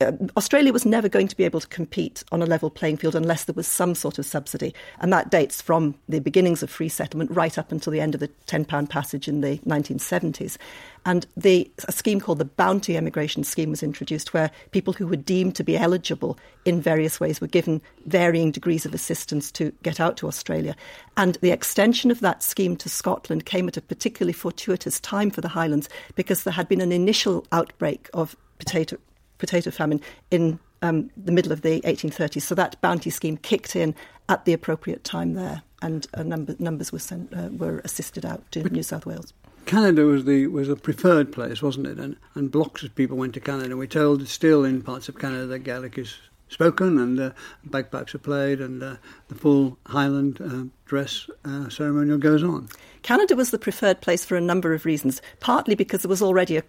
uh, 0.00 0.12
Australia 0.36 0.72
was 0.72 0.86
never 0.86 1.08
going 1.08 1.26
to 1.26 1.36
be 1.36 1.44
able 1.44 1.60
to 1.60 1.66
compete 1.66 2.22
on 2.30 2.40
a 2.40 2.46
level 2.46 2.70
playing 2.70 2.96
field 2.96 3.14
unless 3.14 3.44
there 3.44 3.54
was 3.54 3.66
some 3.66 3.94
sort 3.94 4.18
of 4.18 4.26
subsidy. 4.26 4.74
And 5.00 5.12
that 5.12 5.30
dates 5.30 5.60
from 5.60 5.96
the 6.08 6.20
beginnings 6.20 6.62
of 6.62 6.70
free 6.70 6.88
settlement 6.88 7.30
right 7.32 7.58
up 7.58 7.72
until 7.72 7.92
the 7.92 8.00
end 8.00 8.14
of 8.14 8.20
the 8.20 8.28
£10 8.46 8.88
passage 8.88 9.26
in 9.26 9.40
the 9.40 9.58
1970s. 9.58 10.56
And 11.04 11.26
the, 11.36 11.70
a 11.86 11.92
scheme 11.92 12.20
called 12.20 12.38
the 12.38 12.44
Bounty 12.44 12.96
Emigration 12.96 13.42
Scheme 13.42 13.70
was 13.70 13.82
introduced, 13.82 14.32
where 14.32 14.50
people 14.70 14.92
who 14.92 15.06
were 15.06 15.16
deemed 15.16 15.56
to 15.56 15.64
be 15.64 15.76
eligible 15.76 16.38
in 16.64 16.80
various 16.80 17.18
ways 17.18 17.40
were 17.40 17.46
given 17.46 17.80
varying 18.06 18.52
degrees 18.52 18.86
of 18.86 18.94
assistance 18.94 19.50
to 19.52 19.72
get 19.82 20.00
out 20.00 20.16
to 20.18 20.28
Australia. 20.28 20.76
And 21.16 21.36
the 21.36 21.50
extension 21.50 22.10
of 22.10 22.20
that 22.20 22.42
scheme 22.42 22.76
to 22.76 22.88
Scotland 22.88 23.46
came 23.46 23.66
at 23.66 23.76
a 23.76 23.82
particularly 23.82 24.32
fortuitous 24.32 25.00
time 25.00 25.30
for 25.30 25.40
the 25.40 25.48
Highlands 25.48 25.88
because 26.14 26.44
there 26.44 26.52
had 26.52 26.68
been 26.68 26.80
an 26.80 26.92
initial 26.92 27.46
outbreak 27.52 28.08
of 28.12 28.36
potato 28.58 28.98
potato 29.38 29.70
famine 29.70 30.00
in 30.30 30.58
um, 30.82 31.10
the 31.16 31.32
middle 31.32 31.52
of 31.52 31.62
the 31.62 31.80
1830s. 31.82 32.42
So 32.42 32.54
that 32.54 32.80
bounty 32.80 33.10
scheme 33.10 33.36
kicked 33.36 33.74
in 33.74 33.94
at 34.28 34.44
the 34.44 34.52
appropriate 34.52 35.04
time 35.04 35.34
there, 35.34 35.62
and 35.82 36.06
uh, 36.14 36.22
number, 36.22 36.54
numbers 36.58 36.92
were 36.92 36.98
sent, 36.98 37.32
uh, 37.32 37.48
were 37.52 37.80
assisted 37.84 38.24
out 38.24 38.50
to 38.52 38.62
New 38.68 38.82
South 38.82 39.06
Wales. 39.06 39.32
Canada 39.64 40.04
was 40.04 40.24
the 40.24 40.46
was 40.46 40.70
a 40.70 40.76
preferred 40.76 41.30
place, 41.30 41.60
wasn't 41.60 41.86
it? 41.86 41.98
And 41.98 42.16
and 42.34 42.50
blocks 42.50 42.82
of 42.82 42.94
people 42.94 43.18
went 43.18 43.34
to 43.34 43.40
Canada. 43.40 43.76
We're 43.76 43.86
told 43.86 44.26
still 44.26 44.64
in 44.64 44.80
parts 44.80 45.10
of 45.10 45.18
Canada 45.18 45.44
that 45.46 45.58
Gaelic 45.58 45.98
is 45.98 46.16
spoken 46.48 46.98
and 46.98 47.20
uh, 47.20 47.30
bagpipes 47.64 48.14
are 48.14 48.18
played 48.18 48.60
and 48.60 48.82
uh, 48.82 48.96
the 49.28 49.34
full 49.34 49.76
Highland 49.86 50.40
uh, 50.40 50.72
dress 50.86 51.28
uh, 51.44 51.68
ceremonial 51.68 52.16
goes 52.16 52.42
on. 52.42 52.68
Canada 53.02 53.36
was 53.36 53.50
the 53.50 53.58
preferred 53.58 54.00
place 54.00 54.24
for 54.24 54.36
a 54.36 54.40
number 54.40 54.72
of 54.72 54.86
reasons. 54.86 55.20
Partly 55.40 55.74
because 55.74 56.02
there 56.02 56.08
was 56.08 56.22
already 56.22 56.56
a 56.56 56.62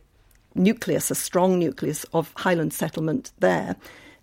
nucleus, 0.56 1.12
a 1.12 1.16
strong 1.16 1.60
nucleus 1.60 2.06
of 2.14 2.34
Highland 2.36 2.74
settlement 2.74 3.32
there. 3.40 3.76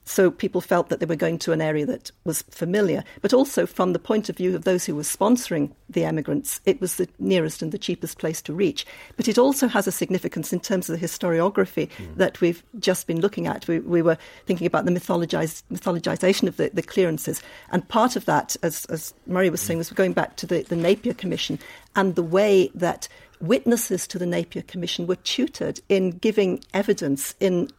So 0.08 0.30
people 0.30 0.60
felt 0.60 0.88
that 0.88 1.00
they 1.00 1.06
were 1.06 1.16
going 1.16 1.38
to 1.40 1.52
an 1.52 1.60
area 1.60 1.84
that 1.84 2.12
was 2.24 2.42
familiar, 2.42 3.02
but 3.22 3.34
also 3.34 3.66
from 3.66 3.92
the 3.92 3.98
point 3.98 4.28
of 4.28 4.36
view 4.36 4.54
of 4.54 4.62
those 4.62 4.86
who 4.86 4.94
were 4.94 5.02
sponsoring 5.02 5.72
the 5.90 6.04
emigrants, 6.04 6.60
it 6.64 6.80
was 6.80 6.94
the 6.94 7.08
nearest 7.18 7.60
and 7.60 7.72
the 7.72 7.78
cheapest 7.78 8.16
place 8.16 8.40
to 8.42 8.52
reach. 8.52 8.86
But 9.16 9.26
it 9.26 9.36
also 9.36 9.66
has 9.66 9.88
a 9.88 9.92
significance 9.92 10.52
in 10.52 10.60
terms 10.60 10.88
of 10.88 10.98
the 10.98 11.04
historiography 11.04 11.88
mm. 11.88 12.16
that 12.16 12.40
we've 12.40 12.62
just 12.78 13.08
been 13.08 13.20
looking 13.20 13.48
at. 13.48 13.66
We, 13.66 13.80
we 13.80 14.00
were 14.00 14.16
thinking 14.46 14.68
about 14.68 14.84
the 14.84 14.92
mythologized, 14.92 15.64
mythologization 15.72 16.46
of 16.46 16.56
the, 16.56 16.70
the, 16.72 16.82
clearances, 16.82 17.42
and 17.72 17.86
part 17.88 18.14
of 18.14 18.26
that, 18.26 18.56
as, 18.62 18.84
as 18.84 19.12
Murray 19.26 19.50
was 19.50 19.60
saying, 19.60 19.78
was 19.78 19.90
going 19.90 20.12
back 20.12 20.36
to 20.36 20.46
the, 20.46 20.62
the 20.62 20.76
Napier 20.76 21.14
Commission 21.14 21.58
and 21.96 22.14
the 22.14 22.22
way 22.22 22.70
that 22.76 23.08
witnesses 23.40 24.06
to 24.08 24.18
the 24.18 24.26
Napier 24.26 24.62
Commission 24.62 25.06
were 25.06 25.16
tutored 25.16 25.80
in 25.88 26.10
giving 26.10 26.62
evidence 26.72 27.34
in 27.40 27.70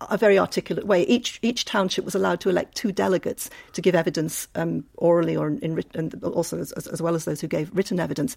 a 0.00 0.16
very 0.16 0.38
articulate 0.38 0.86
way. 0.86 1.02
Each 1.02 1.38
each 1.42 1.64
township 1.64 2.04
was 2.04 2.14
allowed 2.14 2.40
to 2.40 2.48
elect 2.48 2.76
two 2.76 2.92
delegates 2.92 3.50
to 3.72 3.82
give 3.82 3.94
evidence 3.94 4.48
um, 4.54 4.84
orally 4.96 5.36
or 5.36 5.48
in, 5.48 5.58
in 5.58 5.84
and 5.94 6.24
also 6.24 6.58
as, 6.58 6.72
as, 6.72 7.02
well 7.02 7.14
as 7.14 7.24
those 7.24 7.40
who 7.40 7.48
gave 7.48 7.70
written 7.74 7.98
evidence, 7.98 8.36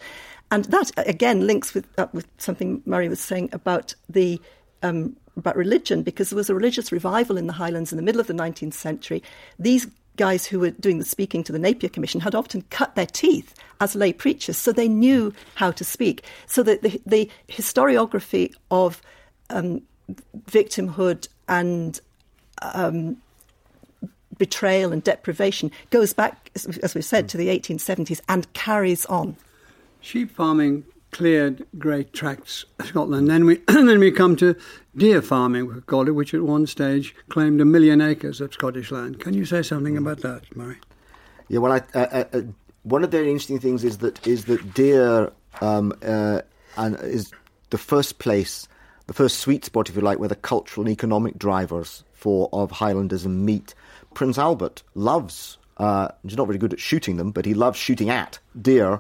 and 0.49 0.65
that 0.65 0.91
again 0.97 1.45
links 1.45 1.73
with 1.73 1.87
uh, 1.97 2.07
with 2.13 2.27
something 2.37 2.81
Murray 2.85 3.09
was 3.09 3.19
saying 3.19 3.49
about 3.51 3.93
the. 4.09 4.39
Um, 4.83 5.15
about 5.37 5.55
religion, 5.55 6.03
because 6.03 6.29
there 6.29 6.35
was 6.35 6.49
a 6.49 6.55
religious 6.55 6.91
revival 6.91 7.37
in 7.37 7.47
the 7.47 7.53
Highlands 7.53 7.93
in 7.93 7.95
the 7.95 8.03
middle 8.03 8.19
of 8.19 8.27
the 8.27 8.33
19th 8.33 8.73
century. 8.73 9.23
These 9.57 9.87
guys 10.17 10.45
who 10.45 10.59
were 10.59 10.71
doing 10.71 10.99
the 10.99 11.05
speaking 11.05 11.43
to 11.43 11.51
the 11.51 11.59
Napier 11.59 11.89
Commission 11.89 12.21
had 12.21 12.35
often 12.35 12.63
cut 12.69 12.95
their 12.95 13.05
teeth 13.05 13.55
as 13.79 13.95
lay 13.95 14.13
preachers, 14.13 14.57
so 14.57 14.71
they 14.71 14.87
knew 14.87 15.33
how 15.55 15.71
to 15.71 15.83
speak. 15.83 16.23
So 16.47 16.63
the, 16.63 16.77
the, 16.81 17.01
the 17.05 17.29
historiography 17.49 18.53
of 18.69 19.01
um, 19.49 19.81
victimhood 20.47 21.27
and 21.47 21.99
um, 22.61 23.17
betrayal 24.37 24.91
and 24.91 25.03
deprivation 25.03 25.71
goes 25.89 26.13
back, 26.13 26.51
as 26.83 26.95
we've 26.95 27.05
said, 27.05 27.29
to 27.29 27.37
the 27.37 27.47
1870s 27.47 28.21
and 28.27 28.51
carries 28.53 29.05
on. 29.05 29.35
Sheep 30.01 30.31
farming 30.31 30.83
cleared 31.11 31.65
great 31.77 32.13
tracts 32.13 32.65
of 32.79 32.87
Scotland. 32.87 33.29
Then 33.29 33.45
we 33.45 33.55
then 33.67 33.99
we 33.99 34.11
come 34.11 34.35
to 34.37 34.55
deer 34.95 35.21
farming, 35.21 35.67
we 35.67 35.81
called 35.81 36.07
it, 36.07 36.11
which 36.11 36.33
at 36.33 36.41
one 36.41 36.67
stage 36.67 37.15
claimed 37.29 37.61
a 37.61 37.65
million 37.65 38.01
acres 38.01 38.41
of 38.41 38.53
Scottish 38.53 38.91
land. 38.91 39.19
Can 39.19 39.33
you 39.33 39.45
say 39.45 39.61
something 39.61 39.97
about 39.97 40.21
that, 40.21 40.55
Murray? 40.55 40.77
Yeah, 41.47 41.59
well, 41.59 41.73
I, 41.73 41.97
uh, 41.97 42.23
uh, 42.33 42.41
one 42.83 43.03
of 43.03 43.11
the 43.11 43.19
interesting 43.19 43.59
things 43.59 43.83
is 43.83 43.99
that 43.99 44.25
is 44.25 44.45
that 44.45 44.73
deer 44.73 45.31
um, 45.59 45.93
uh, 46.01 46.41
and 46.77 46.99
is 47.01 47.31
the 47.69 47.77
first 47.77 48.19
place, 48.19 48.67
the 49.07 49.13
first 49.13 49.39
sweet 49.39 49.65
spot, 49.65 49.89
if 49.89 49.95
you 49.95 50.01
like, 50.01 50.19
where 50.19 50.29
the 50.29 50.35
cultural 50.35 50.85
and 50.85 50.91
economic 50.91 51.37
drivers 51.37 52.03
for 52.13 52.49
of 52.53 52.71
Highlanders 52.71 53.25
and 53.25 53.45
meet. 53.45 53.73
Prince 54.13 54.37
Albert 54.37 54.83
loves. 54.93 55.57
Uh, 55.77 56.09
he's 56.23 56.37
not 56.37 56.47
very 56.47 56.59
good 56.59 56.73
at 56.73 56.79
shooting 56.79 57.17
them, 57.17 57.31
but 57.31 57.45
he 57.45 57.53
loves 57.53 57.77
shooting 57.77 58.09
at 58.09 58.39
deer. 58.61 58.99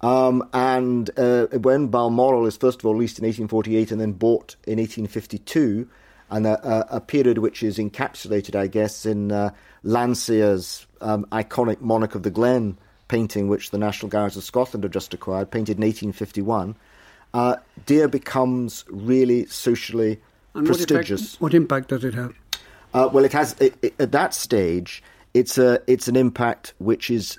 Um, 0.00 0.48
and 0.52 1.10
uh, 1.18 1.46
when 1.46 1.88
Balmoral 1.88 2.46
is 2.46 2.56
first 2.56 2.80
of 2.80 2.86
all 2.86 2.94
released 2.94 3.18
in 3.18 3.24
1848 3.24 3.92
and 3.92 4.00
then 4.00 4.12
bought 4.12 4.56
in 4.66 4.78
1852, 4.78 5.88
and 6.30 6.46
a, 6.46 6.68
a, 6.68 6.96
a 6.96 7.00
period 7.00 7.38
which 7.38 7.62
is 7.62 7.78
encapsulated, 7.78 8.54
I 8.56 8.66
guess, 8.66 9.06
in 9.06 9.32
uh, 9.32 9.50
Landseer's 9.82 10.86
um, 11.00 11.24
iconic 11.30 11.80
Monarch 11.80 12.14
of 12.14 12.22
the 12.22 12.30
Glen 12.30 12.78
painting, 13.08 13.48
which 13.48 13.70
the 13.70 13.78
National 13.78 14.08
Galleries 14.08 14.36
of 14.36 14.44
Scotland 14.44 14.84
have 14.84 14.92
just 14.92 15.14
acquired, 15.14 15.50
painted 15.50 15.78
in 15.78 15.82
1851, 15.82 16.74
uh, 17.34 17.56
deer 17.84 18.08
becomes 18.08 18.84
really 18.88 19.46
socially 19.46 20.20
and 20.54 20.66
prestigious. 20.66 21.20
What, 21.20 21.20
effect, 21.28 21.42
what 21.42 21.54
impact 21.54 21.88
does 21.88 22.04
it 22.04 22.14
have? 22.14 22.34
Uh, 22.94 23.08
well, 23.12 23.24
it 23.24 23.32
has 23.32 23.54
it, 23.60 23.76
it, 23.82 23.94
at 24.00 24.12
that 24.12 24.34
stage. 24.34 25.02
It's 25.34 25.58
a 25.58 25.82
it's 25.86 26.08
an 26.08 26.16
impact 26.16 26.72
which 26.78 27.10
is 27.10 27.38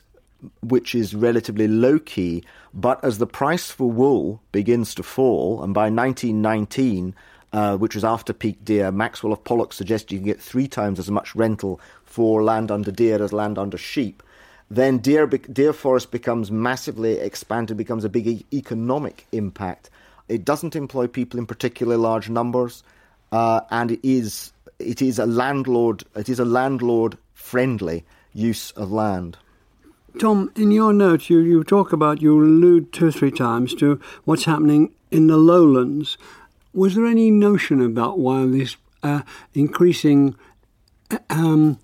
which 0.61 0.93
is 0.95 1.15
relatively 1.15 1.67
low 1.67 1.99
key. 1.99 2.43
But 2.73 3.03
as 3.03 3.17
the 3.17 3.27
price 3.27 3.71
for 3.71 3.89
wool 3.89 4.41
begins 4.51 4.93
to 4.95 5.03
fall, 5.03 5.63
and 5.63 5.73
by 5.73 5.89
1919, 5.89 7.15
uh, 7.53 7.77
which 7.77 7.95
was 7.95 8.03
after 8.03 8.33
peak 8.33 8.63
deer, 8.63 8.91
Maxwell 8.91 9.33
of 9.33 9.43
Pollok 9.43 9.73
suggested 9.73 10.11
you 10.11 10.19
can 10.19 10.27
get 10.27 10.41
three 10.41 10.67
times 10.67 10.99
as 10.99 11.09
much 11.09 11.35
rental 11.35 11.79
for 12.03 12.43
land 12.43 12.71
under 12.71 12.91
deer 12.91 13.21
as 13.23 13.33
land 13.33 13.57
under 13.57 13.77
sheep. 13.77 14.21
Then 14.69 14.97
deer, 14.97 15.27
deer 15.27 15.73
forest 15.73 16.11
becomes 16.11 16.51
massively 16.51 17.19
expanded, 17.19 17.77
becomes 17.77 18.03
a 18.03 18.09
big 18.09 18.27
e- 18.27 18.45
economic 18.51 19.25
impact 19.31 19.89
It 20.27 20.43
doesn't 20.43 20.75
employ 20.75 21.07
people 21.07 21.39
in 21.39 21.45
particularly 21.45 22.01
large 22.01 22.29
numbers, 22.29 22.83
uh, 23.31 23.61
and 23.71 23.91
it 23.91 23.99
is 24.03 24.51
it 24.79 25.01
is 25.01 25.19
a 25.19 25.25
landlord 25.25 26.03
it 26.15 26.29
is 26.29 26.39
a 26.39 26.45
landlord 26.45 27.17
friendly 27.33 28.03
use 28.33 28.71
of 28.71 28.91
land. 28.91 29.37
Tom, 30.17 30.51
in 30.55 30.71
your 30.71 30.93
notes, 30.93 31.29
you, 31.29 31.39
you 31.39 31.63
talk 31.63 31.93
about, 31.93 32.21
you 32.21 32.39
allude 32.39 32.91
two 32.91 33.07
or 33.07 33.11
three 33.11 33.31
times 33.31 33.75
to 33.75 33.99
what's 34.25 34.45
happening 34.45 34.93
in 35.11 35.27
the 35.27 35.37
lowlands. 35.37 36.17
Was 36.73 36.95
there 36.95 37.05
any 37.05 37.29
notion 37.29 37.81
about 37.81 38.17
why 38.17 38.45
this 38.45 38.77
uh, 39.03 39.21
increasing 39.53 40.35
uh, 41.11 41.19
um, 41.29 41.79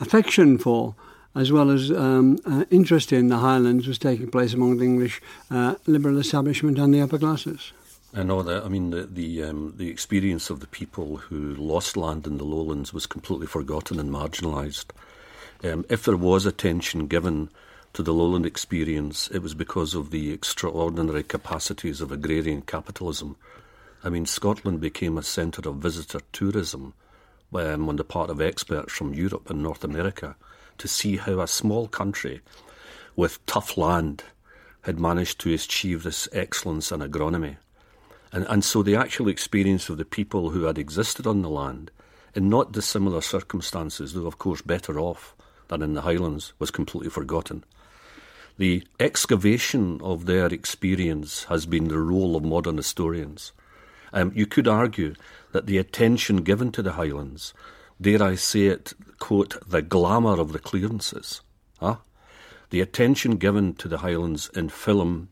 affection 0.00 0.56
for, 0.56 0.94
as 1.34 1.50
well 1.50 1.70
as 1.70 1.90
um, 1.90 2.38
uh, 2.46 2.64
interest 2.70 3.12
in 3.12 3.28
the 3.28 3.38
Highlands, 3.38 3.88
was 3.88 3.98
taking 3.98 4.30
place 4.30 4.54
among 4.54 4.78
the 4.78 4.84
English 4.84 5.20
uh, 5.50 5.74
liberal 5.86 6.18
establishment 6.18 6.78
and 6.78 6.94
the 6.94 7.00
upper 7.00 7.18
classes? 7.18 7.72
I 8.14 8.22
know 8.22 8.42
that. 8.42 8.64
I 8.64 8.68
mean, 8.68 8.90
the 8.90 9.06
the, 9.06 9.42
um, 9.42 9.74
the 9.76 9.90
experience 9.90 10.48
of 10.48 10.60
the 10.60 10.68
people 10.68 11.16
who 11.16 11.54
lost 11.56 11.96
land 11.96 12.26
in 12.26 12.38
the 12.38 12.44
lowlands 12.44 12.92
was 12.92 13.06
completely 13.06 13.48
forgotten 13.48 13.98
and 13.98 14.10
marginalised. 14.10 14.86
Um, 15.64 15.86
if 15.88 16.04
there 16.04 16.16
was 16.16 16.44
attention 16.44 17.06
given 17.06 17.48
to 17.94 18.02
the 18.02 18.12
lowland 18.12 18.44
experience, 18.44 19.28
it 19.28 19.38
was 19.38 19.54
because 19.54 19.94
of 19.94 20.10
the 20.10 20.30
extraordinary 20.30 21.22
capacities 21.22 22.02
of 22.02 22.12
agrarian 22.12 22.60
capitalism. 22.60 23.36
I 24.02 24.10
mean, 24.10 24.26
Scotland 24.26 24.82
became 24.82 25.16
a 25.16 25.22
centre 25.22 25.66
of 25.66 25.76
visitor 25.76 26.20
tourism 26.32 26.92
um, 27.54 27.88
on 27.88 27.96
the 27.96 28.04
part 28.04 28.28
of 28.28 28.42
experts 28.42 28.92
from 28.92 29.14
Europe 29.14 29.48
and 29.48 29.62
North 29.62 29.84
America 29.84 30.36
to 30.76 30.86
see 30.86 31.16
how 31.16 31.40
a 31.40 31.46
small 31.46 31.88
country 31.88 32.42
with 33.16 33.44
tough 33.46 33.78
land 33.78 34.22
had 34.82 35.00
managed 35.00 35.40
to 35.40 35.54
achieve 35.54 36.02
this 36.02 36.28
excellence 36.32 36.92
in 36.92 37.00
agronomy. 37.00 37.56
And, 38.32 38.44
and 38.50 38.62
so 38.62 38.82
the 38.82 38.96
actual 38.96 39.28
experience 39.28 39.88
of 39.88 39.96
the 39.96 40.04
people 40.04 40.50
who 40.50 40.64
had 40.64 40.76
existed 40.76 41.26
on 41.26 41.40
the 41.40 41.48
land 41.48 41.90
in 42.34 42.50
not 42.50 42.72
dissimilar 42.72 43.22
circumstances, 43.22 44.12
though 44.12 44.26
of 44.26 44.36
course 44.36 44.60
better 44.60 45.00
off 45.00 45.34
than 45.68 45.82
in 45.82 45.94
the 45.94 46.02
Highlands, 46.02 46.52
was 46.58 46.70
completely 46.70 47.10
forgotten. 47.10 47.64
The 48.56 48.86
excavation 49.00 50.00
of 50.02 50.26
their 50.26 50.46
experience 50.46 51.44
has 51.44 51.66
been 51.66 51.88
the 51.88 51.98
role 51.98 52.36
of 52.36 52.44
modern 52.44 52.76
historians. 52.76 53.52
Um, 54.12 54.30
you 54.34 54.46
could 54.46 54.68
argue 54.68 55.14
that 55.52 55.66
the 55.66 55.78
attention 55.78 56.38
given 56.38 56.70
to 56.72 56.82
the 56.82 56.92
Highlands, 56.92 57.52
dare 58.00 58.22
I 58.22 58.36
say 58.36 58.66
it, 58.66 58.92
quote, 59.18 59.56
the 59.68 59.82
glamour 59.82 60.40
of 60.40 60.52
the 60.52 60.60
clearances, 60.60 61.40
huh? 61.80 61.96
the 62.70 62.80
attention 62.80 63.36
given 63.36 63.74
to 63.74 63.88
the 63.88 63.98
Highlands 63.98 64.50
in 64.54 64.68
film, 64.68 65.28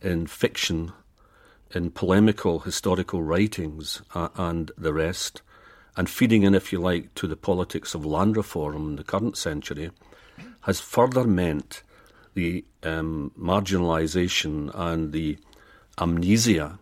in 0.00 0.26
fiction, 0.26 0.92
in 1.74 1.90
polemical 1.90 2.60
historical 2.60 3.22
writings, 3.22 4.02
uh, 4.14 4.28
and 4.36 4.70
the 4.76 4.92
rest, 4.92 5.42
and 5.96 6.08
feeding 6.08 6.42
in, 6.42 6.54
if 6.54 6.72
you 6.72 6.80
like, 6.80 7.14
to 7.14 7.26
the 7.26 7.36
politics 7.36 7.94
of 7.94 8.06
land 8.06 8.36
reform 8.36 8.76
in 8.76 8.96
the 8.96 9.04
current 9.04 9.36
century, 9.36 9.90
has 10.62 10.80
further 10.80 11.24
meant 11.24 11.82
the 12.34 12.64
um, 12.82 13.32
marginalisation 13.38 14.70
and 14.74 15.12
the 15.12 15.38
amnesia 15.98 16.78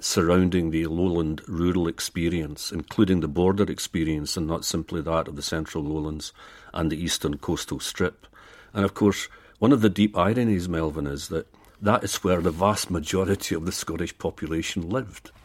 surrounding 0.00 0.70
the 0.70 0.86
lowland 0.86 1.40
rural 1.48 1.88
experience, 1.88 2.70
including 2.70 3.20
the 3.20 3.28
border 3.28 3.64
experience 3.64 4.36
and 4.36 4.46
not 4.46 4.64
simply 4.64 5.00
that 5.00 5.28
of 5.28 5.36
the 5.36 5.42
central 5.42 5.82
lowlands 5.82 6.32
and 6.74 6.92
the 6.92 7.02
eastern 7.02 7.38
coastal 7.38 7.80
strip. 7.80 8.26
And 8.74 8.84
of 8.84 8.94
course, 8.94 9.28
one 9.58 9.72
of 9.72 9.80
the 9.80 9.88
deep 9.88 10.16
ironies, 10.16 10.68
Melvyn, 10.68 11.06
is 11.06 11.28
that 11.28 11.46
that 11.80 12.04
is 12.04 12.16
where 12.16 12.40
the 12.40 12.50
vast 12.50 12.90
majority 12.90 13.54
of 13.54 13.64
the 13.64 13.72
Scottish 13.72 14.16
population 14.18 14.88
lived. 14.88 15.30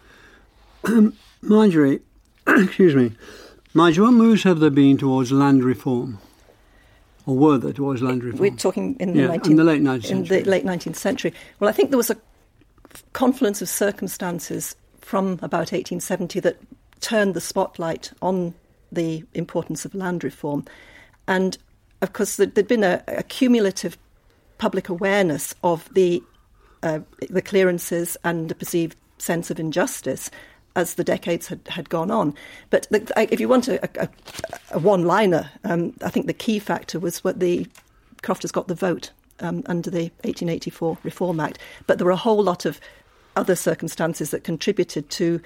Um, 0.85 1.13
Marjory, 1.41 2.01
excuse 2.63 2.95
me, 2.95 3.13
Marjory, 3.73 4.05
what 4.05 4.13
moves 4.13 4.43
have 4.43 4.59
there 4.59 4.69
been 4.69 4.97
towards 4.97 5.31
land 5.31 5.63
reform? 5.63 6.19
or 7.25 7.35
were 7.35 7.57
there 7.57 7.73
towards 7.73 8.01
land 8.01 8.23
reform? 8.23 8.41
We're 8.41 8.55
talking 8.55 8.95
in 8.99 9.13
the, 9.13 9.21
yeah, 9.21 9.27
19th, 9.27 9.47
in 9.47 9.55
the 9.55 9.63
late 9.63 9.81
19th 9.81 9.95
in 9.95 10.01
century. 10.01 10.41
the 10.41 10.49
late 10.49 10.65
19th 10.65 10.95
century. 10.95 11.33
Well, 11.59 11.69
I 11.69 11.73
think 11.73 11.89
there 11.89 11.97
was 11.97 12.09
a 12.09 12.17
confluence 13.13 13.61
of 13.61 13.69
circumstances 13.69 14.75
from 14.99 15.33
about 15.41 15.71
1870 15.71 16.39
that 16.41 16.57
turned 17.01 17.33
the 17.33 17.41
spotlight 17.41 18.11
on 18.21 18.53
the 18.91 19.23
importance 19.33 19.85
of 19.85 19.95
land 19.95 20.23
reform. 20.23 20.65
And 21.27 21.57
of 22.01 22.13
course, 22.13 22.35
there'd 22.35 22.67
been 22.67 22.83
a, 22.83 23.03
a 23.07 23.23
cumulative 23.23 23.97
public 24.57 24.89
awareness 24.89 25.55
of 25.63 25.89
the 25.93 26.21
uh, 26.83 26.99
the 27.29 27.41
clearances 27.41 28.17
and 28.25 28.49
the 28.49 28.55
perceived 28.55 28.97
sense 29.17 29.49
of 29.49 29.57
injustice 29.57 30.29
as 30.75 30.95
the 30.95 31.03
decades 31.03 31.47
had, 31.47 31.59
had 31.67 31.89
gone 31.89 32.11
on. 32.11 32.33
But 32.69 32.87
if 32.91 33.39
you 33.39 33.47
want 33.47 33.67
a, 33.67 33.83
a, 34.01 34.09
a 34.71 34.79
one 34.79 35.05
liner, 35.05 35.51
um, 35.63 35.93
I 36.03 36.09
think 36.09 36.27
the 36.27 36.33
key 36.33 36.59
factor 36.59 36.99
was 36.99 37.23
what 37.23 37.39
the 37.39 37.67
Crofters 38.21 38.51
got 38.51 38.67
the 38.67 38.75
vote 38.75 39.11
um, 39.39 39.63
under 39.65 39.89
the 39.89 40.03
1884 40.23 40.97
Reform 41.03 41.39
Act. 41.39 41.59
But 41.87 41.97
there 41.97 42.05
were 42.05 42.11
a 42.11 42.17
whole 42.17 42.41
lot 42.41 42.65
of 42.65 42.79
other 43.35 43.55
circumstances 43.55 44.31
that 44.31 44.43
contributed 44.43 45.09
to 45.11 45.41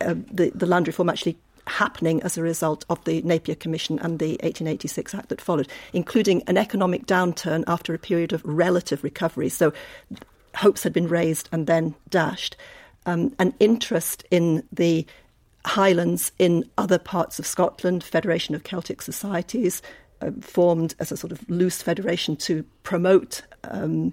uh, 0.00 0.14
the, 0.30 0.50
the 0.54 0.66
land 0.66 0.86
reform 0.86 1.08
actually 1.08 1.38
happening 1.66 2.22
as 2.22 2.38
a 2.38 2.42
result 2.42 2.84
of 2.88 3.02
the 3.04 3.20
Napier 3.22 3.54
Commission 3.54 3.98
and 3.98 4.18
the 4.18 4.32
1886 4.42 5.14
Act 5.14 5.28
that 5.28 5.40
followed, 5.40 5.68
including 5.92 6.42
an 6.46 6.56
economic 6.56 7.06
downturn 7.06 7.64
after 7.66 7.94
a 7.94 7.98
period 7.98 8.32
of 8.32 8.42
relative 8.44 9.04
recovery. 9.04 9.48
So 9.48 9.72
hopes 10.56 10.82
had 10.82 10.92
been 10.92 11.08
raised 11.08 11.48
and 11.52 11.66
then 11.66 11.94
dashed 12.08 12.56
um, 13.08 13.34
an 13.38 13.54
interest 13.58 14.24
in 14.30 14.62
the 14.70 15.06
Highlands 15.64 16.30
in 16.38 16.68
other 16.76 16.98
parts 16.98 17.38
of 17.38 17.46
Scotland, 17.46 18.04
Federation 18.04 18.54
of 18.54 18.64
Celtic 18.64 19.00
Societies, 19.00 19.80
uh, 20.20 20.30
formed 20.42 20.94
as 20.98 21.10
a 21.10 21.16
sort 21.16 21.32
of 21.32 21.48
loose 21.48 21.80
federation 21.80 22.36
to 22.36 22.64
promote 22.82 23.42
um, 23.64 24.12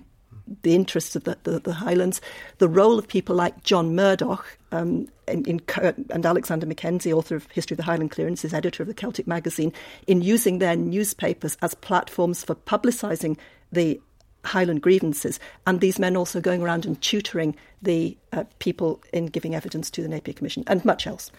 the 0.62 0.76
interests 0.76 1.16
of 1.16 1.26
the, 1.26 1.38
the, 1.43 1.60
the, 1.60 1.74
Highlands. 1.74 2.22
The 2.60 2.70
role 2.70 2.98
of 2.98 3.08
people 3.08 3.36
like 3.36 3.64
John 3.64 3.96
Murdoch 3.96 4.58
um, 4.72 5.08
in, 5.28 5.43
in, 5.46 5.62
and 6.10 6.26
Alexander 6.26 6.66
Mackenzie, 6.66 7.12
author 7.12 7.36
of 7.36 7.52
History 7.52 7.74
of 7.74 7.80
the 7.80 7.84
Highland 7.84 8.12
Clearances, 8.12 8.54
editor 8.54 8.84
of 8.84 8.88
the 8.88 8.93
Celtic 8.93 9.28
magazine, 9.28 9.74
in 10.08 10.22
using 10.22 10.60
their 10.60 10.76
newspapers 10.76 11.58
as 11.62 11.74
platforms 11.74 12.46
for 12.46 12.56
publicising 12.56 13.38
the 13.72 14.00
Highland 14.46 14.82
grievances, 14.82 15.39
and 15.68 15.82
these 15.82 16.00
men 16.00 16.16
also 16.16 16.39
going 16.39 16.62
around 16.62 16.86
and 16.86 17.02
tutoring 17.02 17.56
the 17.82 18.18
uh, 18.32 18.43
people 18.60 19.02
in 19.12 19.28
giving 19.28 19.56
evidence 19.56 19.89
to 19.91 20.02
the 20.02 20.08
Napier 20.08 20.34
Commission, 20.34 20.64
and 20.68 20.84
much 20.86 21.08
else. 21.08 21.32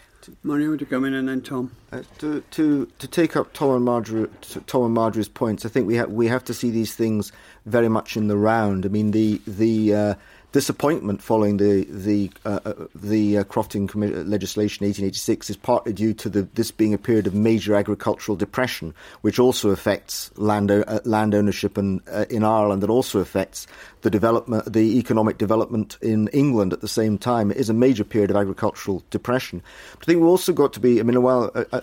Murray, 0.43 0.67
would 0.67 0.81
you 0.81 0.87
come 0.87 1.05
in 1.05 1.13
and 1.13 1.27
then 1.29 1.41
Tom? 1.41 1.71
Uh, 1.91 2.01
to, 2.17 2.41
to 2.51 2.85
to 2.99 3.07
take 3.07 3.37
up 3.37 3.53
Tom 3.53 3.75
and 3.75 3.85
Marjory, 3.85 4.27
Tom 4.65 4.83
and 4.83 4.93
Marjory's 4.93 5.29
points, 5.29 5.65
I 5.65 5.69
think 5.69 5.87
we 5.87 5.95
have 5.95 6.11
we 6.11 6.27
have 6.27 6.43
to 6.45 6.53
see 6.53 6.69
these 6.69 6.95
things 6.95 7.31
very 7.65 7.89
much 7.89 8.17
in 8.17 8.27
the 8.27 8.37
round. 8.37 8.85
I 8.85 8.89
mean, 8.89 9.11
the 9.11 9.41
the 9.47 9.95
uh, 9.95 10.13
disappointment 10.51 11.21
following 11.21 11.57
the 11.57 11.85
the 11.89 12.31
uh, 12.45 12.59
uh 12.65 12.73
the 12.95 13.39
uh, 13.39 13.43
Crofting 13.43 13.93
legislation 14.27 14.85
1886 14.85 15.49
is 15.49 15.57
partly 15.57 15.93
due 15.93 16.13
to 16.13 16.29
the, 16.29 16.43
this 16.53 16.71
being 16.71 16.93
a 16.93 16.97
period 16.97 17.27
of 17.27 17.33
major 17.33 17.75
agricultural 17.75 18.35
depression, 18.35 18.93
which 19.21 19.39
also 19.39 19.69
affects 19.69 20.31
land 20.37 20.71
uh, 20.71 20.99
land 21.03 21.35
ownership 21.35 21.77
and 21.77 22.01
uh, 22.11 22.25
in 22.29 22.43
Ireland. 22.43 22.81
That 22.81 22.89
also 22.89 23.19
affects 23.19 23.67
the 24.01 24.09
development, 24.09 24.71
the 24.71 24.97
economic 24.97 25.37
development 25.37 25.97
in 26.01 26.29
England 26.29 26.71
at 26.71 26.81
the 26.81 26.87
same 26.87 27.17
time. 27.17 27.51
It 27.51 27.57
is 27.57 27.69
a 27.69 27.73
major 27.73 28.03
period 28.03 28.29
of 28.31 28.37
agricultural 28.37 29.03
depression. 29.09 29.61
But 29.93 30.03
I 30.03 30.05
think 30.05 30.19
we've 30.19 30.29
also 30.29 30.53
got 30.53 30.73
to 30.73 30.79
be. 30.79 30.99
I 30.99 31.03
mean, 31.03 31.21
while 31.21 31.51
uh, 31.53 31.81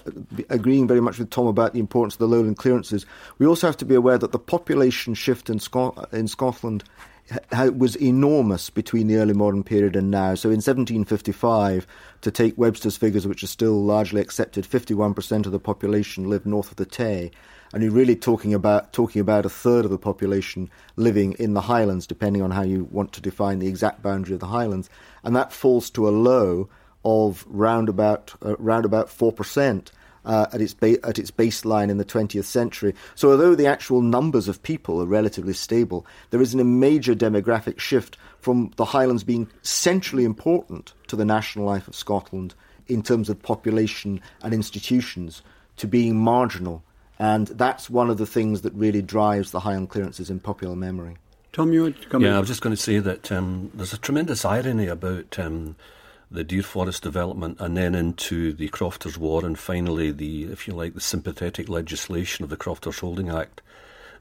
agreeing 0.49 0.89
very 0.89 1.01
much 1.01 1.19
with 1.19 1.31
Tom 1.31 1.47
about 1.47 1.75
the 1.75 1.81
importance 1.81 2.15
of 2.15 2.21
the 2.21 2.29
lowland 2.29 2.57
clearances, 2.57 3.05
we 3.39 3.47
also 3.47 3.67
have 3.67 3.77
to 3.79 3.85
be 3.85 3.95
aware 3.95 4.17
that 4.17 4.33
the 4.33 4.39
population 4.39 5.13
shift 5.15 5.51
in, 5.51 5.59
Sco- 5.59 6.07
in 6.13 6.29
Scotland 6.29 6.85
was 7.53 7.97
enormous 7.97 8.71
between 8.71 9.07
the 9.07 9.17
early 9.17 9.33
modern 9.33 9.65
period 9.65 9.97
and 9.97 10.11
now. 10.11 10.35
So 10.35 10.49
in 10.49 10.57
1755, 10.57 11.87
to 12.21 12.31
take 12.31 12.59
Webster's 12.59 12.97
figures, 12.97 13.27
which 13.27 13.43
are 13.43 13.49
still 13.49 13.83
largely 13.83 14.21
accepted, 14.21 14.65
51% 14.65 15.47
of 15.47 15.53
the 15.53 15.59
population 15.59 16.29
lived 16.29 16.47
north 16.47 16.71
of 16.71 16.77
the 16.77 16.87
Tay. 16.87 17.31
And 17.73 17.83
you're 17.83 17.93
really 17.93 18.15
talking 18.15 18.55
about 18.55 18.93
talking 18.93 19.21
about 19.21 19.47
a 19.47 19.51
third 19.51 19.85
of 19.85 19.91
the 19.91 19.99
population 19.99 20.71
living 20.97 21.33
in 21.39 21.55
the 21.55 21.63
Highlands, 21.63 22.07
depending 22.07 22.43
on 22.43 22.53
how 22.53 22.63
you 22.63 22.85
want 22.91 23.13
to 23.15 23.21
define 23.21 23.59
the 23.59 23.67
exact 23.67 24.03
boundary 24.03 24.35
of 24.35 24.41
the 24.41 24.47
Highlands, 24.47 24.89
and 25.25 25.35
that 25.35 25.53
falls 25.53 25.91
to 25.91 26.09
a 26.09 26.11
low 26.11 26.69
of 27.05 27.45
round 27.49 27.89
about 27.89 28.33
uh, 28.45 28.57
round 28.59 28.85
about 28.85 29.11
four 29.11 29.33
percent 29.33 29.91
uh, 30.25 30.47
at, 30.53 30.61
its 30.61 30.75
ba- 30.75 31.05
at 31.07 31.19
its 31.19 31.31
baseline 31.31 31.91
in 31.91 31.99
the 31.99 32.05
20th 32.05 32.45
century. 32.45 32.95
So, 33.15 33.31
although 33.31 33.55
the 33.55 33.67
actual 33.67 34.01
numbers 34.01 34.49
of 34.49 34.63
people 34.63 35.01
are 35.03 35.07
relatively 35.07 35.53
stable, 35.55 36.07
there 36.31 36.43
is 36.43 36.55
a 36.55 36.65
major 36.65 37.15
demographic 37.15 37.79
shift 37.79 38.17
from 38.41 38.73
the 38.77 38.85
Highlands 38.87 39.25
being 39.25 39.49
centrally 39.63 40.25
important 40.25 40.93
to 41.09 41.17
the 41.17 41.25
national 41.25 41.65
life 41.65 41.89
of 41.89 41.95
Scotland 41.95 42.55
in 42.87 43.03
terms 43.03 43.29
of 43.29 43.41
population 43.43 44.21
and 44.43 44.53
institutions 44.53 45.43
to 45.77 45.87
being 45.87 46.17
marginal. 46.17 46.83
And 47.19 47.47
that's 47.49 47.89
one 47.89 48.11
of 48.11 48.19
the 48.19 48.27
things 48.27 48.63
that 48.63 48.75
really 48.75 49.03
drives 49.03 49.51
the 49.51 49.61
Highland 49.61 49.89
clearances 49.89 50.31
in 50.31 50.41
popular 50.41 50.77
memory. 50.77 51.17
Tom, 51.53 51.73
you 51.73 51.83
would 51.83 52.09
come 52.11 52.23
Yeah, 52.23 52.31
in? 52.31 52.35
I 52.35 52.41
was 52.41 52.49
just 52.49 52.63
going 52.63 52.75
to 52.75 52.83
say 52.83 52.99
that 52.99 53.31
um, 53.31 53.71
there's 53.75 53.93
a 53.93 53.99
tremendous 53.99 54.45
irony 54.45 54.89
about 54.89 55.39
um, 55.39 55.77
the 56.31 56.45
deer 56.45 56.63
forest 56.63 57.03
development 57.03 57.59
and 57.61 57.77
then 57.77 57.95
into 57.95 58.53
the 58.53 58.69
Crofters 58.69 59.19
War 59.19 59.45
and 59.45 59.59
finally 59.59 60.11
the, 60.11 60.45
if 60.45 60.67
you 60.67 60.75
like, 60.75 60.95
the 60.95 61.01
sympathetic 61.01 61.69
legislation 61.69 62.45
of 62.45 62.51
the 62.51 62.57
Crofters 62.57 62.99
Holding 62.99 63.31
Act, 63.31 63.61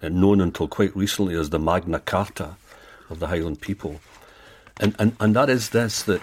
uh, 0.01 0.09
known 0.09 0.41
until 0.41 0.67
quite 0.67 0.95
recently 0.95 1.35
as 1.35 1.49
the 1.49 1.59
Magna 1.59 1.99
Carta 1.99 2.55
of 3.09 3.19
the 3.19 3.27
Highland 3.27 3.61
people. 3.61 3.99
And, 4.79 4.95
and, 4.99 5.15
and 5.19 5.35
that 5.35 5.49
is 5.49 5.69
this 5.69 6.03
that 6.03 6.21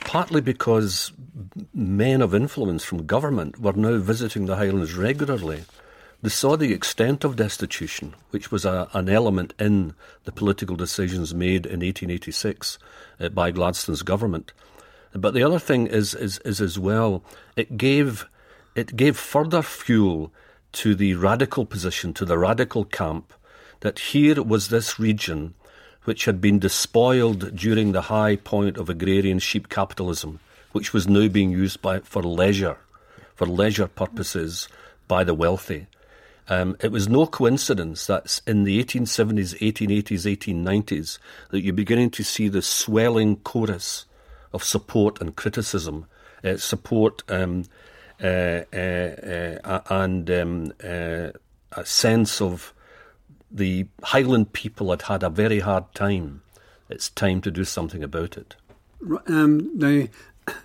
partly 0.00 0.40
because 0.40 1.12
men 1.74 2.22
of 2.22 2.34
influence 2.34 2.84
from 2.84 3.06
government 3.06 3.60
were 3.60 3.72
now 3.72 3.98
visiting 3.98 4.46
the 4.46 4.56
Highlands 4.56 4.94
regularly, 4.94 5.64
they 6.22 6.28
saw 6.28 6.56
the 6.56 6.72
extent 6.72 7.24
of 7.24 7.36
destitution, 7.36 8.14
which 8.30 8.50
was 8.50 8.64
a, 8.64 8.88
an 8.92 9.08
element 9.08 9.54
in 9.58 9.94
the 10.24 10.32
political 10.32 10.76
decisions 10.76 11.32
made 11.32 11.64
in 11.64 11.80
1886 11.80 12.78
uh, 13.20 13.28
by 13.30 13.50
Gladstone's 13.50 14.02
government. 14.02 14.52
But 15.12 15.34
the 15.34 15.42
other 15.42 15.58
thing 15.58 15.86
is, 15.86 16.14
is, 16.14 16.38
is 16.38 16.60
as 16.60 16.78
well, 16.78 17.22
it 17.56 17.76
gave, 17.76 18.26
it 18.74 18.96
gave 18.96 19.16
further 19.16 19.62
fuel 19.62 20.32
to 20.72 20.94
the 20.94 21.14
radical 21.14 21.66
position, 21.66 22.14
to 22.14 22.24
the 22.24 22.38
radical 22.38 22.84
camp, 22.84 23.32
that 23.80 23.98
here 23.98 24.42
was 24.42 24.68
this 24.68 24.98
region 24.98 25.54
which 26.04 26.24
had 26.24 26.40
been 26.40 26.58
despoiled 26.58 27.54
during 27.54 27.92
the 27.92 28.02
high 28.02 28.36
point 28.36 28.76
of 28.76 28.88
agrarian 28.88 29.38
sheep 29.38 29.68
capitalism, 29.68 30.38
which 30.72 30.92
was 30.92 31.08
now 31.08 31.28
being 31.28 31.50
used 31.50 31.82
by, 31.82 32.00
for 32.00 32.22
leisure, 32.22 32.78
for 33.34 33.46
leisure 33.46 33.88
purposes 33.88 34.68
by 35.08 35.24
the 35.24 35.34
wealthy. 35.34 35.86
Um, 36.48 36.76
it 36.80 36.90
was 36.90 37.08
no 37.08 37.26
coincidence 37.26 38.06
that 38.06 38.40
in 38.46 38.64
the 38.64 38.82
1870s, 38.82 39.58
1880s, 39.60 40.64
1890s, 40.64 41.18
that 41.50 41.62
you're 41.62 41.74
beginning 41.74 42.10
to 42.10 42.24
see 42.24 42.48
the 42.48 42.62
swelling 42.62 43.36
chorus 43.36 44.06
of 44.52 44.64
support 44.64 45.20
and 45.20 45.36
criticism, 45.36 46.06
uh, 46.44 46.56
support 46.56 47.22
um, 47.28 47.64
uh, 48.22 48.62
uh, 48.72 49.58
uh 49.64 49.80
and 49.88 50.30
um, 50.30 50.72
uh, 50.82 51.28
a 51.72 51.84
sense 51.84 52.40
of 52.40 52.74
the 53.50 53.86
Highland 54.02 54.52
people 54.52 54.90
had 54.90 55.02
had 55.02 55.22
a 55.22 55.30
very 55.30 55.60
hard 55.60 55.94
time. 55.94 56.42
It's 56.88 57.10
time 57.10 57.40
to 57.42 57.50
do 57.50 57.64
something 57.64 58.02
about 58.02 58.36
it. 58.36 58.56
Um, 59.26 59.78
the 59.78 60.08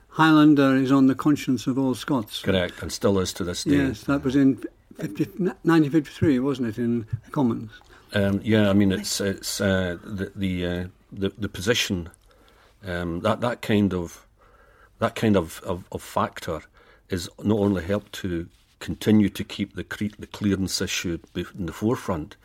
Highlander 0.09 0.75
is 0.75 0.91
on 0.91 1.07
the 1.07 1.15
conscience 1.15 1.67
of 1.67 1.77
all 1.77 1.95
Scots. 1.95 2.41
Correct, 2.41 2.81
and 2.81 2.91
still 2.91 3.19
is 3.19 3.33
to 3.33 3.43
this 3.43 3.63
day. 3.63 3.77
Yes, 3.77 4.03
that 4.03 4.23
was 4.23 4.35
in 4.35 4.55
50, 4.97 5.25
1953, 5.25 6.39
wasn't 6.39 6.69
it, 6.69 6.77
in 6.77 7.05
the 7.25 7.31
Commons? 7.31 7.71
Um, 8.13 8.39
yeah, 8.43 8.69
I 8.69 8.73
mean 8.73 8.91
it's 8.91 9.19
it's 9.19 9.59
uh, 9.59 9.97
the 10.03 10.31
the, 10.35 10.65
uh, 10.65 10.87
the 11.11 11.33
the 11.37 11.49
position 11.49 12.09
um, 12.85 13.21
that 13.21 13.41
that 13.41 13.61
kind 13.61 13.93
of 13.93 14.25
that 14.99 15.15
kind 15.15 15.35
of, 15.35 15.61
of, 15.63 15.85
of, 15.91 16.01
factor 16.01 16.61
is 17.09 17.29
not 17.43 17.59
only 17.59 17.83
helped 17.83 18.13
to 18.13 18.47
continue 18.79 19.27
to 19.27 19.43
keep 19.43 19.75
the 19.75 19.83
cre- 19.83 20.15
the 20.17 20.27
clearance 20.27 20.79
issue 20.81 21.19
in 21.35 21.65
the 21.65 21.73
forefront, 21.73 22.37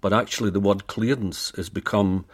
but 0.00 0.12
actually 0.12 0.50
the 0.50 0.60
word 0.60 0.86
clearance 0.86 1.52
has 1.56 1.68
become 1.68 2.24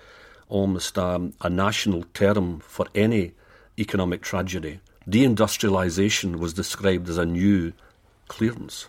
almost 0.49 0.99
um, 0.99 1.35
a 1.41 1.51
national 1.51 2.05
term 2.15 2.61
for 2.61 2.87
any 2.95 3.33
economic 3.79 4.23
tragedy. 4.23 4.81
Deindustrialisation 5.09 6.37
was 6.37 6.55
described 6.55 7.09
as 7.09 7.19
a 7.19 7.27
new 7.27 7.73
clearance. 8.29 8.87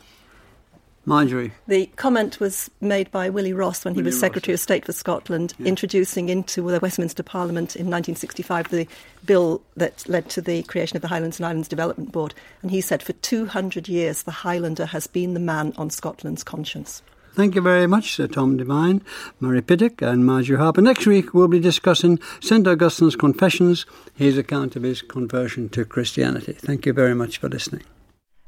Marjory. 1.05 1.51
The 1.67 1.87
comment 1.95 2.39
was 2.39 2.69
made 2.81 3.11
by 3.11 3.29
Willie 3.29 3.53
Ross 3.53 3.85
when 3.85 3.93
Willie 3.93 4.03
he 4.03 4.07
was 4.07 4.19
Secretary 4.19 4.53
of 4.53 4.59
State 4.59 4.85
for 4.85 4.93
Scotland, 4.93 5.53
Yeah. 5.59 5.67
introducing 5.67 6.29
into 6.29 6.69
the 6.69 6.79
Westminster 6.79 7.23
Parliament 7.23 7.75
in 7.75 7.85
1965 7.89 8.69
the 8.69 8.87
bill 9.25 9.61
that 9.77 10.03
led 10.07 10.29
to 10.29 10.41
the 10.41 10.63
creation 10.63 10.95
of 10.95 11.01
the 11.01 11.07
Highlands 11.07 11.39
and 11.39 11.45
Islands 11.45 11.67
Development 11.67 12.11
Board. 12.11 12.33
And 12.61 12.71
he 12.71 12.81
said, 12.81 13.03
for 13.03 13.13
200 13.13 13.87
years, 13.87 14.23
the 14.23 14.31
Highlander 14.31 14.87
has 14.87 15.07
been 15.07 15.33
the 15.33 15.39
man 15.39 15.73
on 15.77 15.89
Scotland's 15.89 16.43
conscience. 16.43 17.01
Thank 17.33 17.55
you 17.55 17.61
very 17.61 17.85
much, 17.85 18.15
Sir 18.15 18.27
Tom 18.27 18.55
Devine, 18.55 19.01
Murray 19.41 19.61
Pittock, 19.61 20.01
and 20.01 20.25
Marjory 20.25 20.57
Harper. 20.57 20.79
Next 20.81 21.05
week, 21.05 21.33
we'll 21.33 21.49
be 21.49 21.59
discussing 21.59 22.17
St. 22.39 22.65
Augustine's 22.65 23.17
Confessions, 23.17 23.85
his 24.15 24.37
account 24.37 24.77
of 24.77 24.83
his 24.83 25.01
conversion 25.01 25.67
to 25.69 25.83
Christianity. 25.83 26.53
Thank 26.53 26.85
you 26.85 26.93
very 26.93 27.13
much 27.13 27.37
for 27.37 27.49
listening. 27.49 27.83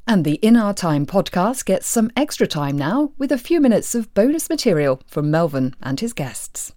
And 0.10 0.24
the 0.24 0.36
In 0.36 0.56
Our 0.56 0.74
Time 0.74 1.06
podcast 1.06 1.66
gets 1.66 1.86
some 1.86 2.10
extra 2.16 2.48
time 2.48 2.78
now 2.78 3.12
with 3.18 3.30
a 3.30 3.38
few 3.38 3.60
minutes 3.60 3.94
of 3.94 4.14
bonus 4.14 4.50
material 4.50 5.02
from 5.06 5.30
Melvyn 5.30 5.74
and 5.84 6.00
his 6.00 6.14
guests. 6.14 6.72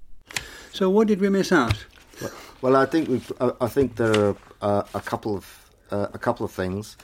So, 0.73 0.91
what 0.91 1.07
did 1.07 1.21
we 1.21 1.29
miss 1.29 1.53
out? 1.53 1.87
Well, 2.61 2.75
I 2.75 2.87
think 2.87 3.09
we've, 3.09 3.33
uh, 3.39 3.53
I 3.61 3.69
think 3.69 3.95
there 3.95 4.31
are 4.31 4.37
uh, 4.61 4.83
a 4.95 5.01
couple 5.01 5.37
of 5.37 5.71
uh, 5.93 6.09
a 6.13 6.19
couple 6.19 6.45
of 6.45 6.51
things. 6.51 6.97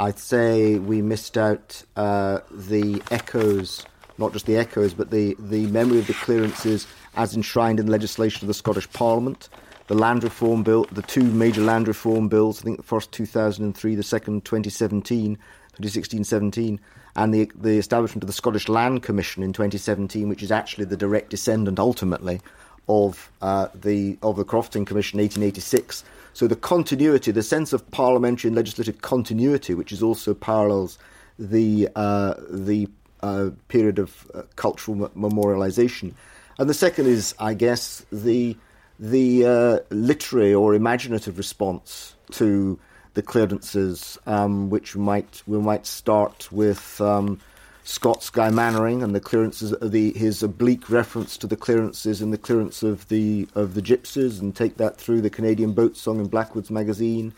I'd 0.00 0.18
say 0.18 0.78
we 0.78 1.02
missed 1.02 1.36
out 1.36 1.82
uh, 1.96 2.38
the 2.50 3.02
echoes, 3.10 3.84
not 4.16 4.32
just 4.32 4.46
the 4.46 4.56
echoes, 4.56 4.94
but 4.94 5.10
the, 5.10 5.36
the 5.38 5.66
memory 5.66 5.98
of 5.98 6.06
the 6.06 6.14
clearances 6.14 6.86
as 7.16 7.36
enshrined 7.36 7.78
in 7.78 7.86
the 7.86 7.92
legislation 7.92 8.44
of 8.44 8.48
the 8.48 8.54
Scottish 8.54 8.90
Parliament. 8.92 9.50
The 9.88 9.94
land 9.94 10.22
reform 10.22 10.62
bill, 10.62 10.86
the 10.92 11.02
two 11.02 11.24
major 11.24 11.62
land 11.62 11.88
reform 11.88 12.28
bills, 12.28 12.60
I 12.60 12.64
think 12.64 12.76
the 12.76 12.82
first 12.82 13.10
2003, 13.12 13.94
the 13.94 14.02
second 14.02 14.44
2017, 14.44 15.38
2016-17, 15.82 16.78
and 17.16 17.34
the, 17.34 17.50
the 17.54 17.78
establishment 17.78 18.22
of 18.22 18.26
the 18.26 18.32
Scottish 18.32 18.68
Land 18.68 19.02
Commission 19.02 19.42
in 19.42 19.52
2017, 19.52 20.28
which 20.28 20.42
is 20.42 20.52
actually 20.52 20.84
the 20.84 20.96
direct 20.96 21.30
descendant 21.30 21.78
ultimately 21.78 22.40
of 22.88 23.30
uh, 23.42 23.68
the 23.74 24.16
of 24.22 24.36
the 24.36 24.44
Crofters 24.44 24.86
Commission 24.86 25.20
1886. 25.20 26.04
So 26.32 26.46
the 26.46 26.56
continuity, 26.56 27.32
the 27.32 27.42
sense 27.42 27.72
of 27.72 27.88
parliamentary 27.90 28.48
and 28.48 28.56
legislative 28.56 29.02
continuity, 29.02 29.74
which 29.74 29.92
is 29.92 30.02
also 30.02 30.34
parallels 30.34 30.98
the 31.38 31.88
uh, 31.96 32.34
the 32.50 32.88
uh, 33.20 33.50
period 33.68 33.98
of 33.98 34.30
uh, 34.34 34.42
cultural 34.56 35.10
memorialization, 35.10 36.14
and 36.58 36.70
the 36.70 36.74
second 36.74 37.06
is, 37.06 37.34
I 37.38 37.54
guess, 37.54 38.04
the 38.10 38.56
the 38.98 39.46
uh, 39.46 39.78
literary 39.90 40.54
or 40.54 40.74
imaginative 40.74 41.38
response 41.38 42.16
to 42.32 42.78
the 43.18 43.22
clearances, 43.22 44.16
um, 44.26 44.70
which 44.70 44.94
we 44.94 45.02
might 45.02 45.42
we 45.48 45.58
might 45.58 45.86
start 45.86 46.48
with. 46.52 47.00
Um, 47.00 47.40
Scott's 47.82 48.28
Guy 48.28 48.50
Mannering 48.50 49.02
and 49.02 49.14
the 49.14 49.20
clearances 49.20 49.74
the 49.82 50.12
his 50.12 50.42
oblique 50.42 50.88
reference 50.88 51.36
to 51.38 51.46
the 51.48 51.56
clearances 51.56 52.20
and 52.22 52.32
the 52.32 52.38
clearance 52.38 52.84
of 52.84 53.08
the 53.08 53.48
of 53.56 53.74
the 53.74 53.82
gypsies 53.82 54.40
and 54.40 54.54
take 54.54 54.76
that 54.76 54.98
through 54.98 55.22
the 55.22 55.30
Canadian 55.30 55.72
Boat 55.72 55.96
Song 55.96 56.20
in 56.20 56.28
Blackwood's 56.28 56.70
magazine 56.70 57.32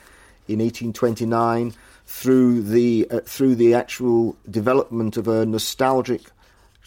in 0.48 0.58
1829 0.58 1.72
through 2.06 2.62
the 2.62 3.06
uh, 3.10 3.20
through 3.20 3.54
the 3.54 3.72
actual 3.72 4.36
development 4.50 5.16
of 5.16 5.28
a 5.28 5.46
nostalgic 5.46 6.22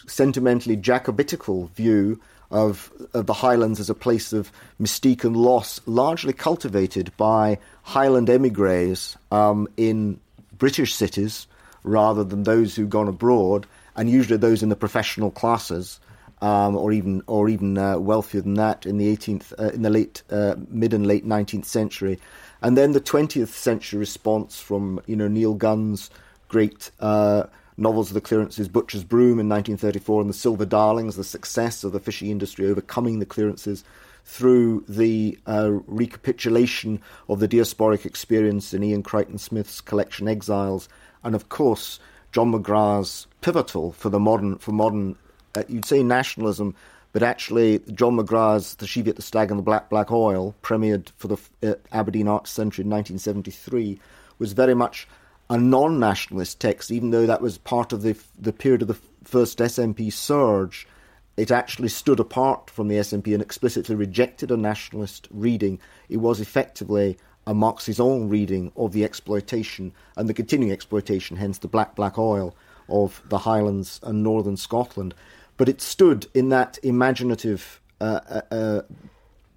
sentimentally 0.06 0.76
Jacobitical 0.76 1.68
view 1.74 2.20
of, 2.50 2.92
of 3.12 3.26
the 3.26 3.32
Highlands 3.32 3.80
as 3.80 3.90
a 3.90 3.94
place 3.94 4.32
of 4.32 4.52
mystique 4.80 5.24
and 5.24 5.36
loss, 5.36 5.80
largely 5.86 6.32
cultivated 6.32 7.12
by 7.16 7.58
Highland 7.82 8.30
emigres 8.30 9.16
um, 9.30 9.68
in 9.76 10.20
British 10.56 10.94
cities 10.94 11.46
rather 11.82 12.24
than 12.24 12.44
those 12.44 12.74
who've 12.74 12.90
gone 12.90 13.08
abroad, 13.08 13.66
and 13.96 14.08
usually 14.08 14.38
those 14.38 14.62
in 14.62 14.68
the 14.68 14.76
professional 14.76 15.30
classes. 15.30 16.00
Um, 16.42 16.76
or 16.76 16.92
even, 16.92 17.22
or 17.26 17.48
even 17.48 17.78
uh, 17.78 17.96
wealthier 17.98 18.42
than 18.42 18.54
that 18.54 18.84
in 18.84 18.98
the 18.98 19.16
18th, 19.16 19.54
uh, 19.58 19.70
in 19.70 19.80
the 19.80 19.88
late, 19.88 20.22
uh, 20.30 20.56
mid 20.68 20.92
and 20.92 21.06
late 21.06 21.26
19th 21.26 21.64
century, 21.64 22.20
and 22.60 22.76
then 22.76 22.92
the 22.92 23.00
20th 23.00 23.48
century 23.48 23.98
response 23.98 24.60
from 24.60 25.00
you 25.06 25.16
know 25.16 25.28
Neil 25.28 25.54
Gunn's 25.54 26.10
great 26.48 26.90
uh, 27.00 27.44
novels 27.76 28.10
of 28.10 28.14
the 28.14 28.20
clearances, 28.20 28.68
Butcher's 28.68 29.04
Broom 29.04 29.40
in 29.40 29.48
1934, 29.48 30.20
and 30.20 30.30
The 30.30 30.34
Silver 30.34 30.64
Darlings, 30.64 31.16
the 31.16 31.24
success 31.24 31.84
of 31.84 31.92
the 31.92 32.00
fishing 32.00 32.30
industry 32.30 32.66
overcoming 32.66 33.18
the 33.18 33.26
clearances 33.26 33.84
through 34.24 34.84
the 34.88 35.38
uh, 35.46 35.70
recapitulation 35.86 37.00
of 37.28 37.40
the 37.40 37.48
diasporic 37.48 38.06
experience 38.06 38.72
in 38.72 38.82
Iain 38.82 39.02
Crichton 39.02 39.38
Smith's 39.38 39.80
collection 39.80 40.28
Exiles, 40.28 40.88
and 41.22 41.34
of 41.34 41.48
course 41.48 41.98
John 42.32 42.52
McGrath's 42.52 43.26
pivotal 43.42 43.92
for 43.92 44.08
the 44.08 44.18
modern 44.18 44.58
for 44.58 44.72
modern 44.72 45.16
uh, 45.54 45.62
you'd 45.68 45.84
say 45.84 46.02
nationalism, 46.02 46.74
but 47.12 47.22
actually 47.22 47.80
John 47.92 48.16
McGrath's 48.16 48.74
The 48.76 48.86
Cheviot, 48.86 49.16
the 49.16 49.22
Stag, 49.22 49.50
and 49.50 49.58
the 49.58 49.62
Black 49.62 49.90
Black 49.90 50.10
Oil, 50.10 50.54
premiered 50.62 51.10
for 51.16 51.28
the 51.28 51.36
uh, 51.62 51.74
Aberdeen 51.92 52.28
Arts 52.28 52.50
Centre 52.50 52.82
in 52.82 52.88
1973, 52.88 54.00
was 54.38 54.52
very 54.52 54.74
much 54.74 55.06
a 55.50 55.58
non-nationalist 55.58 56.60
text, 56.60 56.90
even 56.90 57.10
though 57.10 57.26
that 57.26 57.42
was 57.42 57.58
part 57.58 57.92
of 57.92 58.02
the 58.02 58.16
the 58.38 58.52
period 58.52 58.82
of 58.82 58.88
the 58.88 58.98
first 59.24 59.58
SNP 59.58 60.12
surge. 60.12 60.86
It 61.36 61.50
actually 61.50 61.88
stood 61.88 62.20
apart 62.20 62.70
from 62.70 62.86
the 62.86 62.94
SNP 62.94 63.32
and 63.32 63.42
explicitly 63.42 63.96
rejected 63.96 64.52
a 64.52 64.56
nationalist 64.56 65.26
reading. 65.32 65.80
It 66.08 66.18
was 66.18 66.40
effectively 66.40 67.18
a 67.44 67.52
Marxist 67.52 68.00
reading 68.00 68.70
of 68.76 68.92
the 68.92 69.04
exploitation 69.04 69.92
and 70.16 70.28
the 70.28 70.34
continuing 70.34 70.72
exploitation, 70.72 71.36
hence 71.36 71.58
the 71.58 71.68
black 71.68 71.94
black 71.96 72.18
oil 72.18 72.54
of 72.88 73.20
the 73.28 73.38
Highlands 73.38 74.00
and 74.02 74.22
northern 74.22 74.56
Scotland. 74.56 75.14
But 75.56 75.68
it 75.68 75.80
stood 75.80 76.26
in 76.34 76.48
that 76.50 76.78
imaginative 76.82 77.80
uh, 78.00 78.20
uh, 78.28 78.54
uh, 78.54 78.82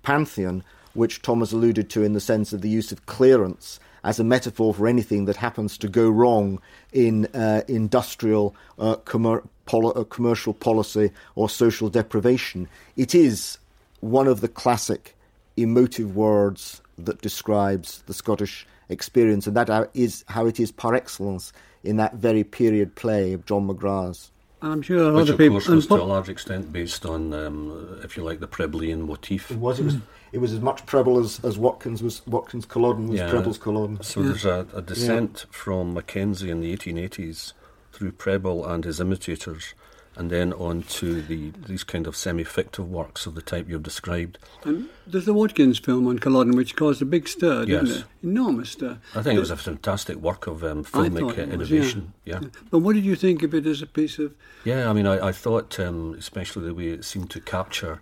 pantheon, 0.04 0.64
which 0.94 1.22
Tom 1.22 1.40
has 1.40 1.54
alluded 1.54 1.90
to 1.92 2.04
in 2.04 2.14
the 2.14 2.20
sense 2.20 2.54
of 2.54 2.62
the 2.62 2.70
use 2.70 2.92
of 2.92 3.06
clearance 3.06 3.80
as 4.08 4.22
a 4.22 4.24
metaphor 4.24 4.74
for 4.74 4.88
anything 4.88 5.26
that 5.26 5.36
happens 5.36 5.78
to 5.78 5.90
go 5.90 6.10
wrong 6.10 6.62
in 6.94 7.26
uh, 7.34 7.62
industrial, 7.68 8.56
uh, 8.80 8.96
poli- 8.96 9.92
uh, 9.96 10.04
commercial 10.06 10.54
policy 10.54 11.12
or 11.36 11.50
social 11.50 11.90
deprivation. 11.90 12.70
It 12.96 13.14
is 13.14 13.58
one 14.00 14.28
of 14.28 14.40
the 14.40 14.48
classic 14.48 15.14
emotive 15.58 16.16
words 16.16 16.82
that 16.98 17.20
describes 17.20 18.02
the 18.06 18.14
Scottish 18.14 18.66
experience, 18.88 19.46
and 19.46 19.58
that 19.58 19.90
is 19.94 20.24
how 20.30 20.46
it 20.46 20.58
is 20.58 20.72
par 20.72 20.96
excellence 20.96 21.52
in 21.84 21.98
that 21.98 22.14
very 22.14 22.46
period 22.46 22.96
play 22.96 23.34
of 23.34 23.46
John 23.46 23.68
McGrath's. 23.68 24.32
I'm 24.62 24.82
sure 24.82 25.14
Which, 25.14 25.22
other 25.24 25.34
of 25.34 25.38
people. 25.38 25.56
course, 25.58 25.68
was 25.68 25.88
to 25.88 25.96
a 25.96 26.04
large 26.04 26.30
extent 26.30 26.74
based 26.74 27.06
on, 27.06 27.34
um, 27.34 28.00
if 28.04 28.18
you 28.18 28.24
like, 28.24 28.40
the 28.40 28.48
Prebblean 28.48 29.06
motif. 29.06 29.52
It 29.52 29.58
was. 29.58 29.80
It 29.80 29.86
was. 29.86 29.98
It 30.34 30.40
was 30.40 30.52
as 30.52 30.60
much 30.60 30.86
Prebble 30.86 31.20
as, 31.20 31.40
as 31.46 31.58
Watkins 31.58 32.04
was. 32.04 32.26
Watkins 32.28 32.66
Culloden 32.66 33.08
was 33.08 33.20
Yeah. 33.20 33.30
Prebble's 33.30 33.58
Culloden. 33.58 34.02
So 34.04 34.22
there's 34.24 34.46
a, 34.46 34.68
a 34.74 34.82
descent 34.82 35.46
from 35.52 35.94
Mackenzie 35.94 36.50
in 36.50 36.60
the 36.60 36.76
1880s 36.76 37.54
through 37.94 38.12
Prebble 38.12 38.66
and 38.66 38.84
his 38.84 39.00
imitators, 39.00 39.74
and 40.18 40.30
then 40.32 40.52
on 40.54 40.84
to 40.84 41.22
the 41.22 41.52
these 41.68 41.84
kind 41.84 42.08
of 42.08 42.16
semi-fictive 42.16 42.90
works 42.90 43.26
of 43.26 43.36
the 43.36 43.42
type 43.42 43.70
you've 43.70 43.84
described. 43.84 44.40
And 44.64 44.90
there's 45.06 45.26
the 45.26 45.34
Watkins 45.34 45.80
film 45.80 46.08
on 46.08 46.20
Culloden, 46.20 46.56
which 46.56 46.76
caused 46.76 47.02
a 47.02 47.06
big 47.06 47.28
stir, 47.28 47.66
didn't 47.66 47.88
Yes. 47.88 47.98
it? 48.00 48.06
Enormous 48.24 48.72
stir. 48.72 48.98
I 49.16 49.22
think 49.22 49.38
it 49.38 49.40
was 49.40 49.52
a 49.52 49.58
fantastic 49.58 50.18
work 50.18 50.48
of 50.48 50.64
um, 50.64 50.84
filmic 50.84 51.22
uh, 51.22 51.26
was, 51.28 51.38
innovation. 51.38 52.14
Yeah. 52.26 52.42
But 52.72 52.80
what 52.80 52.96
did 52.96 53.06
you 53.06 53.16
think 53.16 53.44
of 53.44 53.54
it 53.54 53.66
as 53.66 53.82
a 53.82 53.88
piece 53.88 54.18
of? 54.20 54.34
Yeah, 54.66 54.90
I 54.90 54.94
mean, 54.94 55.06
I, 55.06 55.28
I 55.28 55.32
thought, 55.32 55.80
um, 55.80 56.16
especially 56.18 56.66
the 56.66 56.74
way 56.74 56.88
it 56.88 57.06
seemed 57.06 57.30
to 57.32 57.40
capture 57.40 58.02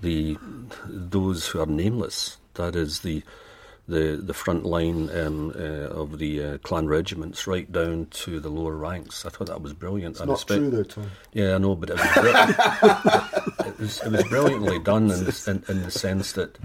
the 0.00 0.36
those 0.86 1.48
who 1.48 1.60
are 1.60 1.66
nameless. 1.66 2.38
That 2.54 2.74
is 2.74 3.00
the 3.00 3.22
the 3.88 4.20
the 4.22 4.34
front 4.34 4.64
line 4.66 5.08
um, 5.16 5.50
uh, 5.56 5.88
of 6.02 6.18
the 6.18 6.42
uh, 6.44 6.58
clan 6.58 6.86
regiments, 6.86 7.46
right 7.46 7.70
down 7.72 8.06
to 8.10 8.38
the 8.38 8.50
lower 8.50 8.76
ranks. 8.76 9.24
I 9.24 9.30
thought 9.30 9.48
that 9.48 9.62
was 9.62 9.72
brilliant. 9.72 10.12
It's 10.16 10.20
And 10.20 10.28
not 10.30 10.46
true 10.46 10.70
though, 10.70 10.82
Tom. 10.84 11.10
Yeah, 11.32 11.54
I 11.54 11.58
know, 11.58 11.74
but 11.74 11.90
it 11.90 11.96
was, 11.98 12.12
bri- 12.14 12.32
it 13.68 13.78
was, 13.78 14.02
it 14.02 14.12
was 14.12 14.24
brilliantly 14.24 14.78
done 14.78 15.10
in, 15.10 15.26
in, 15.46 15.64
in 15.68 15.82
the 15.82 15.90
sense 15.90 16.32
that, 16.32 16.58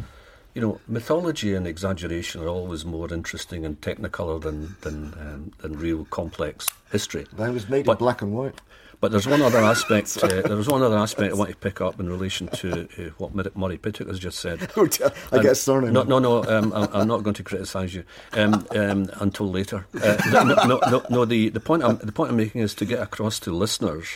you 0.53 0.61
know, 0.61 0.79
mythology 0.87 1.53
and 1.55 1.65
exaggeration 1.65 2.41
are 2.43 2.47
always 2.47 2.83
more 2.85 3.11
interesting 3.13 3.65
and 3.65 3.79
technicolor 3.81 4.41
than 4.41 4.75
than, 4.81 5.13
um, 5.19 5.51
than 5.59 5.73
real 5.79 6.05
complex 6.05 6.67
history. 6.91 7.25
That 7.33 7.53
was 7.53 7.69
made 7.69 7.85
But- 7.85 7.93
in 7.93 7.97
black 7.99 8.21
and 8.21 8.33
white. 8.33 8.59
But 9.03 9.11
there's 9.11 9.27
one 9.27 9.41
other 9.41 9.59
aspect. 9.59 10.17
uh, 10.23 10.27
there 10.43 10.55
was 10.55 10.69
one 10.69 10.81
other 10.81 10.97
aspect 10.97 11.33
I 11.33 11.35
want 11.35 11.49
to 11.49 11.57
pick 11.57 11.81
up 11.81 11.99
in 11.99 12.07
relation 12.07 12.47
to 12.47 12.87
uh, 12.97 13.09
what 13.17 13.53
Murray 13.53 13.77
Pittock 13.77 14.07
has 14.07 14.17
just 14.17 14.39
said. 14.39 14.71
I 14.77 15.41
get 15.41 15.57
surname. 15.57 15.91
No, 15.91 16.03
no, 16.03 16.19
no. 16.19 16.45
Um, 16.45 16.71
I'm, 16.71 16.87
I'm 16.93 17.07
not 17.09 17.21
going 17.21 17.33
to 17.33 17.43
criticise 17.43 17.93
you 17.93 18.05
um, 18.31 18.65
um, 18.71 19.09
until 19.15 19.51
later. 19.51 19.85
Uh, 20.01 20.15
no, 20.31 20.43
no, 20.43 20.55
no, 20.55 20.79
no, 20.89 21.05
no. 21.09 21.25
The, 21.25 21.49
the 21.49 21.59
point 21.59 21.83
I'm 21.83 21.97
the 21.97 22.13
point 22.13 22.31
I'm 22.31 22.37
making 22.37 22.61
is 22.61 22.73
to 22.75 22.85
get 22.85 23.01
across 23.01 23.41
to 23.41 23.51
listeners, 23.51 24.07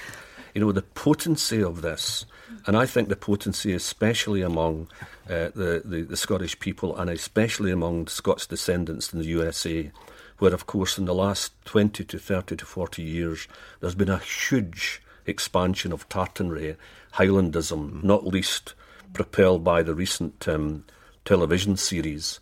you 0.54 0.62
know, 0.62 0.72
the 0.72 0.84
potency 0.84 1.62
of 1.62 1.82
this, 1.82 2.26
and 2.66 2.78
I 2.78 2.86
think 2.86 3.10
the 3.10 3.18
potency, 3.18 3.74
especially 3.74 4.42
among 4.42 4.88
uh, 5.26 5.52
the, 5.54 5.82
the 5.84 6.04
the 6.04 6.16
Scottish 6.16 6.58
people, 6.60 6.96
and 6.96 7.10
especially 7.10 7.72
among 7.72 8.08
Scots 8.08 8.48
descendants 8.48 9.12
in 9.12 9.20
the 9.20 9.26
USA, 9.26 9.92
where, 10.40 10.54
of 10.54 10.66
course, 10.68 10.98
in 10.98 11.06
the 11.06 11.14
last 11.14 11.54
twenty 11.66 12.04
to 12.06 12.20
thirty 12.20 12.56
to 12.56 12.66
forty 12.66 13.02
years, 13.04 13.48
there's 13.80 13.96
been 13.96 14.10
a 14.10 14.20
huge 14.20 15.02
expansion 15.26 15.92
of 15.92 16.08
tartanry, 16.10 16.78
Highlandism, 17.14 18.04
not 18.04 18.26
least 18.26 18.74
propelled 19.14 19.64
by 19.64 19.84
the 19.84 19.96
recent 19.96 20.48
um, 20.48 20.84
television 21.26 21.76
series 21.78 22.40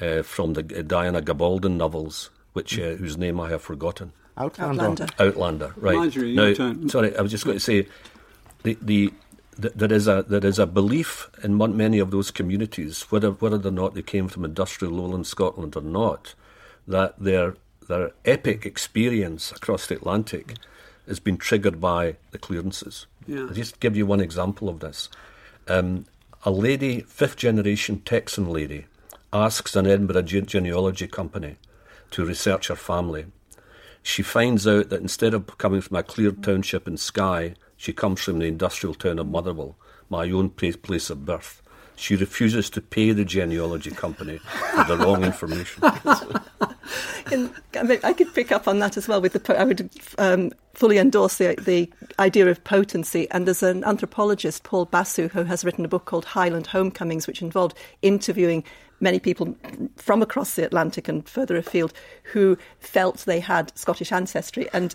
uh, 0.00 0.22
from 0.22 0.52
the 0.52 0.60
uh, 0.78 0.82
Diana 0.82 1.22
Gabaldon 1.22 1.76
novels, 1.76 2.30
which 2.52 2.78
uh, 2.78 2.94
whose 2.94 3.16
name 3.16 3.40
I 3.40 3.48
have 3.50 3.62
forgotten. 3.62 4.12
Outlander. 4.36 4.82
Outlander. 4.82 5.06
Outlander, 5.18 5.74
right? 5.78 5.96
Marjory, 5.96 6.34
now, 6.34 6.52
turn. 6.54 6.88
sorry, 6.88 7.16
I 7.16 7.22
was 7.22 7.30
just 7.30 7.44
going 7.44 7.56
to 7.56 7.60
say 7.64 7.86
the 8.62 8.78
the. 8.80 9.12
th- 9.60 9.74
There 9.74 9.92
is 9.92 10.06
a 10.06 10.24
there 10.28 10.46
is 10.46 10.60
a 10.60 10.66
belief 10.66 11.28
in 11.42 11.56
many 11.56 11.98
of 11.98 12.12
those 12.12 12.30
communities, 12.30 13.02
whether 13.10 13.32
whether 13.32 13.58
or 13.66 13.72
not 13.72 13.94
they 13.94 14.02
came 14.02 14.28
from 14.28 14.44
industrial 14.44 14.94
lowland 14.94 15.26
Scotland 15.26 15.74
or 15.74 15.82
not, 15.82 16.34
that 16.88 17.14
their 17.18 17.54
their 17.86 18.10
epic 18.24 18.66
experience 18.66 19.52
across 19.52 19.86
the 19.86 19.94
Atlantic 19.96 20.54
has 21.06 21.20
been 21.20 21.38
triggered 21.38 21.80
by 21.80 22.16
the 22.32 22.38
clearances. 22.38 23.06
Yeah. 23.26 23.42
I'll 23.42 23.48
just 23.48 23.80
give 23.80 23.96
you 23.96 24.04
one 24.04 24.20
example 24.20 24.68
of 24.68 24.80
this. 24.80 25.08
Um, 25.68 26.04
a 26.44 26.50
lady, 26.50 27.00
fifth 27.00 27.36
generation 27.36 28.00
Texan 28.04 28.50
lady, 28.50 28.86
asks 29.32 29.74
an 29.74 29.86
Edinburgh 29.86 30.22
ge- 30.22 30.46
genealogy 30.46 31.06
company 31.06 31.56
to 32.10 32.24
research 32.24 32.68
her 32.68 32.76
family. 32.76 33.26
She 34.02 34.22
finds 34.22 34.66
out 34.66 34.90
that 34.90 35.00
instead 35.00 35.34
of 35.34 35.58
coming 35.58 35.80
from 35.80 35.96
a 35.96 36.02
cleared 36.02 36.42
township 36.42 36.86
in 36.86 36.96
Skye, 36.96 37.54
she 37.76 37.92
comes 37.92 38.20
from 38.20 38.38
the 38.38 38.46
industrial 38.46 38.94
town 38.94 39.18
of 39.18 39.28
Motherwell, 39.28 39.76
my 40.08 40.30
own 40.30 40.50
place, 40.50 40.76
place 40.76 41.10
of 41.10 41.26
birth. 41.26 41.62
She 41.98 42.14
refuses 42.14 42.70
to 42.70 42.80
pay 42.80 43.10
the 43.10 43.24
genealogy 43.24 43.90
company 43.90 44.38
for 44.38 44.84
the 44.84 44.96
wrong 44.96 45.24
information. 45.24 45.82
In, 47.32 47.52
I, 47.76 47.82
mean, 47.82 47.98
I 48.04 48.12
could 48.12 48.32
pick 48.34 48.52
up 48.52 48.68
on 48.68 48.78
that 48.78 48.96
as 48.96 49.08
well. 49.08 49.20
With 49.20 49.32
the, 49.32 49.60
I 49.60 49.64
would 49.64 49.90
um, 50.16 50.52
fully 50.74 50.98
endorse 50.98 51.38
the, 51.38 51.56
the 51.56 51.90
idea 52.20 52.46
of 52.46 52.62
potency. 52.62 53.28
And 53.32 53.46
there's 53.46 53.64
an 53.64 53.82
anthropologist, 53.82 54.62
Paul 54.62 54.84
Basu, 54.84 55.28
who 55.28 55.42
has 55.42 55.64
written 55.64 55.84
a 55.84 55.88
book 55.88 56.04
called 56.04 56.24
Highland 56.24 56.68
Homecomings, 56.68 57.26
which 57.26 57.42
involved 57.42 57.76
interviewing 58.00 58.62
many 59.00 59.18
people 59.18 59.56
from 59.96 60.22
across 60.22 60.54
the 60.54 60.64
Atlantic 60.64 61.08
and 61.08 61.28
further 61.28 61.56
afield 61.56 61.92
who 62.22 62.56
felt 62.78 63.18
they 63.18 63.40
had 63.40 63.76
Scottish 63.76 64.12
ancestry 64.12 64.68
and 64.72 64.94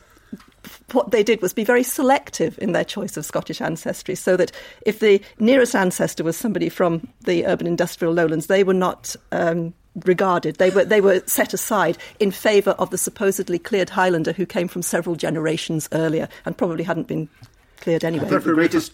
what 0.91 1.11
they 1.11 1.23
did 1.23 1.41
was 1.41 1.53
be 1.53 1.63
very 1.63 1.84
selective 1.84 2.57
in 2.59 2.71
their 2.71 2.84
choice 2.84 3.17
of 3.17 3.25
Scottish 3.25 3.61
ancestry, 3.61 4.15
so 4.15 4.38
that 4.38 4.51
if 4.86 4.99
the 4.99 5.21
nearest 5.39 5.75
ancestor 5.75 6.23
was 6.23 6.38
somebody 6.38 6.69
from 6.69 7.07
the 7.25 7.45
urban 7.45 7.67
industrial 7.67 8.13
lowlands, 8.13 8.47
they 8.47 8.63
were 8.63 8.73
not 8.73 9.15
um, 9.31 9.73
regarded. 10.05 10.57
They 10.57 10.69
were 10.69 10.86
they 10.86 11.01
were 11.01 11.21
set 11.25 11.53
aside 11.53 11.97
in 12.19 12.31
favour 12.31 12.71
of 12.71 12.89
the 12.89 12.97
supposedly 12.97 13.59
cleared 13.59 13.89
Highlander 13.89 14.34
who 14.34 14.45
came 14.45 14.67
from 14.67 14.81
several 14.81 15.15
generations 15.15 15.89
earlier 15.91 16.27
and 16.45 16.57
probably 16.57 16.84
hadn't 16.84 17.07
been 17.07 17.29
cleared 17.77 18.03
anyway. 18.03 18.25
The 18.25 18.29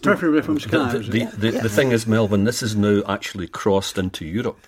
preferably 0.02 0.42
from 0.42 0.56
The, 0.56 0.68
the, 0.68 0.98
the, 0.98 1.22
it? 1.22 1.40
the, 1.40 1.50
the 1.62 1.68
thing 1.68 1.92
is, 1.92 2.06
Melvyn, 2.06 2.44
this 2.44 2.62
is 2.62 2.74
now 2.74 3.02
actually 3.06 3.46
crossed 3.46 3.98
into 3.98 4.24
Europe. 4.24 4.66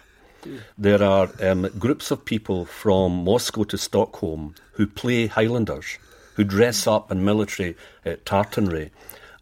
There 0.77 1.03
are 1.03 1.31
um, 1.41 1.69
groups 1.79 2.11
of 2.11 2.25
people 2.25 2.65
from 2.65 3.25
Moscow 3.25 3.65
to 3.65 3.79
Stockholm 3.79 4.55
who 4.73 4.87
play 4.87 5.27
Highlanders, 5.29 5.99
who 6.35 6.45
dress 6.45 6.87
up 6.87 7.11
in 7.11 7.25
military 7.25 7.77
uh, 8.07 8.11
tartanry. 8.25 8.91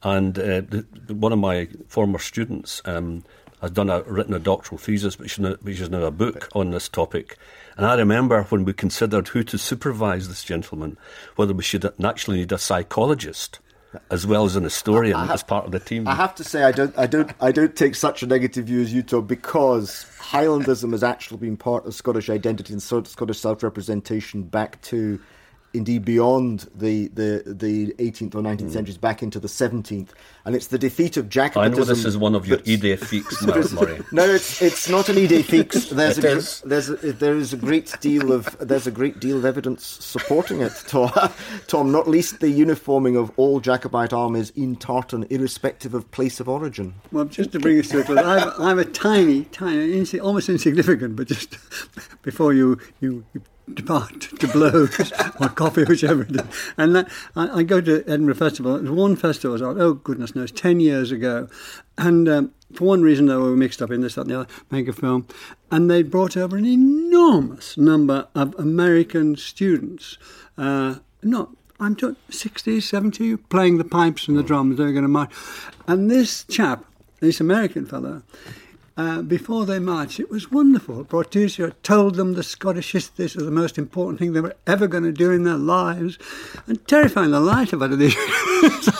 And 0.02 0.38
uh, 0.38 0.62
the, 0.62 0.86
one 1.08 1.32
of 1.32 1.38
my 1.38 1.68
former 1.88 2.18
students 2.18 2.80
um, 2.84 3.22
has 3.60 3.70
done 3.70 3.90
a 3.90 4.02
written 4.02 4.34
a 4.34 4.38
doctoral 4.38 4.78
thesis, 4.78 5.18
which 5.18 5.32
is, 5.32 5.38
now, 5.38 5.56
which 5.62 5.80
is 5.80 5.90
now 5.90 6.04
a 6.04 6.10
book 6.10 6.48
on 6.54 6.70
this 6.70 6.88
topic. 6.88 7.36
And 7.76 7.86
I 7.86 7.94
remember 7.94 8.42
when 8.44 8.64
we 8.64 8.72
considered 8.72 9.28
who 9.28 9.42
to 9.44 9.58
supervise 9.58 10.28
this 10.28 10.44
gentleman, 10.44 10.96
whether 11.36 11.52
we 11.52 11.62
should 11.62 11.84
actually 12.04 12.38
need 12.38 12.52
a 12.52 12.58
psychologist 12.58 13.58
as 14.10 14.26
well 14.26 14.44
as 14.44 14.56
an 14.56 14.64
historian 14.64 15.18
as 15.30 15.42
part 15.42 15.66
of 15.66 15.72
the 15.72 15.80
team. 15.80 16.06
I 16.06 16.14
have 16.14 16.34
to 16.36 16.44
say, 16.44 16.62
I 16.62 16.72
don't, 16.72 16.96
I 16.96 17.06
don't, 17.06 17.32
I 17.40 17.52
don't 17.52 17.74
take 17.74 17.94
such 17.94 18.22
a 18.22 18.26
negative 18.26 18.66
view 18.66 18.82
as 18.82 18.92
you, 18.92 19.02
Tom, 19.02 19.26
because 19.26 20.06
Highlandism 20.18 20.92
has 20.92 21.02
actually 21.02 21.38
been 21.38 21.56
part 21.56 21.86
of 21.86 21.94
Scottish 21.94 22.30
identity 22.30 22.72
and 22.72 22.82
Scottish 22.82 23.38
self-representation 23.38 24.44
back 24.44 24.80
to, 24.82 25.20
indeed, 25.72 26.04
beyond 26.04 26.68
the 26.74 27.08
the, 27.08 27.42
the 27.46 27.92
18th 27.98 28.34
or 28.34 28.42
19th 28.42 28.62
mm. 28.62 28.72
centuries, 28.72 28.98
back 28.98 29.22
into 29.22 29.38
the 29.38 29.48
17th, 29.48 30.08
and 30.44 30.54
it's 30.54 30.68
the 30.68 30.78
defeat 30.78 31.16
of 31.16 31.28
I 31.36 31.68
know 31.68 31.84
this 31.84 32.04
is 32.04 32.16
one 32.16 32.34
of 32.34 32.46
your 32.46 32.58
that's- 32.58 32.80
idée 32.80 32.98
fixe, 32.98 33.42
Mur- 33.42 33.80
Murray. 33.80 34.00
No, 34.12 34.24
it's 34.24 34.60
it's 34.62 34.88
not 34.88 35.08
an 35.08 35.16
idée 35.16 35.44
fixe. 35.44 35.90
There's 35.90 36.18
It 36.18 36.24
a, 36.24 36.36
is. 36.36 36.60
there's 36.62 36.90
a, 36.90 36.96
there 36.96 37.36
is 37.36 37.52
a 37.52 37.56
great 37.56 37.94
deal 38.00 38.32
of 38.32 38.56
there's 38.58 38.86
a 38.86 38.90
great 38.90 39.20
deal 39.20 39.36
of 39.38 39.44
evidence 39.44 39.86
supporting 39.86 40.60
it. 40.60 40.72
Tom, 40.86 41.10
Tom, 41.66 41.92
not 41.92 42.08
least 42.08 42.40
the 42.40 42.48
uniforming 42.48 43.16
of 43.16 43.30
all 43.36 43.60
Jacobite 43.60 44.12
armies 44.12 44.50
in 44.50 44.76
Tartan, 44.76 45.26
irrespective 45.30 45.94
of 45.94 46.10
place 46.10 46.40
of 46.40 46.48
origin. 46.48 46.94
Well, 47.12 47.24
just 47.26 47.52
to 47.52 47.60
bring 47.60 47.78
us 47.78 47.88
to 47.88 48.00
a 48.00 48.04
close, 48.04 48.18
I'm, 48.18 48.50
I'm 48.58 48.78
a 48.78 48.84
tiny, 48.84 49.44
tiny, 49.44 50.20
almost 50.20 50.48
insignificant, 50.48 51.16
but 51.16 51.28
just 51.28 51.56
before 52.22 52.52
you, 52.52 52.78
you, 53.00 53.24
you 53.34 53.42
depart 53.72 54.20
to 54.20 54.48
blow, 54.48 54.88
or 55.40 55.48
coffee, 55.48 55.84
whichever 55.84 56.22
it 56.22 56.36
is. 56.36 56.42
And 56.76 56.94
that, 56.94 57.08
I, 57.36 57.60
I 57.60 57.62
go 57.62 57.80
to 57.80 58.02
Edinburgh 58.06 58.34
Festival. 58.34 58.76
It 58.76 58.82
was 58.82 58.90
one 58.90 59.16
festival, 59.16 59.52
was 59.52 59.62
oh, 59.62 59.94
goodness 59.94 60.34
knows, 60.34 60.52
10 60.52 60.80
years 60.80 61.12
ago. 61.12 61.48
And 61.98 62.28
um, 62.28 62.52
for 62.72 62.84
one 62.84 63.02
reason, 63.02 63.26
we 63.26 63.36
were 63.36 63.56
mixed 63.56 63.82
up 63.82 63.90
in 63.90 64.00
this, 64.00 64.14
that, 64.14 64.22
and 64.22 64.30
the 64.30 64.40
other, 64.40 64.48
make 64.70 64.88
a 64.88 64.92
film. 64.92 65.26
And 65.70 65.90
they 65.90 66.02
brought 66.02 66.36
over 66.36 66.56
an 66.56 66.66
enormous 66.66 67.76
number 67.76 68.28
of 68.34 68.54
American 68.58 69.36
students. 69.36 70.18
Uh, 70.58 70.96
not 71.22 71.50
I'm 71.78 71.96
talking 71.96 72.16
60s, 72.30 72.82
70s, 72.82 73.38
playing 73.48 73.78
the 73.78 73.84
pipes 73.84 74.28
and 74.28 74.36
the 74.36 74.42
drums. 74.42 74.76
They 74.76 74.84
were 74.84 74.92
going 74.92 75.02
to 75.02 75.08
march. 75.08 75.32
And 75.86 76.10
this 76.10 76.44
chap 76.44 76.84
this 77.20 77.40
American 77.40 77.86
fellow, 77.86 78.22
uh, 79.00 79.22
before 79.22 79.64
they 79.64 79.78
marched, 79.78 80.20
it 80.20 80.30
was 80.30 80.50
wonderful. 80.50 81.02
Portishead 81.06 81.72
told 81.82 82.16
them 82.16 82.34
the 82.34 82.42
Scottish 82.42 82.92
histories 82.92 83.34
were 83.34 83.42
the 83.42 83.50
most 83.50 83.78
important 83.78 84.18
thing 84.18 84.34
they 84.34 84.42
were 84.42 84.56
ever 84.66 84.86
going 84.86 85.04
to 85.04 85.12
do 85.12 85.30
in 85.30 85.44
their 85.44 85.56
lives, 85.56 86.18
and 86.66 86.86
terrifying 86.86 87.30
the 87.30 87.40
light 87.40 87.72
out 87.72 87.82
of 87.82 87.98
these. 87.98 88.14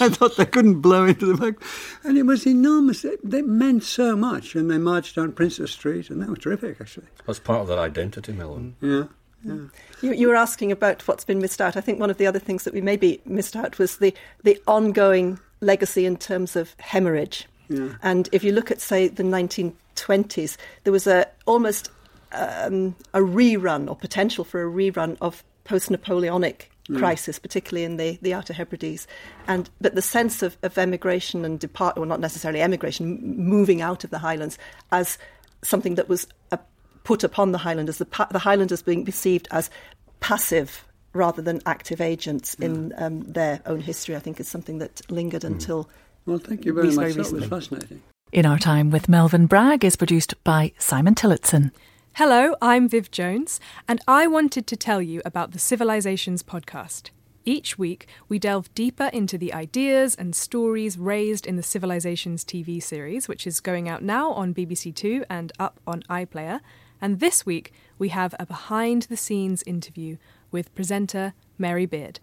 I 0.01 0.09
thought 0.11 0.39
they 0.39 0.47
couldn't 0.47 0.81
blow 0.81 1.05
into 1.05 1.27
the 1.27 1.35
back, 1.37 1.63
and 2.03 2.17
it 2.17 2.23
was 2.23 2.47
enormous. 2.47 3.05
It, 3.05 3.21
it 3.31 3.47
meant 3.47 3.83
so 3.83 4.17
much, 4.17 4.55
and 4.55 4.71
they 4.71 4.79
marched 4.79 5.17
down 5.17 5.33
Princes 5.33 5.71
Street, 5.71 6.09
and 6.09 6.23
that 6.23 6.31
was 6.31 6.39
terrific, 6.39 6.81
actually. 6.81 7.09
That's 7.27 7.39
part 7.39 7.61
of 7.61 7.69
their 7.69 7.79
identity, 7.79 8.33
Melvyn. 8.33 8.73
Yeah. 8.81 9.05
Yeah. 9.45 9.67
You, 10.01 10.13
you, 10.15 10.29
were 10.29 10.37
asking 10.37 10.73
about 10.73 11.07
what's 11.07 11.25
been 11.25 11.41
missed 11.41 11.61
out. 11.61 11.77
I 11.77 11.81
think 11.83 12.01
one 12.01 12.11
of 12.11 12.17
the 12.17 12.27
other 12.27 12.39
things 12.39 12.65
that 12.65 12.75
we 12.75 12.81
maybe 12.81 13.21
missed 13.27 13.57
out 13.57 13.79
was 13.79 13.99
the, 13.99 14.15
the 14.45 14.61
ongoing 14.67 15.41
legacy 15.61 16.07
in 16.07 16.17
terms 16.17 16.57
of 16.57 16.75
hemorrhage. 16.79 17.47
Yeah. 17.71 17.95
And 18.03 18.29
if 18.33 18.45
you 18.45 18.53
look 18.53 18.71
at, 18.71 18.81
say, 18.81 19.09
the 19.09 19.23
1920s, 19.23 20.57
there 20.85 20.93
was 20.93 21.07
a 21.07 21.27
almost 21.47 21.91
um, 22.33 22.97
a 23.14 23.21
rerun 23.21 23.89
or 23.89 23.97
potential 23.97 24.45
for 24.45 24.62
a 24.62 24.71
rerun 24.71 25.16
of 25.21 25.43
post-Napoleonic 25.64 26.71
mm. 26.89 26.99
crisis, 26.99 27.39
particularly 27.39 27.85
in 27.85 27.97
the, 27.97 28.18
the 28.23 28.35
Outer 28.35 28.53
Hebrides. 28.53 29.07
And 29.47 29.71
but 29.81 29.95
the 29.95 30.03
sense 30.03 30.43
of, 30.43 30.59
of 30.62 30.77
emigration 30.77 31.45
and 31.45 31.59
depart, 31.61 31.97
or 31.97 32.07
not 32.07 32.21
necessarily 32.21 32.61
emigration, 32.61 33.37
moving 33.37 33.81
out 33.81 34.03
of 34.03 34.11
the 34.11 34.18
Highlands 34.18 34.59
as 34.91 35.16
something 35.62 35.95
that 35.95 36.09
was 36.09 36.27
a, 36.51 36.59
put 37.05 37.23
upon 37.23 37.53
the 37.53 37.59
Highlanders, 37.59 37.99
the, 37.99 38.27
the 38.33 38.41
Highlanders 38.41 38.83
being 38.83 39.05
perceived 39.05 39.47
as 39.53 39.71
passive 40.18 40.85
rather 41.12 41.43
than 41.43 41.61
active 41.66 42.01
agents 42.01 42.55
in 42.55 42.93
um, 42.97 43.23
their 43.23 43.61
own 43.66 43.81
history, 43.81 44.14
I 44.14 44.21
think 44.21 44.39
is 44.39 44.49
something 44.49 44.79
that 44.79 45.03
lingered 45.11 45.43
mm. 45.43 45.49
until 45.49 45.89
well, 46.27 46.39
thank 46.39 46.64
you 46.64 46.73
very 46.73 46.93
much. 46.93 47.14
That 47.14 47.33
was 47.33 47.47
fascinating. 47.47 48.03
In 48.33 48.47
Our 48.47 48.59
Time 48.59 48.91
with 48.91 49.09
Melvyn 49.09 49.47
Bragg 49.47 49.85
is 49.85 49.97
produced 49.97 50.35
by 50.45 50.73
Simon 50.79 51.14
Tillotson. 51.14 51.73
Hello, 52.14 52.55
I'm 52.61 52.89
Viv 52.89 53.11
Jones, 53.11 53.61
and 53.89 54.01
I 54.07 54.27
wanted 54.27 54.66
to 54.66 54.77
tell 54.77 55.01
you 55.01 55.23
about 55.25 55.53
the 55.53 55.59
Civilizations 55.59 56.43
podcast. 56.43 57.11
Each 57.45 57.79
week, 57.79 58.07
we 58.29 58.39
delve 58.39 58.73
deeper 58.75 59.11
into 59.12 59.39
the 59.39 59.53
ideas 59.53 60.14
and 60.14 60.37
stories 60.37 60.99
raised 60.99 61.47
in 61.47 61.57
the 61.57 61.62
Civilizations 61.62 62.45
TV 62.45 62.83
series, 62.83 63.27
which 63.27 63.47
is 63.47 63.61
going 63.61 63.89
out 63.89 64.03
now 64.03 64.31
on 64.33 64.55
BBC 64.55 64.95
Two 64.95 65.25
and 65.31 65.51
up 65.59 65.81
on 65.87 66.03
iPlayer. 66.03 66.61
And 67.01 67.18
this 67.18 67.47
week, 67.47 67.73
we 67.99 68.11
have 68.11 68.35
a 68.39 68.45
behind 68.45 69.03
the 69.03 69.16
scenes 69.16 69.62
interview 69.64 70.18
with 70.51 70.75
presenter 70.75 71.33
Mary 71.59 71.87
Beard. 71.87 72.21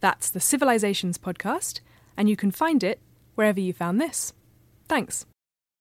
That's 0.00 0.30
the 0.30 0.40
Civilizations 0.40 1.16
podcast, 1.16 1.80
and 2.16 2.28
you 2.28 2.36
can 2.36 2.50
find 2.50 2.84
it 2.84 3.00
wherever 3.38 3.60
you 3.60 3.72
found 3.72 4.00
this. 4.00 4.32
Thanks. 4.88 5.24